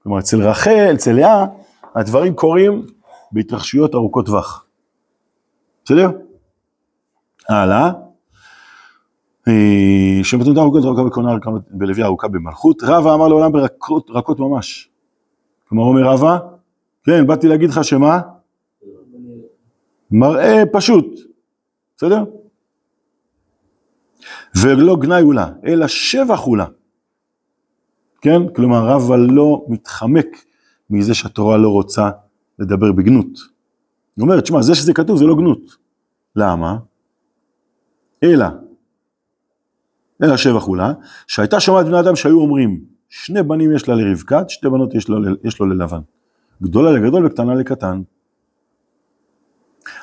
כלומר, 0.02 0.18
אצל 0.18 0.42
רחל, 0.42 0.90
אצל 0.94 1.12
לאה, 1.12 1.46
הדברים 1.94 2.34
קורים 2.34 2.86
בהתרחשויות 3.32 3.94
ארוכות 3.94 4.26
טווח. 4.26 4.66
בסדר? 5.84 6.10
הלאה. 7.48 7.90
אה, 9.48 10.20
שמתנותה 10.22 10.60
ארוכות 10.60 10.84
ארוכה 10.84 11.04
בכהונה 11.04 11.32
ארוכה 11.32 11.50
בלוויה 11.70 12.06
ארוכה 12.06 12.28
במלכות. 12.28 12.82
רבא 12.82 13.14
אמר 13.14 13.28
לעולם 13.28 13.52
ברכות 13.52 14.10
רכות 14.10 14.40
ממש. 14.40 14.88
כלומר, 15.68 15.84
אומר 15.84 16.02
רבא, 16.02 16.38
כן, 17.04 17.26
באתי 17.26 17.48
להגיד 17.48 17.70
לך 17.70 17.84
שמה? 17.84 18.20
מראה 20.10 20.62
פשוט, 20.72 21.06
בסדר? 21.96 22.24
ולא 24.62 24.96
גנאי 24.96 25.22
הוא 25.22 25.34
לה, 25.34 25.50
אלא 25.66 25.88
שבח 25.88 26.40
הוא 26.40 26.56
לה. 26.56 26.66
כן? 28.20 28.48
כלומר, 28.56 28.88
רבא 28.88 29.16
לא 29.16 29.64
מתחמק 29.68 30.26
מזה 30.90 31.14
שהתורה 31.14 31.56
לא 31.56 31.68
רוצה 31.68 32.10
לדבר 32.58 32.92
בגנות. 32.92 33.38
היא 34.16 34.22
אומרת, 34.22 34.46
שמע, 34.46 34.62
זה 34.62 34.74
שזה 34.74 34.92
כתוב 34.92 35.18
זה 35.18 35.24
לא 35.24 35.36
גנות. 35.36 35.76
למה? 36.36 36.78
אלא, 38.22 38.46
אלא 40.22 40.36
שבח 40.36 40.62
הוא 40.62 40.76
לה, 40.76 40.92
שהייתה 41.26 41.60
שומעת 41.60 41.86
בני 41.86 42.00
אדם 42.00 42.16
שהיו 42.16 42.40
אומרים, 42.40 42.84
שני 43.08 43.42
בנים 43.42 43.74
יש 43.74 43.88
לה 43.88 43.94
לרבקת, 43.94 44.50
שתי 44.50 44.68
בנות 44.68 44.94
יש 44.94 45.08
לו, 45.08 45.18
יש 45.44 45.60
לו 45.60 45.66
ללבן. 45.66 46.00
גדולה 46.62 46.92
לגדול 46.92 47.26
וקטנה 47.26 47.54
לקטן. 47.54 48.02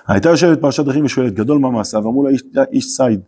הייתה 0.07 0.29
יושבת 0.29 0.61
פרשת 0.61 0.85
דרכים 0.85 1.05
ושואלת, 1.05 1.33
גדול 1.33 1.57
מה 1.57 1.69
מעשיו, 1.69 2.01
אמרו 2.01 2.23
לה 2.23 2.29
איש, 2.29 2.43
איש 2.71 2.97
ציד. 2.97 3.21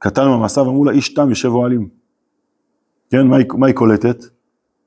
קטן 0.00 0.28
מה 0.28 0.36
מעשיו, 0.36 0.64
אמרו 0.64 0.84
לה 0.84 0.92
איש 0.92 1.14
תם 1.14 1.28
יושב 1.28 1.48
אוהלים. 1.48 1.88
כן, 3.10 3.26
מה 3.26 3.36
היא, 3.36 3.46
מה 3.54 3.66
היא 3.66 3.74
קולטת? 3.74 4.16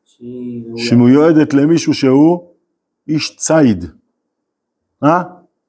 שהיא 0.06 0.98
מיועדת 0.98 1.54
למישהו 1.54 1.94
שהוא 1.94 2.52
איש 3.08 3.36
ציד. 3.38 3.86
אה? 5.04 5.24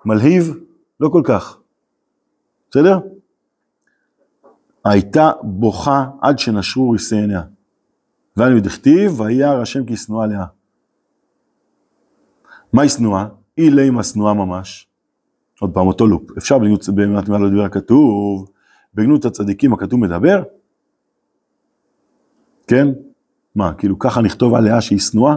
מלהיב? 0.05 0.55
לא 1.01 1.09
כל 1.09 1.23
כך. 1.25 1.59
בסדר? 2.71 2.99
הייתה 4.85 5.33
בוכה 5.43 6.05
עד 6.23 6.39
שנשרו 6.39 6.91
ריסי 6.91 7.17
עיניה. 7.17 7.43
ואנו 8.37 8.61
דכתיב, 8.61 9.21
וירא 9.21 9.63
השם 9.63 9.87
כי 9.87 9.97
שנואה 9.97 10.27
לאה. 10.27 10.47
מהי 12.73 12.89
שנואה? 12.89 13.27
היא 13.57 13.71
לימה 13.71 14.03
שנואה 14.03 14.35
ממש. 14.35 14.89
עוד 15.61 15.75
פעם, 15.75 15.87
אותו 15.87 16.07
לופ. 16.07 16.39
אפשר 16.39 16.59
בגנות, 16.59 16.89
באמת 16.89 17.29
מה 17.29 17.39
לא 17.39 17.51
דיבר 17.51 17.65
הכתוב, 17.65 18.51
בגנות 18.95 19.25
הצדיקים 19.25 19.73
הכתוב 19.73 20.01
מדבר? 20.01 20.43
כן? 22.67 22.89
מה, 23.55 23.75
כאילו 23.75 23.99
ככה 23.99 24.21
נכתוב 24.21 24.55
עליה 24.55 24.81
שהיא 24.81 24.99
שנואה? 24.99 25.37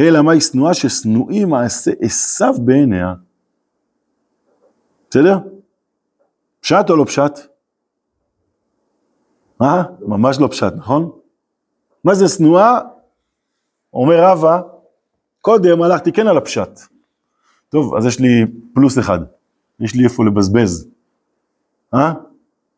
אלא 0.00 0.22
מה 0.22 0.32
היא 0.32 0.40
שנואה? 0.40 0.74
ששנואים 0.74 1.48
מעשה 1.48 1.90
עשיו 2.00 2.54
בעיניה. 2.64 3.14
בסדר? 5.10 5.38
פשט 6.60 6.90
או 6.90 6.96
לא 6.96 7.04
פשט? 7.04 7.32
מה? 9.60 9.84
ממש 10.00 10.38
לא 10.40 10.48
פשט, 10.48 10.72
נכון? 10.76 11.10
מה 12.04 12.14
זה 12.14 12.28
שנואה? 12.28 12.78
אומר 13.94 14.16
רבא, 14.20 14.60
קודם 15.40 15.82
הלכתי 15.82 16.12
כן 16.12 16.26
על 16.26 16.36
הפשט. 16.36 16.80
טוב, 17.68 17.94
אז 17.96 18.06
יש 18.06 18.20
לי 18.20 18.44
פלוס 18.74 18.98
אחד, 18.98 19.18
יש 19.80 19.94
לי 19.94 20.04
איפה 20.04 20.24
לבזבז. 20.24 20.88
אה? 21.94 22.12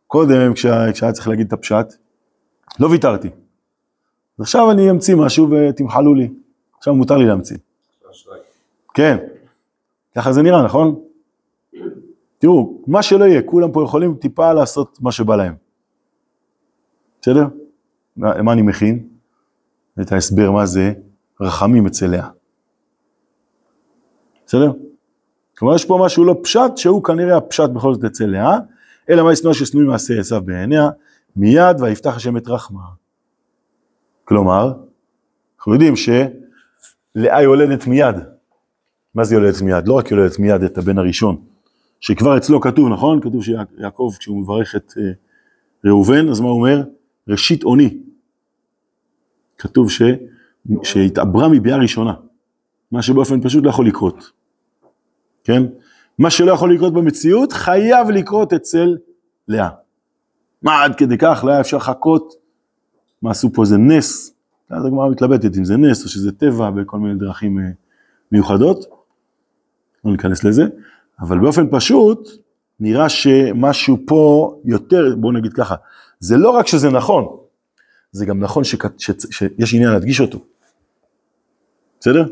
קודם, 0.08 0.54
כשהיה, 0.54 1.12
צריך 1.12 1.28
להגיד 1.28 1.46
את 1.46 1.52
הפשט, 1.52 1.94
לא 2.80 2.86
ויתרתי. 2.86 3.28
עכשיו 4.40 4.70
אני 4.70 4.90
אמציא 4.90 5.16
משהו 5.16 5.48
ותמחלו 5.50 6.14
לי. 6.14 6.30
עכשיו 6.78 6.94
מותר 6.94 7.16
לי 7.16 7.26
להמציא. 7.26 7.56
כן, 8.94 9.16
ככה 10.16 10.32
זה 10.32 10.42
נראה, 10.42 10.64
נכון? 10.64 11.00
תראו, 12.38 12.82
מה 12.86 13.02
שלא 13.02 13.24
יהיה, 13.24 13.42
כולם 13.42 13.72
פה 13.72 13.82
יכולים 13.84 14.14
טיפה 14.14 14.52
לעשות 14.52 14.98
מה 15.00 15.12
שבא 15.12 15.36
להם. 15.36 15.54
בסדר? 17.22 17.46
מה, 18.16 18.42
מה 18.42 18.52
אני 18.52 18.62
מכין? 18.62 19.08
את 20.00 20.12
ההסבר 20.12 20.50
מה 20.50 20.66
זה 20.66 20.92
רחמים 21.40 21.86
אצל 21.86 22.06
לאה. 22.06 22.28
בסדר? 24.46 24.72
כלומר 25.58 25.74
יש 25.74 25.84
פה 25.84 25.98
משהו 26.04 26.24
לא 26.24 26.36
פשט, 26.42 26.76
שהוא 26.76 27.04
כנראה 27.04 27.36
הפשט 27.36 27.70
בכל 27.70 27.94
זאת 27.94 28.04
אצל 28.04 28.26
לאה, 28.26 28.58
אלא 29.10 29.24
מה 29.24 29.32
ישנוא 29.32 29.52
ששנואי 29.52 29.86
מעשה 29.86 30.20
עשיו 30.20 30.42
בעיניה, 30.44 30.88
מיד 31.36 31.80
ויפתח 31.80 32.16
השם 32.16 32.36
את 32.36 32.48
רחמה. 32.48 32.82
כלומר, 34.24 34.72
אנחנו 35.56 35.72
יודעים 35.72 35.94
שלאה 35.96 37.42
יולדת 37.42 37.86
מיד. 37.86 38.16
מה 39.14 39.24
זה 39.24 39.34
יולדת 39.34 39.62
מיד? 39.62 39.88
לא 39.88 39.94
רק 39.94 40.10
יולדת 40.10 40.38
מיד 40.38 40.62
את 40.62 40.78
הבן 40.78 40.98
הראשון, 40.98 41.36
שכבר 42.00 42.36
אצלו 42.36 42.60
כתוב, 42.60 42.88
נכון? 42.88 43.20
כתוב 43.20 43.44
שיעקב 43.44 44.12
כשהוא 44.18 44.40
מברך 44.40 44.76
את 44.76 44.92
אה, 44.96 45.12
ראובן, 45.84 46.28
אז 46.28 46.40
מה 46.40 46.48
הוא 46.48 46.56
אומר? 46.56 46.82
ראשית 47.28 47.64
אוני. 47.64 47.98
כתוב 49.58 49.90
ש... 49.90 50.02
שהתעברה 50.82 51.48
מביאה 51.48 51.76
ראשונה, 51.76 52.14
מה 52.92 53.02
שבאופן 53.02 53.40
פשוט 53.42 53.64
לא 53.64 53.70
יכול 53.70 53.86
לקרות, 53.86 54.30
כן? 55.44 55.62
מה 56.18 56.30
שלא 56.30 56.52
יכול 56.52 56.74
לקרות 56.74 56.94
במציאות, 56.94 57.52
חייב 57.52 58.10
לקרות 58.10 58.52
אצל 58.52 58.96
לאה. 59.48 59.68
מה 60.62 60.84
עד 60.84 60.94
כדי 60.94 61.18
כך, 61.18 61.44
לא 61.46 61.50
היה 61.50 61.60
אפשר 61.60 61.76
לחכות, 61.76 62.34
מה 63.22 63.30
עשו 63.30 63.52
פה 63.52 63.62
איזה 63.62 63.76
נס, 63.76 64.34
אז 64.70 64.86
הגמרא 64.86 65.08
מתלבטת 65.08 65.56
אם 65.58 65.64
זה 65.64 65.76
נס 65.76 66.04
או 66.04 66.08
שזה 66.08 66.32
טבע 66.32 66.70
בכל 66.70 66.98
מיני 66.98 67.14
דרכים 67.14 67.58
אה, 67.58 67.64
מיוחדות, 68.32 68.84
לא 70.04 70.12
ניכנס 70.12 70.44
לזה, 70.44 70.66
אבל 71.20 71.38
באופן 71.38 71.66
פשוט, 71.70 72.28
נראה 72.80 73.08
שמשהו 73.08 73.98
פה 74.06 74.54
יותר, 74.64 75.16
בואו 75.16 75.32
נגיד 75.32 75.52
ככה, 75.52 75.74
זה 76.20 76.36
לא 76.36 76.50
רק 76.50 76.66
שזה 76.66 76.90
נכון, 76.90 77.26
זה 78.12 78.26
גם 78.26 78.40
נכון 78.40 78.64
שכ... 78.64 78.86
ש... 78.98 79.10
שיש 79.30 79.74
עניין 79.74 79.90
להדגיש 79.90 80.20
אותו. 80.20 80.38
בסדר? 82.00 82.24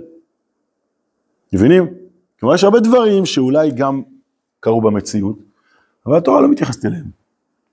מבינים? 1.52 2.05
כלומר, 2.40 2.54
יש 2.54 2.64
הרבה 2.64 2.80
דברים 2.80 3.26
שאולי 3.26 3.70
גם 3.70 4.02
קרו 4.60 4.80
במציאות, 4.80 5.38
אבל 6.06 6.16
התורה 6.16 6.40
לא 6.40 6.48
מתייחסת 6.48 6.84
אליהם. 6.84 7.04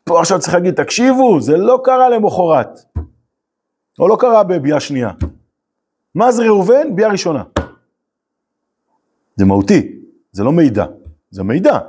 פה 0.04 0.20
עכשיו 0.20 0.40
צריך 0.40 0.54
להגיד, 0.54 0.74
תקשיבו, 0.74 1.42
זה 1.42 1.58
לא 1.58 1.82
קרה 1.84 2.10
למחרת, 2.10 2.80
או 4.00 4.08
לא 4.08 4.18
קרה 4.20 4.44
בביאה 4.44 4.80
שנייה. 4.80 5.12
מה 6.16 6.32
זה 6.32 6.44
ראובן? 6.44 6.96
ביאה 6.96 7.10
ראשונה. 7.10 7.44
זה 9.36 9.46
מהותי, 9.46 10.00
זה 10.32 10.44
לא 10.44 10.52
מידע, 10.52 10.86
זה 11.32 11.44
מידע 11.44 11.80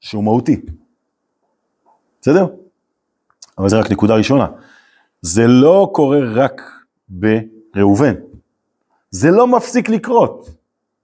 שהוא 0.00 0.24
מהותי. 0.24 0.60
בסדר? 2.20 2.46
אבל 3.58 3.68
זה 3.68 3.78
רק 3.78 3.90
נקודה 3.90 4.14
ראשונה. 4.14 4.46
זה 5.22 5.46
לא 5.46 5.90
קורה 5.92 6.18
רק 6.34 6.62
בראובן. 7.08 8.14
זה 9.10 9.30
לא 9.30 9.46
מפסיק 9.46 9.88
לקרות 9.88 10.50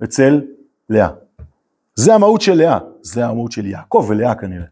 אצל 0.04 0.40
לאה. 0.90 1.08
זה 1.94 2.14
המהות 2.14 2.40
של 2.40 2.54
לאה, 2.54 2.78
זה 3.02 3.26
המהות 3.26 3.52
של 3.52 3.66
יעקב 3.66 4.06
ולאה 4.08 4.34
כנראה. 4.34 4.66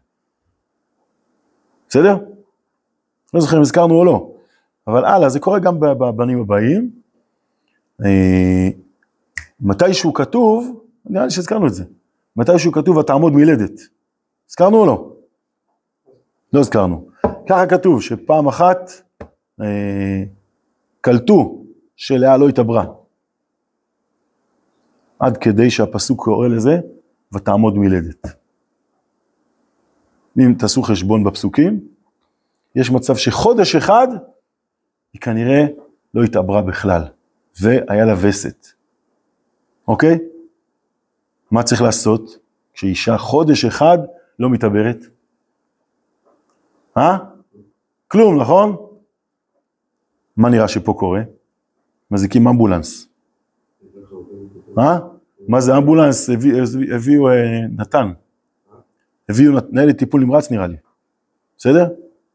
בסדר? 1.89 2.17
לא 3.33 3.41
זוכר 3.41 3.57
אם 3.57 3.61
הזכרנו 3.61 3.95
או 3.95 4.05
לא, 4.05 4.31
אבל 4.87 5.05
הלאה, 5.05 5.29
זה 5.29 5.39
קורה 5.39 5.59
גם 5.59 5.79
בבנים 5.79 6.41
הבאים. 6.41 6.91
אה, 8.05 8.69
מתישהו 9.61 10.13
כתוב, 10.13 10.83
נראה 11.05 11.25
לי 11.25 11.31
שהזכרנו 11.31 11.67
את 11.67 11.73
זה, 11.73 11.83
מתישהו 12.35 12.71
כתוב 12.71 12.97
ותעמוד 12.97 13.33
מילדת. 13.33 13.79
הזכרנו 14.49 14.77
או 14.77 14.85
לא? 14.85 15.13
לא 16.53 16.59
הזכרנו. 16.59 17.09
ככה 17.49 17.67
כתוב, 17.67 18.01
שפעם 18.01 18.47
אחת 18.47 18.91
אה, 19.61 20.23
קלטו 21.01 21.63
שלאה 21.95 22.37
לא 22.37 22.49
התעברה. 22.49 22.85
עד 25.19 25.37
כדי 25.37 25.69
שהפסוק 25.69 26.23
קורא 26.23 26.47
לזה, 26.47 26.79
ותעמוד 27.33 27.77
מילדת. 27.77 28.27
אם 30.39 30.53
תעשו 30.59 30.83
חשבון 30.83 31.23
בפסוקים, 31.23 31.87
יש 32.75 32.91
מצב 32.91 33.15
שחודש 33.15 33.75
אחד 33.75 34.07
היא 35.13 35.21
כנראה 35.21 35.65
לא 36.13 36.23
התעברה 36.23 36.61
בכלל, 36.61 37.01
והיה 37.61 38.05
לה 38.05 38.13
וסת. 38.21 38.67
אוקיי? 39.87 40.17
מה 41.51 41.63
צריך 41.63 41.81
לעשות 41.81 42.37
כשאישה 42.73 43.17
חודש 43.17 43.65
אחד 43.65 43.97
לא 44.39 44.49
מתעברת? 44.49 44.97
אה? 46.97 47.17
כלום, 48.07 48.41
נכון? 48.41 48.75
מה 50.37 50.49
נראה 50.49 50.67
שפה 50.67 50.93
קורה? 50.99 51.21
מזיקים 52.11 52.47
אמבולנס. 52.47 53.08
אה? 54.79 54.99
מה 55.47 55.61
זה 55.61 55.77
אמבולנס? 55.77 56.29
הביא, 56.29 56.61
הביא, 56.61 56.95
הביאו 56.95 57.29
אה, 57.29 57.33
נתן. 57.77 58.11
הביאו 59.29 59.53
ניידת 59.69 59.97
טיפול 59.97 60.21
נמרץ 60.21 60.51
נראה 60.51 60.67
לי. 60.67 60.75
בסדר? 61.57 61.87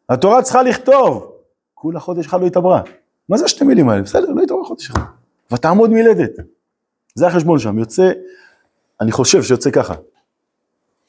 התורה 0.09 0.43
צריכה 0.43 0.63
לכתוב. 0.63 1.33
כולה 1.75 2.01
חודש 2.01 2.27
אחד 2.27 2.41
לא 2.41 2.47
התעברה. 2.47 2.83
מה 3.29 3.37
זה 3.37 3.45
השתי 3.45 3.65
מילים 3.65 3.89
האלה? 3.89 4.03
בסדר, 4.03 4.31
לא 4.31 4.43
התעברה 4.43 4.65
חודש 4.65 4.91
אחד. 4.91 5.01
ותעמוד 5.53 5.91
מילדת. 5.91 6.31
זה 7.15 7.27
החשבון 7.27 7.59
שם. 7.59 7.79
יוצא, 7.79 8.13
אני 9.01 9.13
חושב 9.13 9.43
שיוצא 9.43 9.71
ככה. 9.71 9.95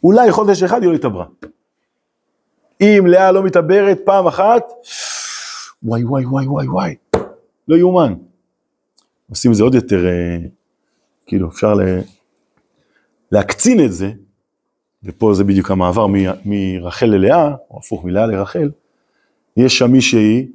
אולי 0.04 0.32
חודש 0.32 0.64
אחד 0.64 0.82
היא 0.82 0.90
לא 0.90 0.96
התעברה. 0.96 1.26
אם 2.82 3.04
לאה 3.08 3.32
לא 3.32 3.44
מתעברת 3.44 4.00
פעם 4.06 4.28
אחת, 4.28 4.64
וואי 5.84 6.04
וואי 6.04 6.26
וואי 6.26 6.48
וואי 6.48 6.68
וואי, 6.68 6.96
לא 7.68 7.76
יאומן. 7.76 8.14
עושים 9.30 9.52
את 9.52 9.56
זה 9.56 9.64
עוד 9.64 9.76
יותר, 9.76 10.06
אה, 10.06 10.38
כאילו 11.26 11.50
אפשר 11.50 11.74
ל... 11.74 11.82
להקצין 13.32 13.86
את 13.86 13.94
זה, 13.94 14.12
ופה 15.04 15.34
זה 15.34 15.44
בדיוק 15.44 15.72
המעבר 15.72 16.08
מ- 16.08 16.36
מרחל 16.46 17.06
ללאה, 17.06 17.56
או 17.72 17.80
הפוך 17.80 18.06
מלאה 18.06 18.26
לרחל, 18.26 18.72
יש 19.58 19.78
שם 19.78 19.92
מישהי 19.92 20.48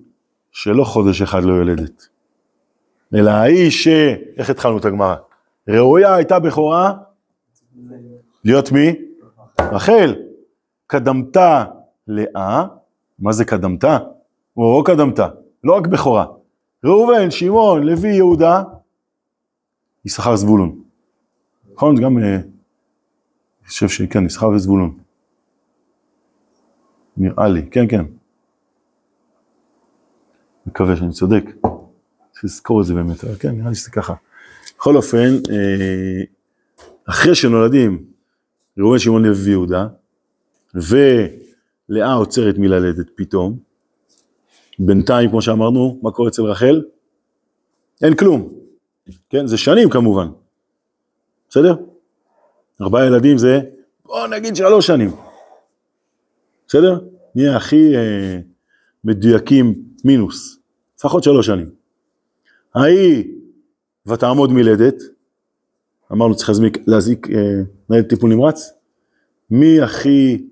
שלא 0.52 0.84
חודש 0.84 1.22
אחד 1.22 1.42
לא 1.42 1.52
יולדת, 1.52 2.08
אלא 3.14 3.30
האיש 3.30 3.84
ש... 3.84 3.88
איך 4.36 4.50
התחלנו 4.50 4.78
את 4.78 4.84
הגמרא? 4.84 5.16
ראויה 5.68 6.14
הייתה 6.14 6.38
בכורה 6.38 6.92
להיות 8.44 8.72
מי? 8.72 8.92
רחל. 9.60 10.16
קדמתה 10.86 11.64
לאה, 12.08 12.64
מה 13.18 13.32
זה 13.32 13.44
קדמתה? 13.44 13.98
או 14.56 14.78
לא 14.78 14.82
קדמתה, 14.86 15.28
לא 15.64 15.76
רק 15.76 15.86
בכורה. 15.86 16.26
ראובן, 16.84 17.30
שמעון, 17.30 17.82
לוי, 17.82 18.08
יהודה, 18.08 18.62
יששכר 20.05 20.36
זבולון. 20.36 20.82
נכון? 21.74 22.03
גם, 22.03 22.18
אה, 22.18 22.34
אני 22.34 23.68
חושב 23.68 23.88
שכן, 23.88 24.26
יששכר 24.26 24.48
וזבולון. 24.48 24.98
נראה 27.16 27.48
לי, 27.48 27.70
כן, 27.70 27.88
כן. 27.88 28.05
מקווה 30.66 30.96
שאני 30.96 31.12
צודק. 31.12 31.44
צריך 32.32 32.44
לזכור 32.44 32.80
את 32.80 32.86
זה 32.86 32.94
באמת, 32.94 33.24
אבל 33.24 33.34
כן, 33.38 33.51
נראה 33.51 33.68
לי 33.68 33.74
שזה 33.74 33.90
ככה. 33.90 34.14
בכל 34.78 34.96
אופן, 34.96 35.34
אה, 35.51 36.22
אחרי 37.05 37.34
שנולדים 37.34 38.05
ראובן, 38.78 38.98
שמעון, 38.98 39.22
לוי 39.22 39.44
ויהודה, 39.44 39.86
ולאה 40.74 42.12
עוצרת 42.12 42.59
מללדת 42.59 43.07
פתאום, 43.14 43.59
בינתיים, 44.78 45.30
כמו 45.30 45.42
שאמרנו, 45.42 45.98
מה 46.03 46.11
קורה 46.11 46.28
אצל 46.28 46.42
רחל? 46.42 46.82
אין 48.03 48.16
כלום, 48.16 48.53
כן? 49.30 49.46
זה 49.46 49.58
שנים 49.58 49.90
כמובן, 49.90 50.28
בסדר? 51.48 51.74
ארבעה 52.80 53.06
ילדים 53.06 53.38
זה, 53.38 53.61
בוא 54.04 54.26
נגיד 54.26 54.56
שלוש 54.56 54.86
שנים, 54.86 55.11
בסדר? 56.68 57.00
נהיה 57.34 57.56
הכי 57.56 57.96
אה, 57.96 58.38
מדויקים 59.04 59.74
מינוס, 60.04 60.58
לפחות 60.98 61.22
שלוש 61.22 61.46
שנים. 61.46 61.70
ההיא 62.74 63.24
ותעמוד 64.06 64.52
מלדת, 64.52 65.02
אמרנו 66.12 66.36
צריך 66.36 66.48
להזמיק, 66.48 66.78
להזיק 66.86 67.30
אה, 67.30 67.62
ניידת 67.90 68.08
טיפול 68.08 68.30
נמרץ, 68.30 68.72
מי 69.50 69.80
הכי 69.80 70.46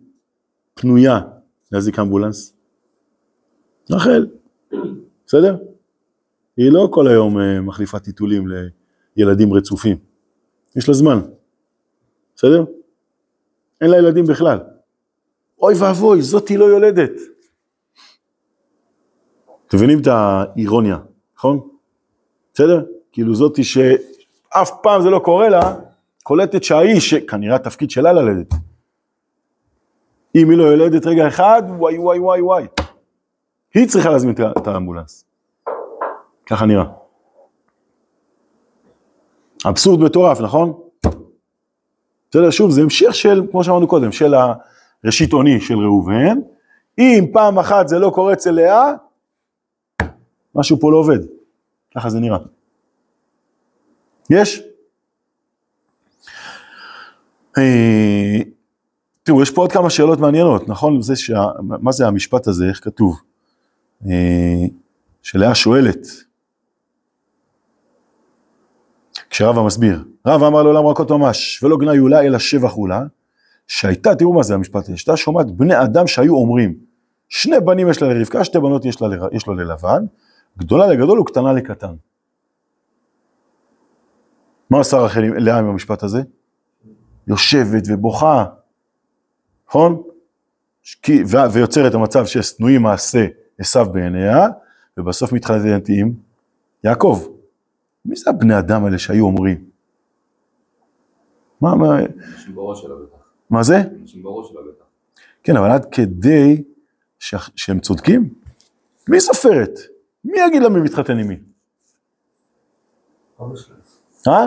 פנויה 0.74 1.20
להזיק 1.72 1.98
אמבולנס? 1.98 2.52
רחל, 3.90 4.26
בסדר? 5.26 5.56
היא 6.59 6.72
לא 6.72 6.88
כל 6.90 7.09
היום 7.09 7.38
אה, 7.38 7.61
מחליפה 7.61 7.98
טיטולים 7.98 8.48
לילדים 9.16 9.52
רצופים, 9.52 9.96
יש 10.76 10.88
לה 10.88 10.94
זמן, 10.94 11.20
בסדר? 12.36 12.64
אין 13.80 13.90
לה 13.90 13.98
ילדים 13.98 14.26
בכלל. 14.26 14.59
אוי 15.62 15.74
ואבוי, 15.78 16.22
זאתי 16.22 16.56
לא 16.56 16.64
יולדת. 16.64 17.11
אתם 19.66 19.76
מבינים 19.76 20.00
את 20.00 20.06
האירוניה, 20.06 20.98
נכון? 21.36 21.68
בסדר? 22.54 22.84
כאילו 23.12 23.34
זאתי 23.34 23.64
שאף 23.64 24.70
פעם 24.82 25.02
זה 25.02 25.11
לא 25.11 25.18
קורה 25.18 25.48
לה, 25.48 25.76
קולטת 26.22 26.62
שהאיש, 26.64 27.11
שכנראה 27.11 27.56
התפקיד 27.56 27.90
שלה 27.90 28.12
ללדת. 28.12 28.54
אם 30.34 30.50
היא 30.50 30.59
לא 30.59 30.64
יולדת 30.64 31.06
רגע 31.06 31.28
אחד, 31.28 31.62
וואי 31.68 31.98
וואי 31.98 32.18
וואי 32.18 32.40
וואי. 32.40 32.66
היא 33.74 33.88
צריכה 33.88 34.11
להזמין 34.11 34.34
את 34.59 34.66
האמבולנס. 34.66 35.28
ככה 36.49 36.66
נראה. 36.66 36.84
אבסורד 39.66 40.01
מטורף, 40.01 40.40
נכון? 40.40 40.80
בסדר, 42.30 42.51
שוב, 42.51 42.70
זה 42.70 42.82
המשך 42.82 43.14
של, 43.14 43.42
כמו 43.51 43.64
שאמרנו 43.64 43.88
קודם, 43.88 44.12
של 44.12 44.34
הראשית 45.05 45.32
עוני 45.32 45.61
של 45.61 45.78
ראובן. 45.78 46.38
אם 46.99 47.26
פעם 47.32 47.59
אחת 47.59 47.88
זה 47.88 47.99
לא 47.99 48.11
קורה 48.11 48.32
אצל 48.32 48.51
לאה, 48.51 48.92
משהו 50.55 50.80
פה 50.80 50.92
לא 50.92 50.96
עובד. 50.96 51.18
ככה 51.94 52.11
זה 52.11 52.20
נראה. 52.20 52.38
יש? 54.30 54.62
אה, 57.59 58.38
תראו, 59.22 59.42
יש 59.42 59.51
פה 59.51 59.61
עוד 59.61 59.72
כמה 59.72 59.90
שאלות 59.90 60.18
מעניינות, 60.18 60.68
נכון? 60.68 61.03
זה 61.03 61.16
שה... 61.16 61.44
מה 61.61 61.92
זה 61.92 62.07
המשפט 62.07 62.46
הזה, 62.46 62.68
איך 62.68 62.84
כתוב? 62.84 63.20
אה, 64.07 64.66
שלאה 65.22 65.55
שואלת, 65.55 66.07
כשרבא 69.31 69.62
מסביר, 69.62 70.05
רבא 70.26 70.47
אמר 70.47 70.62
לעולם 70.62 70.87
רכות 70.87 71.11
ממש, 71.11 71.62
ולא 71.62 71.76
גנה 71.76 71.95
יולה 71.95 72.22
אלא 72.22 72.39
שבח 72.39 72.72
עולה, 72.72 73.03
שהייתה, 73.66 74.14
תראו 74.14 74.33
מה 74.33 74.43
זה 74.43 74.55
המשפט 74.55 74.85
הזה, 74.89 74.97
שהייתה 74.97 75.16
שומעת 75.16 75.51
בני 75.51 75.83
אדם 75.83 76.07
שהיו 76.07 76.35
אומרים, 76.35 76.74
שני 77.29 77.61
בנים 77.61 77.91
יש 77.91 78.03
לה 78.03 78.14
לרבקה, 78.14 78.45
שתי 78.45 78.59
בנות 78.59 78.85
יש, 78.85 79.03
לה, 79.03 79.09
יש 79.33 79.47
לו 79.47 79.55
ללבן, 79.55 80.05
גדולה 80.59 80.87
לגדול 80.87 81.20
וקטנה 81.20 81.53
לקטן. 81.53 81.95
מה 84.70 84.81
עשה 84.81 84.97
רחל 84.97 85.20
לאה 85.20 85.59
עם 85.59 85.66
המשפט 85.66 86.03
הזה? 86.03 86.22
יושבת 87.26 87.83
ובוכה, 87.89 88.45
נכון? 89.68 90.03
כי- 91.03 91.22
ו- 91.26 91.53
ויוצרת 91.53 91.95
המצב 91.95 92.26
ששנואים 92.26 92.83
מעשה 92.83 93.26
עשו 93.59 93.85
בעיניה, 93.85 94.49
ובסוף 94.97 95.33
מתחתנת 95.33 95.89
עם 95.89 96.12
יעקב. 96.85 97.26
מי 98.09 98.16
זה 98.16 98.30
הבני 98.30 98.59
אדם 98.59 98.84
האלה 98.84 98.98
שהיו 98.98 99.24
אומרים? 99.24 99.64
מה, 101.61 101.74
מה, 101.74 101.98
אנשים 101.98 102.54
בראש 102.54 102.82
שלה 102.82 102.94
בטח. 102.94 103.18
מה 103.50 103.62
זה? 103.62 103.76
אנשים 104.00 104.22
בראש 104.22 104.48
שלה 104.50 104.61
בטח. 104.61 104.84
כן, 105.42 105.56
אבל 105.56 105.70
עד 105.70 105.86
כדי 105.92 106.62
ש... 107.18 107.34
שהם 107.56 107.80
צודקים? 107.80 108.34
מי 109.09 109.20
סופרת? 109.20 109.78
מי 110.24 110.38
יגיד 110.46 110.62
לה 110.62 110.68
מי 110.68 110.80
מתחתן 110.80 111.18
עם 111.18 111.28
מי? 111.28 111.36
אה? 114.28 114.46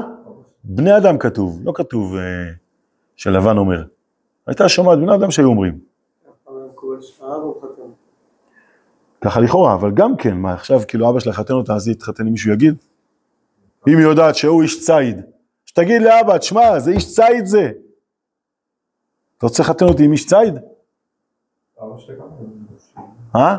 בני 0.64 0.98
אדם 0.98 1.18
כתוב, 1.18 1.60
לא 1.64 1.72
כתוב 1.76 2.16
אה, 2.16 2.22
שלבן 3.16 3.58
אומר. 3.58 3.84
הייתה 4.48 4.70
שומעת 4.70 5.00
בני 5.00 5.16
אדם 5.16 5.32
שהיו 5.32 5.48
אומרים. 5.48 5.80
ככה 9.22 9.40
לכאורה, 9.40 9.74
אבל 9.74 9.92
גם 9.92 10.18
כן, 10.18 10.38
מה 10.38 10.54
עכשיו 10.54 10.80
כאילו 10.88 11.10
אבא 11.10 11.20
שלה 11.20 11.32
יחתן 11.32 11.54
אותה 11.54 11.76
אז 11.76 11.88
היא 11.88 11.96
תתחתן 11.96 12.26
עם 12.26 12.32
מישהו 12.32 12.54
יגיד? 12.54 12.76
אם 13.88 13.98
היא 13.98 14.06
יודעת 14.06 14.36
שהוא 14.36 14.62
איש 14.62 14.86
ציד, 14.86 15.22
שתגיד 15.66 16.02
לאבא, 16.02 16.38
תשמע, 16.38 16.80
זה 16.80 16.92
איש 16.92 17.16
ציד 17.16 17.46
זה. 17.46 17.72
אתה 19.38 19.46
רוצה 19.46 19.64
לחתן 19.64 19.86
אותי 19.86 20.06
עם 20.06 20.12
איש 20.12 20.26
ציד? 20.26 20.54
אה? 23.36 23.58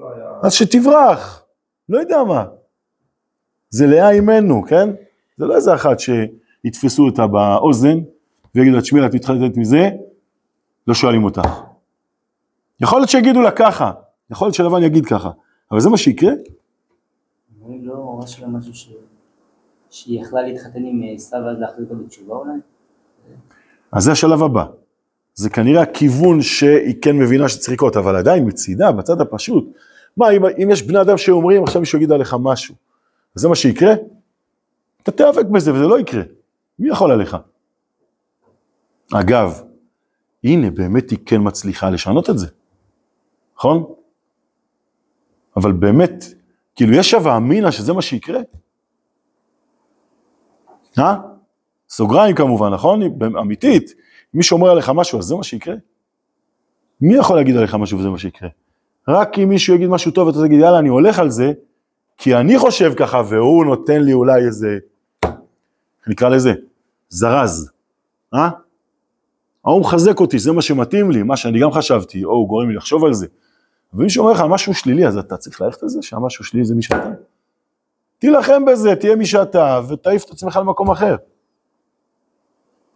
לא. 0.00 0.40
אז 0.42 0.52
שתברח, 0.52 1.44
לא 1.88 1.98
יודע 1.98 2.24
מה. 2.24 2.44
זה 3.70 3.86
לאה 3.86 4.10
אימנו, 4.10 4.62
כן? 4.62 4.88
זה 5.36 5.46
לא 5.46 5.56
איזה 5.56 5.74
אחת 5.74 5.96
שיתפסו 6.00 7.06
אותה 7.06 7.26
באוזן 7.26 7.98
ויגידו 8.54 8.76
לה, 8.76 8.82
תשמעי, 8.82 9.06
את 9.06 9.14
מתחתנת 9.14 9.56
מזה, 9.56 9.90
לא 10.86 10.94
שואלים 10.94 11.24
אותך. 11.24 11.60
יכול 12.80 12.98
להיות 12.98 13.10
שיגידו 13.10 13.40
לה 13.42 13.50
ככה, 13.50 13.92
יכול 14.30 14.46
להיות 14.46 14.54
שלבן 14.54 14.82
יגיד 14.82 15.06
ככה, 15.06 15.30
אבל 15.70 15.80
זה 15.80 15.90
מה 15.90 15.96
שיקרה? 15.96 16.32
אני 17.66 17.84
לא 17.84 18.16
ממש 18.16 18.32
שלה 18.32 18.48
משהו 18.48 18.74
ש... 18.74 18.92
שהיא 19.96 20.20
יכלה 20.20 20.42
להתחתן 20.42 20.84
עם 20.84 21.02
אה, 21.02 21.14
עשיו 21.14 21.40
ואז 21.46 21.58
להחזיר 21.58 21.84
אותו 21.84 22.04
בתשובה 22.04 22.34
אולי? 22.34 22.52
אז 23.92 24.02
זה 24.04 24.12
השלב 24.12 24.42
הבא. 24.42 24.64
זה 25.34 25.50
כנראה 25.50 25.82
הכיוון 25.82 26.42
שהיא 26.42 26.94
כן 27.02 27.18
מבינה 27.18 27.48
שצריך 27.48 27.72
לקרות, 27.72 27.96
אבל 27.96 28.16
עדיין 28.16 28.48
מצידה, 28.48 28.92
בצד 28.92 29.20
הפשוט. 29.20 29.76
מה, 30.16 30.30
אם, 30.30 30.44
אם 30.62 30.68
יש 30.70 30.82
בני 30.82 31.00
אדם 31.00 31.18
שאומרים, 31.18 31.62
עכשיו 31.62 31.80
מישהו 31.80 31.98
יגיד 31.98 32.12
עליך 32.12 32.36
משהו, 32.40 32.74
אז 33.36 33.42
זה 33.42 33.48
מה 33.48 33.54
שיקרה? 33.54 33.92
אתה 35.02 35.12
תיאבק 35.12 35.46
בזה 35.46 35.74
וזה 35.74 35.86
לא 35.86 35.98
יקרה. 35.98 36.22
מי 36.78 36.88
יכול 36.88 37.10
עליך? 37.10 37.36
אגב, 39.12 39.62
הנה, 40.44 40.70
באמת 40.70 41.10
היא 41.10 41.18
כן 41.26 41.40
מצליחה 41.40 41.90
לשנות 41.90 42.30
את 42.30 42.38
זה, 42.38 42.46
נכון? 43.56 43.84
אבל 45.56 45.72
באמת, 45.72 46.24
כאילו 46.74 46.92
יש 46.94 47.14
הווה 47.14 47.36
אמינא 47.36 47.70
שזה 47.70 47.92
מה 47.92 48.02
שיקרה? 48.02 48.40
אה? 50.98 51.16
סוגריים 51.88 52.34
כמובן, 52.34 52.68
נכון? 52.68 53.02
אמיתית. 53.40 53.90
אם 53.90 54.38
מישהו 54.38 54.56
אומר 54.56 54.70
עליך 54.70 54.90
משהו, 54.94 55.18
אז 55.18 55.24
זה 55.24 55.34
מה 55.34 55.44
שיקרה? 55.44 55.74
מי 57.00 57.16
יכול 57.16 57.36
להגיד 57.36 57.56
עליך 57.56 57.74
משהו 57.74 57.98
וזה 57.98 58.08
מה 58.08 58.18
שיקרה? 58.18 58.48
רק 59.08 59.38
אם 59.38 59.48
מישהו 59.48 59.74
יגיד 59.74 59.88
משהו 59.88 60.10
טוב 60.10 60.28
ואתה 60.28 60.38
תגיד, 60.46 60.60
יאללה, 60.60 60.78
אני 60.78 60.88
הולך 60.88 61.18
על 61.18 61.30
זה, 61.30 61.52
כי 62.16 62.36
אני 62.36 62.58
חושב 62.58 62.92
ככה, 62.96 63.22
והוא 63.28 63.64
נותן 63.64 64.02
לי 64.02 64.12
אולי 64.12 64.46
איזה, 64.46 64.78
נקרא 66.06 66.28
לזה, 66.28 66.52
זרז, 67.08 67.70
אה? 68.34 68.48
ההוא 69.64 69.80
מחזק 69.80 70.20
אותי, 70.20 70.38
זה 70.38 70.52
מה 70.52 70.62
שמתאים 70.62 71.10
לי, 71.10 71.22
מה 71.22 71.36
שאני 71.36 71.60
גם 71.60 71.72
חשבתי, 71.72 72.24
או 72.24 72.30
הוא 72.30 72.48
גורם 72.48 72.68
לי 72.68 72.74
לחשוב 72.74 73.04
על 73.04 73.12
זה. 73.12 73.26
ואם 73.94 74.02
מישהו 74.02 74.22
אומר 74.22 74.34
לך 74.34 74.44
משהו 74.48 74.74
שלילי, 74.74 75.06
אז 75.06 75.18
אתה 75.18 75.36
צריך 75.36 75.60
ללכת 75.60 75.82
על 75.82 75.88
זה, 75.88 76.02
שהמשהו 76.02 76.44
שלילי 76.44 76.66
זה 76.66 76.74
מי 76.74 76.82
שאתה. 76.82 77.10
תילחם 78.18 78.64
בזה, 78.64 78.96
תהיה 78.96 79.16
מי 79.16 79.26
שאתה, 79.26 79.80
ותעיף 79.88 80.24
את 80.24 80.30
עצמך 80.30 80.56
למקום 80.56 80.90
אחר. 80.90 81.16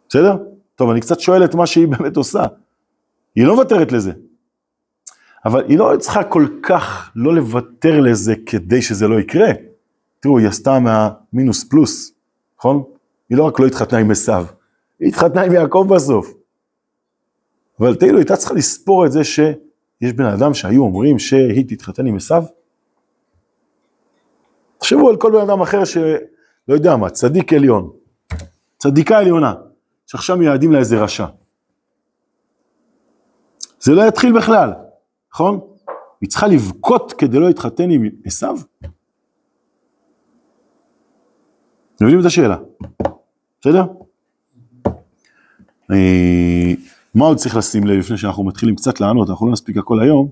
בסדר? 0.09 0.37
טוב, 0.75 0.91
אני 0.91 1.01
קצת 1.01 1.21
שואל 1.21 1.45
את 1.45 1.55
מה 1.55 1.67
שהיא 1.67 1.89
באמת 1.99 2.17
עושה. 2.17 2.43
היא 3.35 3.47
לא 3.47 3.55
מוותרת 3.55 3.93
לזה. 3.93 4.13
אבל 5.45 5.65
היא 5.69 5.79
לא 5.79 5.93
צריכה 5.99 6.25
כל 6.25 6.47
כך 6.63 7.11
לא 7.17 7.35
לוותר 7.35 8.01
לזה 8.01 8.35
כדי 8.47 8.83
שזה 8.83 9.09
לא 9.09 9.21
יקרה. 9.21 9.49
תראו, 10.21 10.39
היא 10.39 10.49
עשתה 10.49 10.79
מהמינוס 10.79 11.65
פלוס, 11.65 12.13
נכון? 12.59 12.83
היא 13.31 13.39
לא 13.39 13.45
רק 13.45 13.61
לא 13.61 13.67
התחתנה 13.67 13.99
עם 13.99 14.11
עשיו, 14.11 14.47
היא 15.01 15.09
התחתנה 15.09 15.43
עם 15.43 15.53
יעקב 15.53 15.87
בסוף. 15.95 16.33
אבל 17.81 17.95
תראו, 17.95 18.11
היא 18.11 18.17
הייתה 18.17 18.37
צריכה 18.37 18.55
לספור 18.55 19.07
את 19.07 19.13
זה 19.13 19.25
שיש 19.25 20.13
בן 20.17 20.25
אדם 20.25 20.55
שהיו 20.55 20.83
אומרים 20.83 21.19
שהיא 21.19 21.65
תתחתן 21.69 22.07
עם 22.07 22.17
עשיו. 22.17 22.45
תחשבו 24.81 25.11
על 25.11 25.17
כל 25.17 25.33
בן 25.33 25.41
אדם 25.41 25.61
אחר 25.61 25.85
שלא 25.85 26.15
יודע 26.69 26.97
מה, 26.97 27.11
צדיק 27.11 27.53
עליון, 27.53 27.91
צדיקה 28.79 29.19
עליונה, 29.19 29.55
שעכשיו 30.07 30.37
מייעדים 30.37 30.73
לה 30.73 30.79
איזה 30.79 31.03
רשע. 31.03 31.27
זה 33.81 33.93
לא 33.93 34.03
יתחיל 34.03 34.37
בכלל, 34.37 34.73
נכון? 35.33 35.61
היא 36.21 36.29
צריכה 36.31 36.47
לבכות 36.47 37.13
כדי 37.13 37.39
לא 37.39 37.47
להתחתן 37.47 37.91
עם 37.91 38.09
עשיו? 38.25 38.57
מבינים 42.01 42.21
את 42.21 42.25
השאלה, 42.25 42.57
בסדר? 43.61 43.85
אה, 45.91 46.75
מה 47.15 47.25
עוד 47.25 47.37
צריך 47.37 47.57
לשים 47.57 47.87
לב 47.87 47.99
לפני 47.99 48.17
שאנחנו 48.17 48.45
מתחילים 48.45 48.77
קצת 48.77 49.01
לענות, 49.01 49.31
אנחנו 49.31 49.47
לא 49.47 49.53
נספיק 49.53 49.77
הכל 49.77 50.01
היום. 50.01 50.29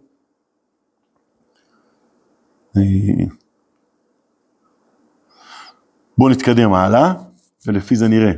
בואו 6.18 6.30
נתקדם 6.30 6.72
הלאה, 6.72 7.14
ולפי 7.66 7.96
זה 7.96 8.08
נראה. 8.08 8.32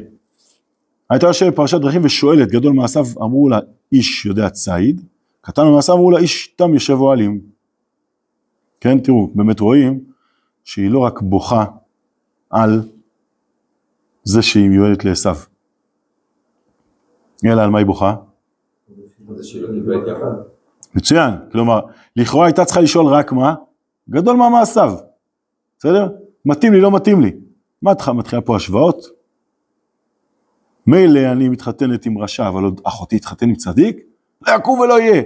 הייתה 1.11 1.27
יושבת 1.27 1.53
בפרשת 1.53 1.81
דרכים 1.81 2.05
ושואלת, 2.05 2.49
גדול 2.49 2.73
מעשיו 2.73 3.05
אמרו 3.23 3.49
לה 3.49 3.59
איש 3.93 4.27
יודע 4.27 4.51
ציד, 4.51 5.01
קטן 5.41 5.63
במעשיו 5.63 5.95
אמרו 5.95 6.11
לה 6.11 6.19
איש 6.19 6.47
תם 6.47 6.75
יושב 6.75 6.95
אוהלים. 6.95 7.41
כן, 8.81 8.99
תראו, 8.99 9.31
באמת 9.35 9.61
רואים 9.61 10.05
שהיא 10.65 10.91
לא 10.91 10.99
רק 10.99 11.21
בוכה 11.23 11.65
על 12.51 12.83
זה 14.25 14.43
שהיא 14.43 14.69
מיועדת 14.69 15.05
לעשו. 15.05 15.31
אלא 17.45 17.63
על 17.63 17.71
מה 17.71 17.79
היא 17.79 17.87
בוכה? 17.87 18.17
מצוין, 20.95 21.35
כלומר, 21.53 21.81
לכאורה 22.17 22.47
הייתה 22.47 22.65
צריכה 22.65 22.81
לשאול 22.81 23.07
רק 23.07 23.33
מה? 23.33 23.55
גדול 24.11 24.37
מה 24.37 24.49
מעשיו, 24.49 24.95
בסדר? 25.79 26.09
מתאים 26.45 26.73
לי, 26.73 26.81
לא 26.81 26.91
מתאים 26.91 27.21
לי. 27.21 27.50
מה 27.83 27.93
מתחילה 28.15 28.43
פה 28.43 28.57
השוואות? 28.57 29.07
מילא 30.87 31.33
אני 31.33 31.49
מתחתנת 31.49 32.07
עם 32.07 32.19
רשע, 32.19 32.49
אבל 32.49 32.65
עוד 32.65 32.81
אחותי 32.85 33.19
תתחתן 33.19 33.49
עם 33.49 33.55
צדיק? 33.55 33.97
לא 34.49 34.53
יקום 34.53 34.79
ולא 34.81 35.01
יהיה. 35.01 35.23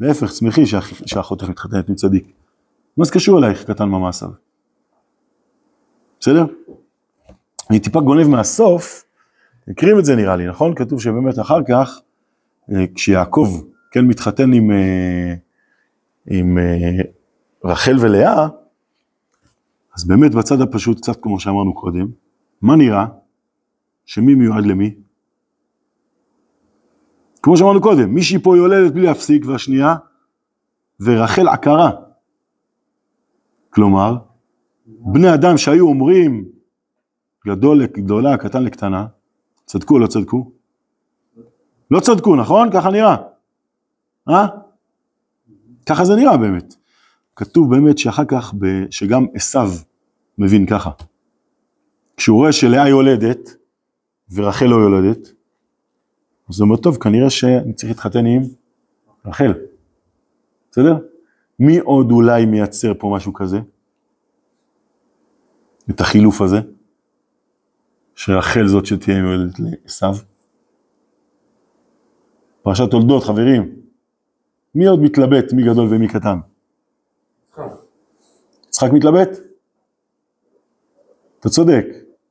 להפך, 0.00 0.32
שמחי 0.32 0.66
שאח- 0.66 1.06
שאחותך 1.06 1.48
מתחתנת 1.48 1.88
עם 1.88 1.94
צדיק. 1.94 2.32
מה 2.96 3.04
זה 3.04 3.12
קשור 3.12 3.38
אלייך, 3.38 3.64
קטן 3.70 3.88
מה 3.88 3.98
מעשיו? 3.98 4.28
בסדר? 6.20 6.46
אני 7.70 7.80
טיפה 7.80 8.00
גונב 8.00 8.26
מהסוף, 8.28 9.04
הקרים 9.68 9.98
את 9.98 10.04
זה 10.04 10.16
נראה 10.16 10.36
לי, 10.36 10.46
נכון? 10.46 10.74
כתוב 10.74 11.00
שבאמת 11.00 11.38
אחר 11.38 11.58
כך, 11.68 12.00
אה, 12.72 12.84
כשיעקב 12.94 13.48
כן 13.90 14.04
מתחתן 14.04 14.52
עם, 14.52 14.70
אה, 14.70 15.34
עם 16.30 16.58
אה, 16.58 17.02
רחל 17.64 17.96
ולאה, 18.00 18.48
אז 19.96 20.04
באמת 20.04 20.34
בצד 20.34 20.60
הפשוט, 20.60 20.96
קצת 20.96 21.22
כמו 21.22 21.40
שאמרנו 21.40 21.74
קודם, 21.74 22.06
מה 22.62 22.76
נראה? 22.76 23.06
שמי 24.04 24.34
מיועד 24.34 24.66
למי? 24.66 24.94
כמו 27.42 27.56
שאמרנו 27.56 27.80
קודם, 27.80 28.14
מישהי 28.14 28.38
פה 28.38 28.56
יולדת 28.56 28.92
בלי 28.92 29.06
להפסיק, 29.06 29.42
והשנייה, 29.46 29.94
ורחל 31.00 31.48
עקרה. 31.48 31.90
כלומר, 33.70 34.16
בני 34.86 35.34
אדם 35.34 35.56
שהיו 35.56 35.88
אומרים 35.88 36.44
גדול 37.46 37.78
לגדולה, 37.78 38.36
קטן 38.36 38.64
לקטנה, 38.64 39.06
צדקו 39.64 39.94
או 39.94 39.98
לא 39.98 40.06
צדקו? 40.06 40.52
לא 41.90 42.00
צדקו, 42.00 42.36
נכון? 42.36 42.70
ככה 42.72 42.90
נראה. 42.90 43.16
אה? 44.28 44.46
ככה 45.86 46.04
זה 46.04 46.16
נראה 46.16 46.36
באמת. 46.36 46.74
כתוב 47.36 47.70
באמת 47.74 47.98
שאחר 47.98 48.24
כך, 48.28 48.54
ב- 48.58 48.90
שגם 48.90 49.26
עשיו 49.34 49.68
מבין 50.38 50.66
ככה. 50.66 50.90
כשהוא 52.16 52.36
רואה 52.36 52.52
שלאה 52.52 52.88
יולדת, 52.88 53.56
ורחל 54.34 54.66
לא 54.66 54.76
יולדת, 54.76 55.32
אז 56.48 56.60
הוא 56.60 56.66
אומר, 56.66 56.76
טוב, 56.76 56.96
כנראה 56.96 57.30
שאני 57.30 57.72
צריך 57.72 57.90
להתחתן 57.90 58.26
עם 58.26 58.42
רחל. 59.24 59.52
בסדר? 60.70 60.96
מי 61.58 61.78
עוד 61.78 62.10
אולי 62.10 62.46
מייצר 62.46 62.92
פה 62.98 63.12
משהו 63.16 63.32
כזה? 63.32 63.58
את 65.90 66.00
החילוף 66.00 66.40
הזה? 66.40 66.58
שרחל 68.14 68.66
זאת 68.66 68.86
שתהיה 68.86 69.22
מיועדת 69.22 69.54
לעשו? 69.58 70.06
פרשת 72.62 72.90
תולדות, 72.90 73.24
חברים. 73.24 73.76
מי 74.74 74.86
עוד 74.86 75.00
מתלבט, 75.00 75.52
מי 75.52 75.62
גדול 75.62 75.88
ומי 75.90 76.08
קטן? 76.08 76.38
יצחק 78.76 78.92
מתלבט? 78.92 79.28
אתה 81.40 81.48
צודק, 81.48 81.86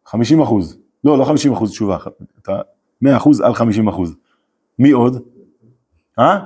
50 0.05 0.41
אחוז. 0.41 0.77
לא, 1.03 1.17
לא 1.17 1.25
50 1.25 1.53
אחוז 1.53 1.71
תשובה, 1.71 1.97
אתה 2.41 2.61
100 3.01 3.17
אחוז 3.17 3.41
על 3.41 3.53
50 3.53 3.87
אחוז. 3.87 4.15
מי 4.79 4.91
עוד? 4.91 5.23
אה? 6.19 6.39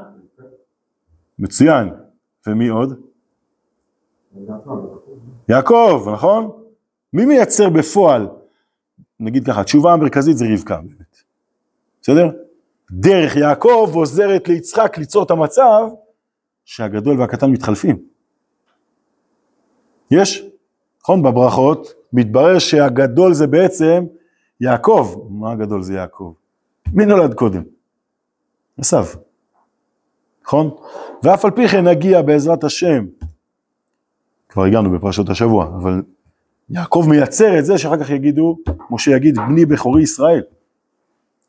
מצוין. 1.40 1.90
ומי 2.48 2.68
עוד? 2.68 3.02
יעקב, 5.50 6.08
נכון? 6.14 6.52
מי 7.14 7.26
מייצר 7.26 7.70
בפועל, 7.70 8.28
נגיד 9.20 9.46
ככה, 9.48 9.62
התשובה 9.62 9.94
המרכזית 9.94 10.38
זה 10.38 10.46
רבקה 10.54 10.78
באמת, 10.78 11.24
בסדר? 12.02 12.30
דרך 12.92 13.36
יעקב 13.36 13.92
עוזרת 13.94 14.48
ליצחק 14.48 14.98
ליצור 14.98 15.24
את 15.24 15.32
המצב 15.32 15.88
שהגדול 16.66 17.20
והקטן 17.20 17.52
מתחלפים. 17.52 18.09
יש, 20.12 20.44
נכון? 21.02 21.24
בברכות 21.24 21.94
מתברר 22.14 22.60
שהגדול 22.60 23.34
זה 23.34 23.48
בעצם 23.48 24.06
יעקב. 24.62 25.16
מה 25.30 25.52
הגדול 25.52 25.82
זה 25.82 25.94
יעקב? 25.94 26.34
מי 26.94 27.06
נולד 27.06 27.34
קודם? 27.34 27.64
עשיו. 28.78 29.06
נכון? 30.44 30.70
ואף 31.24 31.46
על 31.46 31.52
פי 31.52 31.68
כן 31.68 31.88
נגיע 31.88 32.22
בעזרת 32.22 32.64
השם, 32.64 33.06
כבר 34.50 34.64
הגענו 34.64 34.92
בפרשות 34.92 35.30
השבוע, 35.30 35.66
אבל 35.66 36.02
יעקב 36.70 37.06
מייצר 37.10 37.60
את 37.60 37.66
זה 37.66 37.78
שאחר 37.78 38.04
כך 38.04 38.10
יגידו, 38.10 38.58
משה 38.92 39.12
יגיד, 39.12 39.36
בני 39.36 39.66
בכורי 39.66 40.02
ישראל. 40.02 40.42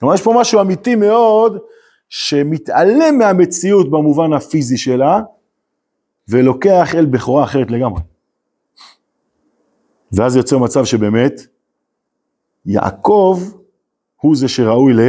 כלומר, 0.00 0.14
יש 0.14 0.22
פה 0.22 0.34
משהו 0.36 0.60
אמיתי 0.60 0.94
מאוד, 0.94 1.58
שמתעלם 2.08 3.18
מהמציאות 3.18 3.90
במובן 3.90 4.32
הפיזי 4.32 4.78
שלה, 4.78 5.20
ולוקח 6.28 6.94
אל 6.94 7.06
בכורה 7.06 7.44
אחרת 7.44 7.70
לגמרי. 7.70 8.00
ואז 10.12 10.36
יוצא 10.36 10.56
מצב 10.56 10.84
שבאמת, 10.84 11.40
יעקב 12.66 13.40
הוא 14.16 14.36
זה 14.36 14.48
שראוי 14.48 14.92
ל... 14.92 15.00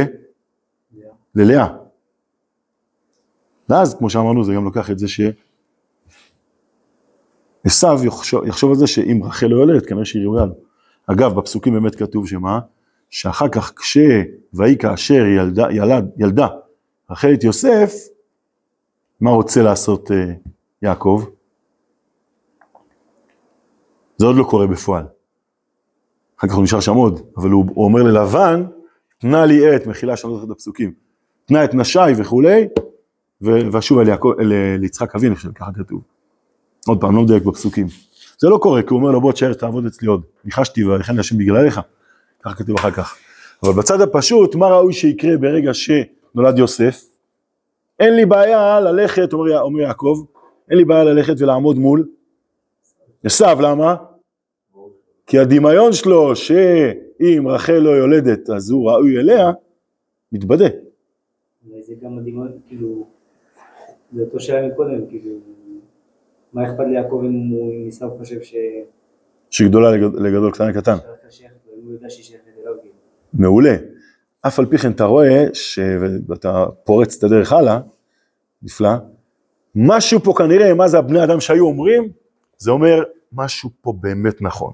ללאה. 1.34 1.66
ואז, 3.68 3.94
כמו 3.98 4.10
שאמרנו, 4.10 4.44
זה 4.44 4.54
גם 4.54 4.64
לוקח 4.64 4.90
את 4.90 4.98
זה 4.98 5.08
ש... 5.08 5.20
עשיו 7.64 8.00
יחשוב, 8.04 8.46
יחשוב 8.46 8.70
על 8.70 8.76
זה 8.76 8.86
שאם 8.86 9.20
רחל 9.24 9.46
לא 9.46 9.56
יולדת, 9.56 9.86
כנראה 9.86 10.04
שהיא 10.04 10.24
ראויה 10.24 10.44
לו. 10.44 10.54
אגב, 11.06 11.34
בפסוקים 11.34 11.72
באמת 11.72 11.94
כתוב 11.94 12.28
שמה? 12.28 12.60
שאחר 13.10 13.48
כך 13.48 13.72
כשוהי 13.76 14.78
כאשר 14.78 15.26
ילדה, 15.26 15.66
ילד, 15.72 16.10
ילדה 16.16 16.48
רחל 17.10 17.34
את 17.34 17.44
יוסף, 17.44 17.92
מה 19.20 19.30
רוצה 19.30 19.62
לעשות 19.62 20.10
uh, 20.10 20.14
יעקב? 20.82 21.24
זה 24.16 24.26
עוד 24.26 24.36
לא 24.36 24.44
קורה 24.44 24.66
בפועל. 24.66 25.04
אחר 26.38 26.48
כך 26.48 26.54
הוא 26.54 26.64
נשאר 26.64 26.80
שם 26.80 26.94
עוד, 26.94 27.20
אבל 27.36 27.50
הוא, 27.50 27.64
הוא 27.74 27.84
אומר 27.84 28.02
ללבן, 28.02 28.64
תנה 29.18 29.46
לי 29.46 29.76
את, 29.76 29.86
מחילה 29.86 30.16
שאני 30.16 30.32
לא 30.32 30.38
זוכר 30.38 30.52
את 30.52 30.56
הפסוקים, 30.56 30.92
תנה 31.44 31.64
את 31.64 31.74
נשי 31.74 31.98
וכולי, 32.16 32.68
ואשוב 33.40 33.98
אל, 33.98 34.10
אל, 34.10 34.52
אל 34.52 34.84
יצחק 34.84 35.14
אבי, 35.16 35.26
אני 35.26 35.36
חושב, 35.36 35.52
ככה 35.52 35.70
כתוב. 35.72 36.00
עוד 36.86 37.00
פעם, 37.00 37.16
לא 37.16 37.22
מדייק 37.22 37.42
בפסוקים. 37.42 37.86
זה 38.38 38.48
לא 38.48 38.58
קורה, 38.58 38.82
כי 38.82 38.88
הוא 38.90 38.98
אומר 38.98 39.10
לו 39.10 39.20
בוא 39.20 39.32
תשאר 39.32 39.54
תעבוד 39.54 39.86
אצלי 39.86 40.08
עוד. 40.08 40.22
ניחשתי 40.44 40.84
ויחן 40.84 41.18
השם 41.18 41.38
בגללך, 41.38 41.80
ככה 42.42 42.54
כתוב 42.54 42.76
אחר 42.78 42.90
כך. 42.90 43.16
אבל 43.62 43.72
בצד 43.72 44.00
הפשוט, 44.00 44.54
מה 44.54 44.66
ראוי 44.66 44.92
שיקרה 44.92 45.36
ברגע 45.36 45.70
שנולד 45.74 46.58
יוסף? 46.58 47.04
אין 48.00 48.16
לי 48.16 48.26
בעיה 48.26 48.80
ללכת, 48.80 49.32
אומר, 49.32 49.60
אומר 49.60 49.80
יעקב, 49.80 50.24
אין 50.70 50.78
לי 50.78 50.84
בעיה 50.84 51.04
ללכת 51.04 51.34
ולעמוד 51.38 51.78
מול 51.78 52.06
עשיו, 53.24 53.58
למה? 53.62 53.96
כי 55.26 55.38
הדמיון 55.38 55.92
שלו 55.92 56.36
שאם 56.36 57.48
רחל 57.48 57.72
לא 57.78 57.90
יולדת 57.90 58.50
אז 58.50 58.70
הוא 58.70 58.90
ראוי 58.90 59.18
אליה, 59.18 59.50
מתבדה. 60.32 60.68
זה 61.80 61.94
גם 62.02 62.18
הדמיון, 62.18 62.52
כאילו, 62.68 63.06
זה 64.12 64.22
אותו 64.22 64.40
שאלה 64.40 64.68
מקודם, 64.68 65.06
כאילו, 65.08 65.30
מה 66.52 66.64
אכפת 66.64 66.84
ליעקב 66.90 67.22
אם 67.24 67.48
הוא, 67.50 67.88
עשיו 67.88 68.10
חושב 68.18 68.42
ש... 68.42 68.54
שגדולה 69.50 69.90
לגד- 69.90 70.20
לגדול, 70.20 70.52
קטן 70.52 70.68
לקטן. 70.68 70.96
כאילו. 72.80 72.94
מעולה. 73.34 73.76
אף 74.46 74.58
על 74.58 74.66
פי 74.66 74.78
כן 74.78 74.90
אתה 74.90 75.04
רואה, 75.04 75.44
ש... 75.52 75.78
ואתה 76.28 76.66
פורץ 76.84 77.18
את 77.18 77.24
הדרך 77.24 77.52
הלאה, 77.52 77.80
נפלא, 78.62 78.90
משהו 79.74 80.20
פה 80.20 80.34
כנראה, 80.38 80.74
מה 80.74 80.88
זה 80.88 80.98
הבני 80.98 81.24
אדם 81.24 81.40
שהיו 81.40 81.64
אומרים? 81.66 82.21
זה 82.62 82.70
אומר, 82.70 83.02
משהו 83.32 83.70
פה 83.80 83.92
באמת 84.00 84.42
נכון. 84.42 84.72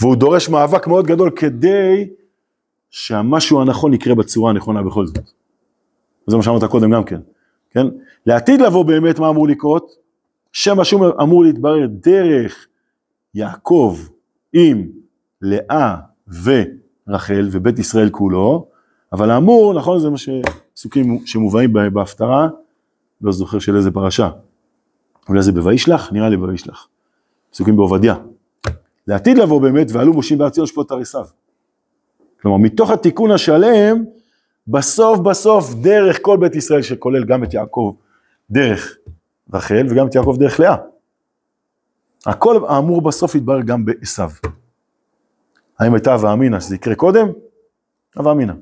והוא 0.00 0.16
דורש 0.16 0.48
מאבק 0.48 0.86
מאוד 0.86 1.06
גדול 1.06 1.30
כדי 1.30 2.08
שהמשהו 2.90 3.60
הנכון 3.60 3.94
יקרה 3.94 4.14
בצורה 4.14 4.50
הנכונה 4.50 4.82
בכל 4.82 5.06
זאת. 5.06 5.18
זה 6.26 6.36
מה 6.36 6.42
שאמרת 6.42 6.64
קודם 6.64 6.90
גם 6.90 7.04
כן, 7.04 7.20
כן? 7.70 7.86
לעתיד 8.26 8.60
לבוא 8.60 8.84
באמת 8.84 9.18
מה 9.18 9.28
אמור 9.28 9.48
לקרות? 9.48 9.92
שמשהו 10.52 11.04
אמור 11.22 11.44
להתברר 11.44 11.86
דרך 11.90 12.66
יעקב 13.34 13.98
עם 14.52 14.86
לאה 15.42 15.96
ורחל 16.42 17.48
ובית 17.52 17.78
ישראל 17.78 18.10
כולו, 18.10 18.68
אבל 19.12 19.30
האמור, 19.30 19.74
נכון, 19.74 20.00
זה 20.00 20.10
מה 20.10 20.16
שפסוקים 20.18 21.26
שמובאים 21.26 21.72
בהפטרה, 21.92 22.48
לא 23.20 23.32
זוכר 23.32 23.58
של 23.58 23.76
איזה 23.76 23.90
פרשה. 23.90 24.30
אולי 25.28 25.42
זה 25.42 25.52
בוישלח? 25.52 26.12
נראה 26.12 26.28
לי 26.28 26.36
בוישלח. 26.36 26.88
פסוקים 27.50 27.76
בעובדיה. 27.76 28.14
לעתיד 29.06 29.38
לבוא 29.38 29.60
באמת, 29.60 29.86
ועלו 29.92 30.12
מושים 30.12 30.38
בארצי 30.38 30.60
לשפוט 30.60 30.86
את 30.86 30.92
עריסיו. 30.92 31.24
כלומר, 32.40 32.56
מתוך 32.58 32.90
התיקון 32.90 33.30
השלם, 33.30 34.04
בסוף 34.68 35.18
בסוף 35.18 35.74
דרך 35.74 36.18
כל 36.22 36.36
בית 36.36 36.54
ישראל, 36.54 36.82
שכולל 36.82 37.24
גם 37.24 37.44
את 37.44 37.54
יעקב 37.54 37.94
דרך 38.50 38.96
רחל, 39.54 39.86
וגם 39.90 40.06
את 40.06 40.14
יעקב 40.14 40.36
דרך 40.38 40.60
לאה. 40.60 40.76
הכל 42.26 42.64
האמור 42.68 43.02
בסוף 43.02 43.34
יתברר 43.34 43.60
גם 43.60 43.84
בעשיו. 43.84 44.30
האם 45.78 45.94
הייתה 45.94 46.12
הווה 46.12 46.32
אמינא 46.32 46.60
שזה 46.60 46.74
יקרה 46.74 46.94
קודם? 46.94 47.28
הווה 48.16 48.32
אמינא. 48.32 48.52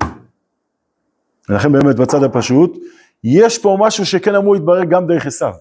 ולכן 1.49 1.73
באמת 1.73 1.97
בצד 1.97 2.23
הפשוט, 2.23 2.79
יש 3.25 3.59
פה 3.59 3.77
משהו 3.81 4.07
שכן 4.07 4.35
אמור 4.35 4.55
להתברר 4.55 4.85
גם 4.85 5.07
דרך 5.07 5.27
עשיו. 5.27 5.55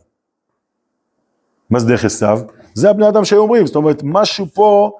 מה 1.73 1.79
זה 1.79 1.87
דרך 1.87 2.05
עשיו? 2.05 2.39
זה 2.73 2.89
הבני 2.89 3.09
אדם 3.09 3.25
שהיו 3.25 3.41
אומרים, 3.41 3.65
זאת 3.65 3.75
אומרת, 3.75 4.01
משהו 4.03 4.45
פה 4.45 4.91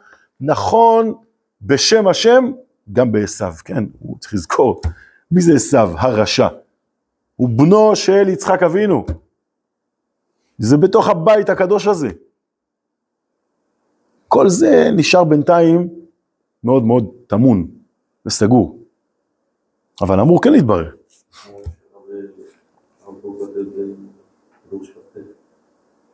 נכון 0.42 1.14
בשם 1.62 2.08
השם, 2.08 2.52
גם 2.92 3.12
בעשיו, 3.12 3.54
כן? 3.66 3.84
הוא 4.00 4.18
צריך 4.20 4.34
לזכור. 4.34 4.82
מי 5.32 5.42
זה 5.42 5.54
עשיו? 5.56 5.92
הרשע. 5.98 6.48
הוא 7.36 7.50
בנו 7.50 7.96
של 7.96 8.30
יצחק 8.30 8.64
אבינו. 8.64 9.06
זה 10.58 10.78
בתוך 10.78 11.10
הבית 11.10 11.50
הקדוש 11.50 11.88
הזה. 11.88 12.10
כל 14.28 14.50
זה 14.50 14.90
נשאר 14.96 15.24
בינתיים 15.24 15.90
מאוד 16.64 16.84
מאוד 16.84 17.12
טמון 17.28 17.68
וסגור. 18.26 18.80
אבל 20.02 20.20
אמור 20.20 20.42
כן 20.42 20.52
להתברר. 20.52 20.90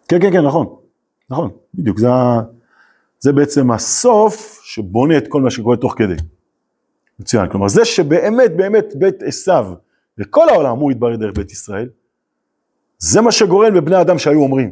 כן, 0.10 0.22
כן, 0.22 0.32
כן, 0.32 0.41
נכון. 0.45 0.76
נכון, 1.30 1.51
בדיוק. 1.74 1.99
זה, 1.99 2.07
זה 3.20 3.34
בעצם 3.34 3.72
הסוף 3.72 4.62
שבונה 4.64 5.18
את 5.18 5.28
כל 5.28 5.41
מה 5.41 5.49
שקורה 5.49 5.78
תוך 5.78 5.93
כדי. 5.97 6.16
מצוין. 7.20 7.49
כלומר, 7.49 7.68
זה 7.68 7.86
שבאמת, 7.86 8.55
באמת 8.55 8.95
בית 8.95 9.24
עשיו 9.24 9.74
וכל 10.18 10.49
העולם 10.49 10.72
אמור 10.72 10.89
להתברר 10.89 11.16
דרך 11.16 11.38
בית 11.38 11.51
ישראל, 11.51 11.89
זה 12.97 13.22
מה 13.22 13.32
שגורם 13.32 13.76
לבני 13.76 14.01
אדם 14.01 14.18
שהיו 14.18 14.41
אומרים. 14.41 14.72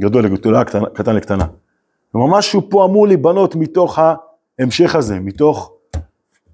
גדול 0.00 0.24
לגדולה, 0.24 0.64
קטן, 0.64 0.84
קטן 0.94 1.16
לקטנה. 1.16 1.46
כלומר, 2.12 2.38
משהו 2.38 2.70
פה 2.70 2.84
אמור 2.84 3.06
להיבנות 3.06 3.54
מתוך 3.54 3.98
ההמשך 4.58 4.94
הזה, 4.94 5.20
מתוך 5.20 5.72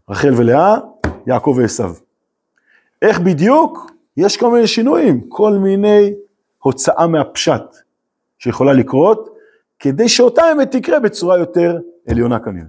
רחל 0.09 0.35
ולאה, 0.37 0.79
יעקב 1.27 1.55
ועשיו. 1.59 1.95
איך 3.03 3.21
בדיוק? 3.21 3.93
יש 4.17 4.37
כל 4.37 4.53
מיני 4.53 4.67
שינויים, 4.67 5.21
כל 5.29 5.53
מיני 5.53 6.13
הוצאה 6.63 7.07
מהפשט 7.07 7.63
שיכולה 8.39 8.73
לקרות, 8.73 9.29
כדי 9.79 10.09
שאותה 10.09 10.43
אמת 10.53 10.71
תקרה 10.71 11.01
בצורה 11.01 11.39
יותר 11.39 11.79
עליונה 12.09 12.39
כנראה. 12.41 12.67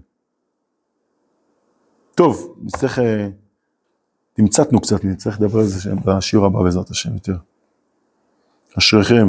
טוב, 2.15 2.55
נצטרך, 2.63 2.99
אה, 2.99 3.27
תמצתנו 4.33 4.81
קצת, 4.81 5.05
נצטרך 5.05 5.41
לדבר 5.41 5.59
על 5.59 5.65
זה 5.65 5.91
בשיעור 6.05 6.45
הבא 6.45 6.63
בעזרת 6.63 6.89
השם 6.89 7.13
יותר. 7.13 7.35
אשריכם. 8.77 9.25